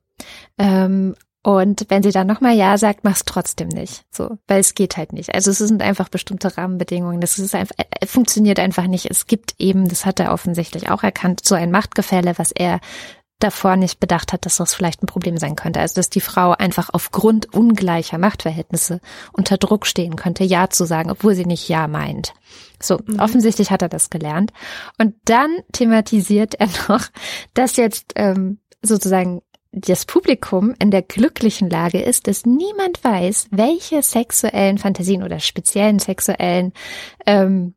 Ähm, 0.58 1.16
und 1.44 1.86
wenn 1.88 2.04
sie 2.04 2.12
dann 2.12 2.28
nochmal 2.28 2.58
Ja 2.58 2.78
sagt, 2.78 3.06
mach's 3.06 3.24
trotzdem 3.24 3.70
nicht. 3.70 4.04
So, 4.12 4.38
weil 4.48 4.60
es 4.60 4.76
geht 4.76 4.98
halt 4.98 5.14
nicht. 5.14 5.34
Also 5.34 5.52
es 5.52 5.60
sind 5.60 5.82
einfach 5.82 6.10
bestimmte 6.10 6.58
Rahmenbedingungen. 6.58 7.22
Das 7.22 7.40
ist 7.40 7.56
einfach, 7.56 7.76
äh, 7.78 8.06
funktioniert 8.06 8.60
einfach 8.60 8.88
nicht. 8.88 9.10
Es 9.10 9.28
gibt 9.28 9.56
eben, 9.58 9.88
das 9.88 10.06
hat 10.06 10.20
er 10.20 10.34
offensichtlich 10.34 10.90
auch 10.90 11.04
erkannt, 11.04 11.46
so 11.46 11.56
ein 11.56 11.72
Machtgefälle, 11.72 12.38
was 12.38 12.52
er 12.52 12.82
davor 13.40 13.76
nicht 13.76 14.00
bedacht 14.00 14.34
hat, 14.34 14.46
dass 14.46 14.58
das 14.58 14.74
vielleicht 14.74 15.04
ein 15.04 15.08
Problem 15.08 15.38
sein 15.38 15.56
könnte. 15.56 15.80
Also 15.80 15.96
dass 15.96 16.10
die 16.10 16.22
Frau 16.22 16.52
einfach 16.52 16.90
aufgrund 16.92 17.54
ungleicher 17.54 18.18
Machtverhältnisse 18.18 19.00
unter 19.32 19.58
Druck 19.58 19.86
stehen 19.86 20.16
könnte, 20.16 20.44
Ja 20.44 20.70
zu 20.70 20.86
sagen, 20.86 21.12
obwohl 21.12 21.36
sie 21.36 21.46
nicht 21.46 21.70
Ja 21.70 21.88
meint. 21.88 22.34
So, 22.82 23.00
mhm. 23.06 23.20
offensichtlich 23.20 23.72
hat 23.72 23.82
er 23.82 23.90
das 23.90 24.10
gelernt. 24.10 24.52
Und 24.98 25.16
dann 25.26 25.56
thematisiert 25.72 26.56
er 26.56 26.70
noch, 26.88 27.06
dass 27.54 27.76
jetzt 27.76 28.14
ähm, 28.16 28.60
sozusagen 28.82 29.42
das 29.72 30.06
Publikum 30.06 30.74
in 30.80 30.92
der 30.92 31.02
glücklichen 31.02 31.70
Lage 31.70 32.02
ist, 32.02 32.28
dass 32.28 32.46
niemand 32.46 33.04
weiß, 33.04 33.48
welche 33.52 34.02
sexuellen 34.02 34.78
Fantasien 34.78 35.24
oder 35.24 35.40
speziellen 35.40 36.00
sexuellen 36.00 36.74
ähm, 37.26 37.76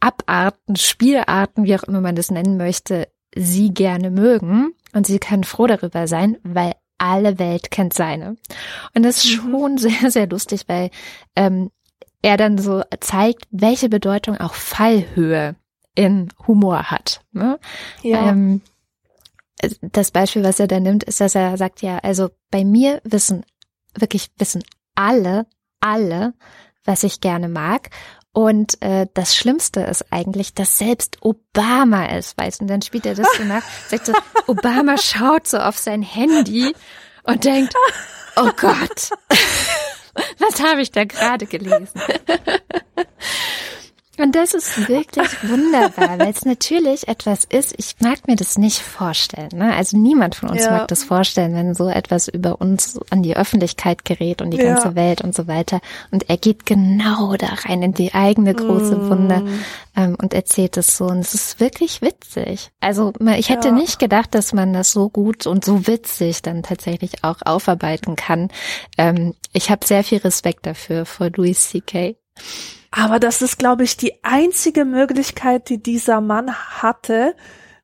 Abarten, 0.00 0.76
Spielarten, 0.76 1.64
wie 1.64 1.74
auch 1.74 1.82
immer 1.84 2.00
man 2.00 2.16
das 2.16 2.30
nennen 2.30 2.56
möchte, 2.56 3.08
sie 3.34 3.72
gerne 3.72 4.10
mögen. 4.10 4.72
Und 4.96 5.06
sie 5.06 5.18
können 5.18 5.44
froh 5.44 5.66
darüber 5.66 6.08
sein, 6.08 6.38
weil 6.42 6.72
alle 6.96 7.38
Welt 7.38 7.70
kennt 7.70 7.92
seine. 7.92 8.38
Und 8.94 9.02
das 9.02 9.22
ist 9.22 9.26
mhm. 9.26 9.50
schon 9.50 9.78
sehr, 9.78 10.10
sehr 10.10 10.26
lustig, 10.26 10.62
weil 10.68 10.88
ähm, 11.36 11.70
er 12.22 12.38
dann 12.38 12.56
so 12.56 12.82
zeigt, 13.00 13.46
welche 13.50 13.90
Bedeutung 13.90 14.38
auch 14.38 14.54
Fallhöhe 14.54 15.54
in 15.94 16.30
Humor 16.46 16.90
hat. 16.90 17.20
Ne? 17.32 17.60
Ja. 18.00 18.30
Ähm, 18.30 18.62
das 19.82 20.12
Beispiel, 20.12 20.42
was 20.42 20.60
er 20.60 20.66
da 20.66 20.80
nimmt, 20.80 21.04
ist, 21.04 21.20
dass 21.20 21.34
er 21.34 21.58
sagt, 21.58 21.82
ja, 21.82 21.98
also 21.98 22.30
bei 22.50 22.64
mir 22.64 23.02
wissen, 23.04 23.44
wirklich 23.94 24.30
wissen 24.38 24.64
alle, 24.94 25.44
alle, 25.78 26.32
was 26.86 27.02
ich 27.02 27.20
gerne 27.20 27.50
mag. 27.50 27.90
Und 28.36 28.82
äh, 28.82 29.06
das 29.14 29.34
Schlimmste 29.34 29.80
ist 29.80 30.12
eigentlich, 30.12 30.52
dass 30.52 30.76
selbst 30.76 31.16
Obama 31.22 32.04
es 32.08 32.36
weiß. 32.36 32.60
Und 32.60 32.66
dann 32.66 32.82
spielt 32.82 33.06
er 33.06 33.14
das 33.14 33.26
so 33.34 33.44
nach, 33.44 33.62
sagt 33.88 34.04
so, 34.04 34.12
Obama 34.46 34.98
schaut 34.98 35.48
so 35.48 35.56
auf 35.56 35.78
sein 35.78 36.02
Handy 36.02 36.74
und 37.22 37.44
denkt, 37.44 37.72
oh 38.36 38.50
Gott, 38.60 39.08
was 40.38 40.62
habe 40.62 40.82
ich 40.82 40.90
da 40.90 41.04
gerade 41.04 41.46
gelesen? 41.46 41.98
Und 44.18 44.34
das 44.34 44.54
ist 44.54 44.88
wirklich 44.88 45.28
wunderbar, 45.42 46.18
weil 46.18 46.30
es 46.30 46.44
natürlich 46.44 47.08
etwas 47.08 47.44
ist, 47.44 47.74
ich 47.76 47.96
mag 48.00 48.26
mir 48.26 48.36
das 48.36 48.56
nicht 48.56 48.78
vorstellen. 48.78 49.50
Ne? 49.52 49.74
Also 49.74 49.96
niemand 49.96 50.34
von 50.34 50.50
uns 50.50 50.64
ja. 50.64 50.70
mag 50.70 50.88
das 50.88 51.04
vorstellen, 51.04 51.54
wenn 51.54 51.74
so 51.74 51.88
etwas 51.88 52.28
über 52.28 52.60
uns 52.60 52.98
an 53.10 53.22
die 53.22 53.36
Öffentlichkeit 53.36 54.04
gerät 54.04 54.40
und 54.40 54.50
die 54.52 54.58
ja. 54.58 54.74
ganze 54.74 54.94
Welt 54.94 55.20
und 55.20 55.34
so 55.34 55.46
weiter. 55.46 55.80
Und 56.10 56.28
er 56.30 56.36
geht 56.36 56.66
genau 56.66 57.36
da 57.36 57.48
rein 57.64 57.82
in 57.82 57.92
die 57.92 58.14
eigene 58.14 58.54
große 58.54 58.96
mm. 58.96 59.10
Wunde 59.10 59.46
ähm, 59.96 60.16
und 60.20 60.34
erzählt 60.34 60.76
es 60.76 60.96
so. 60.96 61.06
Und 61.06 61.20
es 61.20 61.34
ist 61.34 61.60
wirklich 61.60 62.02
witzig. 62.02 62.70
Also 62.80 63.12
ich 63.36 63.50
hätte 63.50 63.68
ja. 63.68 63.74
nicht 63.74 63.98
gedacht, 63.98 64.34
dass 64.34 64.52
man 64.52 64.72
das 64.72 64.92
so 64.92 65.08
gut 65.08 65.46
und 65.46 65.64
so 65.64 65.86
witzig 65.86 66.42
dann 66.42 66.62
tatsächlich 66.62 67.24
auch 67.24 67.38
aufarbeiten 67.44 68.16
kann. 68.16 68.48
Ähm, 68.96 69.34
ich 69.52 69.70
habe 69.70 69.86
sehr 69.86 70.04
viel 70.04 70.18
Respekt 70.18 70.66
dafür 70.66 71.06
vor 71.06 71.30
Louis 71.34 71.68
C.K. 71.68 72.16
Aber 72.90 73.18
das 73.20 73.42
ist, 73.42 73.58
glaube 73.58 73.84
ich, 73.84 73.96
die 73.96 74.24
einzige 74.24 74.84
Möglichkeit, 74.84 75.68
die 75.68 75.82
dieser 75.82 76.20
Mann 76.20 76.54
hatte, 76.54 77.34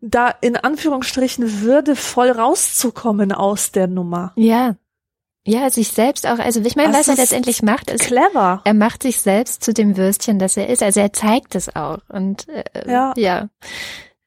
da 0.01 0.29
in 0.41 0.57
Anführungsstrichen 0.57 1.61
würdevoll 1.61 2.31
rauszukommen 2.31 3.33
aus 3.33 3.73
der 3.73 3.87
Nummer. 3.87 4.33
Ja. 4.37 4.77
Ja, 5.45 5.71
sich 5.71 5.89
selbst 5.89 6.27
auch, 6.27 6.39
also 6.39 6.61
ich 6.61 6.77
meine, 6.77 6.95
was 6.95 7.09
er 7.09 7.17
letztendlich 7.17 7.63
macht, 7.63 7.91
ist 7.91 8.05
clever. 8.05 8.61
Er 8.65 8.75
macht 8.75 9.03
sich 9.03 9.21
selbst 9.21 9.65
zu 9.65 9.75
dem 9.75 9.97
Würstchen, 9.97 10.39
das 10.39 10.57
er 10.57 10.69
ist. 10.69 10.85
Also 10.85 11.01
er 11.01 11.13
zeigt 11.13 11.57
es 11.57 11.75
auch. 11.75 11.99
Und 12.09 12.49
äh, 12.49 12.91
ja. 12.91 13.13
ja. 13.17 13.49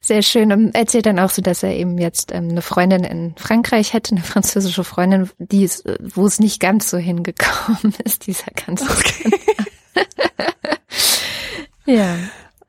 Sehr 0.02 0.22
schön. 0.22 0.52
Und 0.52 0.76
erzählt 0.76 1.06
dann 1.06 1.18
auch 1.18 1.30
so, 1.30 1.42
dass 1.42 1.64
er 1.64 1.74
eben 1.74 1.98
jetzt 1.98 2.32
ähm, 2.34 2.50
eine 2.50 2.62
Freundin 2.62 3.06
in 3.06 3.34
Frankreich 3.38 3.94
hätte, 3.94 4.14
eine 4.14 4.24
französische 4.24 4.84
Freundin, 4.84 5.30
die 5.40 5.64
ist, 5.64 5.86
wo 6.00 6.26
es 6.26 6.40
nicht 6.40 6.60
ganz 6.60 6.90
so 6.90 6.98
hingekommen 6.98 7.96
ist, 8.04 8.28
dieser 8.28 8.52
ganze 8.52 8.84
okay. 8.84 9.32
ja. 11.86 12.18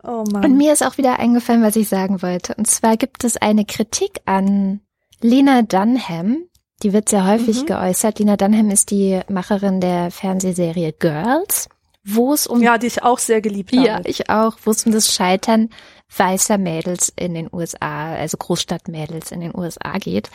Oh 0.02 0.24
Mann. 0.30 0.44
Und 0.44 0.56
mir 0.56 0.72
ist 0.72 0.84
auch 0.84 0.98
wieder 0.98 1.18
eingefallen, 1.18 1.62
was 1.62 1.76
ich 1.76 1.88
sagen 1.88 2.22
wollte. 2.22 2.54
Und 2.54 2.66
zwar 2.66 2.96
gibt 2.96 3.24
es 3.24 3.36
eine 3.36 3.64
Kritik 3.64 4.20
an 4.24 4.80
Lena 5.20 5.62
Dunham. 5.62 6.44
Die 6.82 6.92
wird 6.92 7.08
sehr 7.08 7.26
häufig 7.26 7.62
mhm. 7.62 7.66
geäußert. 7.66 8.18
Lena 8.18 8.36
Dunham 8.36 8.70
ist 8.70 8.90
die 8.90 9.20
Macherin 9.28 9.80
der 9.80 10.10
Fernsehserie 10.10 10.92
Girls, 10.92 11.68
wo 12.04 12.32
es 12.32 12.46
um 12.46 12.62
ja, 12.62 12.78
die 12.78 12.86
ich 12.86 13.02
auch 13.02 13.18
sehr 13.18 13.40
geliebt 13.40 13.72
habe. 13.72 13.86
Ja, 13.86 14.00
ich 14.04 14.30
auch, 14.30 14.56
wo 14.62 14.70
es 14.70 14.86
um 14.86 14.92
das 14.92 15.12
Scheitern 15.12 15.70
weißer 16.16 16.58
Mädels 16.58 17.12
in 17.16 17.34
den 17.34 17.48
USA, 17.52 18.14
also 18.14 18.36
Großstadtmädels 18.36 19.32
in 19.32 19.40
den 19.40 19.56
USA 19.56 19.98
geht. 19.98 20.30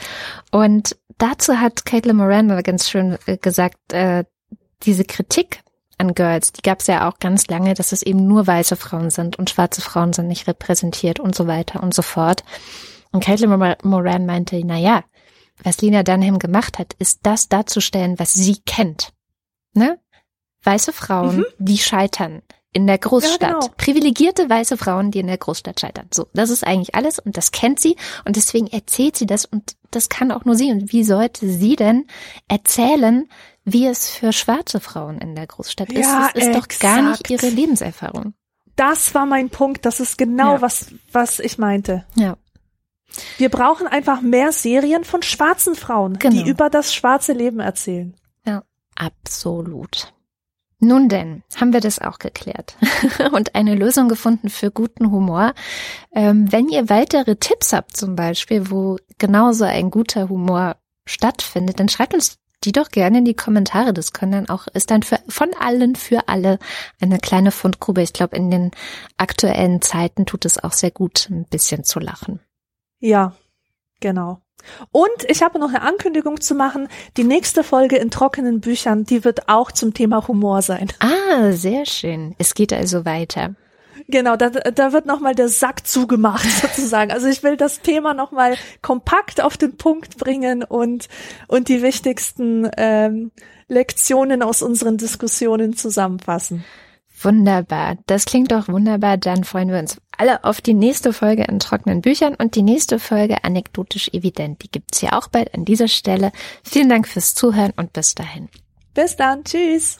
Und 0.52 0.98
dazu 1.18 1.60
hat 1.60 1.86
Caitlin 1.86 2.18
Moran 2.18 2.48
mal 2.48 2.64
ganz 2.64 2.90
schön 2.90 3.18
äh, 3.26 3.38
gesagt, 3.38 3.94
äh, 3.94 4.26
diese 4.84 5.06
Kritik 5.06 5.62
an 6.02 6.16
Girls, 6.16 6.52
die 6.52 6.62
gab 6.62 6.82
es 6.82 6.88
ja 6.88 7.08
auch 7.08 7.20
ganz 7.20 7.48
lange, 7.48 7.74
dass 7.76 7.92
es 7.92 8.02
eben 8.02 8.28
nur 8.28 8.48
weiße 8.48 8.76
Frauen 8.76 9.10
sind 9.10 9.38
und 9.40 9.50
schwarze 9.50 9.82
Frauen 9.82 10.12
sind 10.14 10.28
nicht 10.28 10.48
repräsentiert 10.48 11.20
und 11.20 11.36
so 11.36 11.48
weiter 11.48 11.82
und 11.82 11.94
so 11.94 12.02
fort. 12.02 12.44
Und 13.12 13.24
Caitlin 13.24 13.76
Moran 13.84 14.26
meinte, 14.26 14.60
na 14.66 14.78
ja, 14.78 15.04
was 15.64 15.82
Lena 15.82 16.04
Dunham 16.04 16.40
gemacht 16.40 16.80
hat, 16.80 16.94
ist 16.98 17.20
das 17.24 17.48
darzustellen, 17.48 18.18
was 18.18 18.34
sie 18.34 18.58
kennt. 18.66 19.14
Ne? 19.74 20.00
Weiße 20.64 20.92
Frauen, 20.92 21.38
mhm. 21.38 21.46
die 21.60 21.78
scheitern 21.78 22.42
in 22.74 22.88
der 22.88 22.98
Großstadt. 22.98 23.42
Ja, 23.42 23.60
genau. 23.60 23.74
Privilegierte 23.78 24.50
weiße 24.50 24.78
Frauen, 24.78 25.12
die 25.12 25.20
in 25.20 25.28
der 25.28 25.38
Großstadt 25.38 25.80
scheitern. 25.80 26.08
So, 26.14 26.28
das 26.34 26.50
ist 26.50 26.66
eigentlich 26.66 26.96
alles 26.96 27.20
und 27.20 27.38
das 27.38 27.52
kennt 27.52 27.80
sie 27.80 27.96
und 28.26 28.36
deswegen 28.38 28.68
erzählt 28.68 29.18
sie 29.18 29.26
das 29.26 29.46
und 29.46 29.76
das 29.92 30.10
kann 30.10 30.32
auch 30.32 30.46
nur 30.46 30.56
sie. 30.56 30.72
Und 30.72 30.92
wie 30.94 31.04
sollte 31.04 31.48
sie 31.50 31.76
denn 31.76 32.08
erzählen, 32.48 33.28
wie 33.64 33.86
es 33.86 34.10
für 34.10 34.34
schwarze 34.34 34.80
Frauen 34.80 35.20
in 35.20 35.36
der 35.36 35.48
Großstadt 35.48 35.92
ist. 35.92 36.08
Ja, 36.08 36.30
das 36.34 36.44
ist 36.44 36.56
exakt. 36.56 36.74
doch 36.74 36.80
gar 36.80 37.02
nicht 37.10 37.30
ihre 37.30 37.50
Lebenserfahrung. 37.50 38.34
Das 38.76 39.14
war 39.14 39.26
mein 39.26 39.50
Punkt. 39.50 39.86
Das 39.86 40.00
ist 40.00 40.18
genau 40.18 40.56
ja. 40.56 40.62
was, 40.62 40.88
was 41.12 41.40
ich 41.40 41.58
meinte. 41.58 42.06
Ja. 42.16 42.38
Wir 43.38 43.50
brauchen 43.50 43.88
einfach 43.88 44.22
mehr 44.22 44.52
Serien 44.52 45.04
von 45.04 45.22
schwarzen 45.22 45.76
Frauen, 45.76 46.18
genau. 46.18 46.34
die 46.44 46.50
über 46.50 46.70
das 46.70 46.94
schwarze 46.94 47.34
Leben 47.34 47.60
erzählen. 47.60 48.16
Ja, 48.46 48.64
absolut. 48.96 50.14
Nun 50.80 51.10
denn, 51.10 51.44
haben 51.58 51.74
wir 51.74 51.80
das 51.80 52.00
auch 52.00 52.18
geklärt 52.18 52.76
und 53.34 53.54
eine 53.54 53.76
Lösung 53.76 54.10
gefunden 54.10 54.50
für 54.50 54.72
guten 54.72 55.12
Humor. 55.12 55.54
Ähm, 56.12 56.52
wenn 56.52 56.70
ihr 56.70 56.90
weitere 56.90 57.36
Tipps 57.36 57.72
habt 57.72 57.96
zum 57.96 58.16
Beispiel, 58.16 58.72
wo 58.72 58.98
genauso 59.20 59.66
ein 59.66 59.92
guter 59.92 60.28
Humor 60.28 60.78
stattfindet, 61.06 61.80
dann 61.80 61.88
schreibt 61.88 62.16
uns 62.16 62.40
die 62.64 62.72
doch 62.72 62.90
gerne 62.90 63.20
in 63.20 63.26
die 63.26 63.34
Kommentare. 63.34 63.94
Das 63.94 64.14
können 64.14 64.32
dann 64.32 64.50
auch, 64.50 64.68
ist 64.68 64.92
dann 64.92 65.04
für, 65.04 65.20
von 65.28 65.50
allen 65.60 65.96
für 65.96 66.28
alle 66.28 66.60
eine 67.00 67.20
kleine 67.20 67.52
Fundgrube. 67.52 68.02
Ich 68.02 68.14
glaube, 68.14 68.36
in 68.36 68.52
den 68.52 68.72
aktuellen 69.18 69.82
Zeiten 69.82 70.26
tut 70.26 70.46
es 70.46 70.64
auch 70.64 70.74
sehr 70.74 70.92
gut, 70.92 71.28
ein 71.30 71.46
bisschen 71.46 71.84
zu 71.84 72.00
lachen. 72.00 72.40
Ja, 73.00 73.34
genau. 74.00 74.42
Und 74.92 75.10
ich 75.28 75.42
habe 75.42 75.60
noch 75.60 75.70
eine 75.70 75.82
Ankündigung 75.82 76.40
zu 76.40 76.54
machen. 76.54 76.88
Die 77.18 77.24
nächste 77.24 77.64
Folge 77.64 77.98
in 77.98 78.12
trockenen 78.12 78.62
Büchern, 78.62 79.06
die 79.06 79.24
wird 79.24 79.50
auch 79.50 79.72
zum 79.72 79.94
Thema 79.94 80.28
Humor 80.28 80.62
sein. 80.62 80.92
Ah, 81.00 81.52
sehr 81.52 81.86
schön. 81.86 82.36
Es 82.38 82.54
geht 82.54 82.74
also 82.74 83.06
weiter. 83.06 83.56
Genau, 84.12 84.36
da, 84.36 84.50
da 84.50 84.94
wird 84.94 85.06
nochmal 85.06 85.34
der 85.34 85.50
Sack 85.50 85.88
zugemacht 85.88 86.50
sozusagen. 86.62 87.12
Also 87.12 87.28
ich 87.28 87.44
will 87.44 87.58
das 87.58 87.82
Thema 87.82 88.14
nochmal 88.14 88.56
kompakt 88.82 89.42
auf 89.42 89.58
den 89.58 89.78
Punkt 89.78 90.18
bringen 90.18 90.64
und, 90.64 91.08
und 91.48 91.70
die 91.70 91.82
wichtigsten 91.82 92.70
ähm, 92.78 93.32
Lektionen 93.68 94.44
aus 94.44 94.62
unseren 94.62 94.98
Diskussionen 94.98 95.76
zusammenfassen. 95.76 96.64
Wunderbar. 97.24 97.98
Das 98.08 98.26
klingt 98.26 98.52
doch 98.52 98.68
wunderbar. 98.68 99.18
Dann 99.18 99.44
freuen 99.44 99.70
wir 99.70 99.80
uns 99.80 100.02
alle 100.18 100.44
auf 100.44 100.60
die 100.60 100.74
nächste 100.74 101.14
Folge 101.14 101.44
in 101.44 101.60
trockenen 101.60 102.02
Büchern 102.02 102.36
und 102.36 102.56
die 102.56 102.64
nächste 102.64 103.00
Folge 103.00 103.44
anekdotisch 103.44 104.10
evident. 104.10 104.64
Die 104.64 104.72
gibt's 104.72 105.00
hier 105.00 105.18
auch 105.18 105.28
bald 105.28 105.54
an 105.54 105.66
dieser 105.66 105.88
Stelle. 105.88 106.32
Vielen 106.64 106.90
Dank 106.90 107.08
fürs 107.08 107.34
Zuhören 107.34 107.74
und 107.76 107.94
bis 107.94 108.16
dahin. 108.16 108.50
Bis 108.94 109.16
dann. 109.16 109.44
Tschüss. 109.44 110.00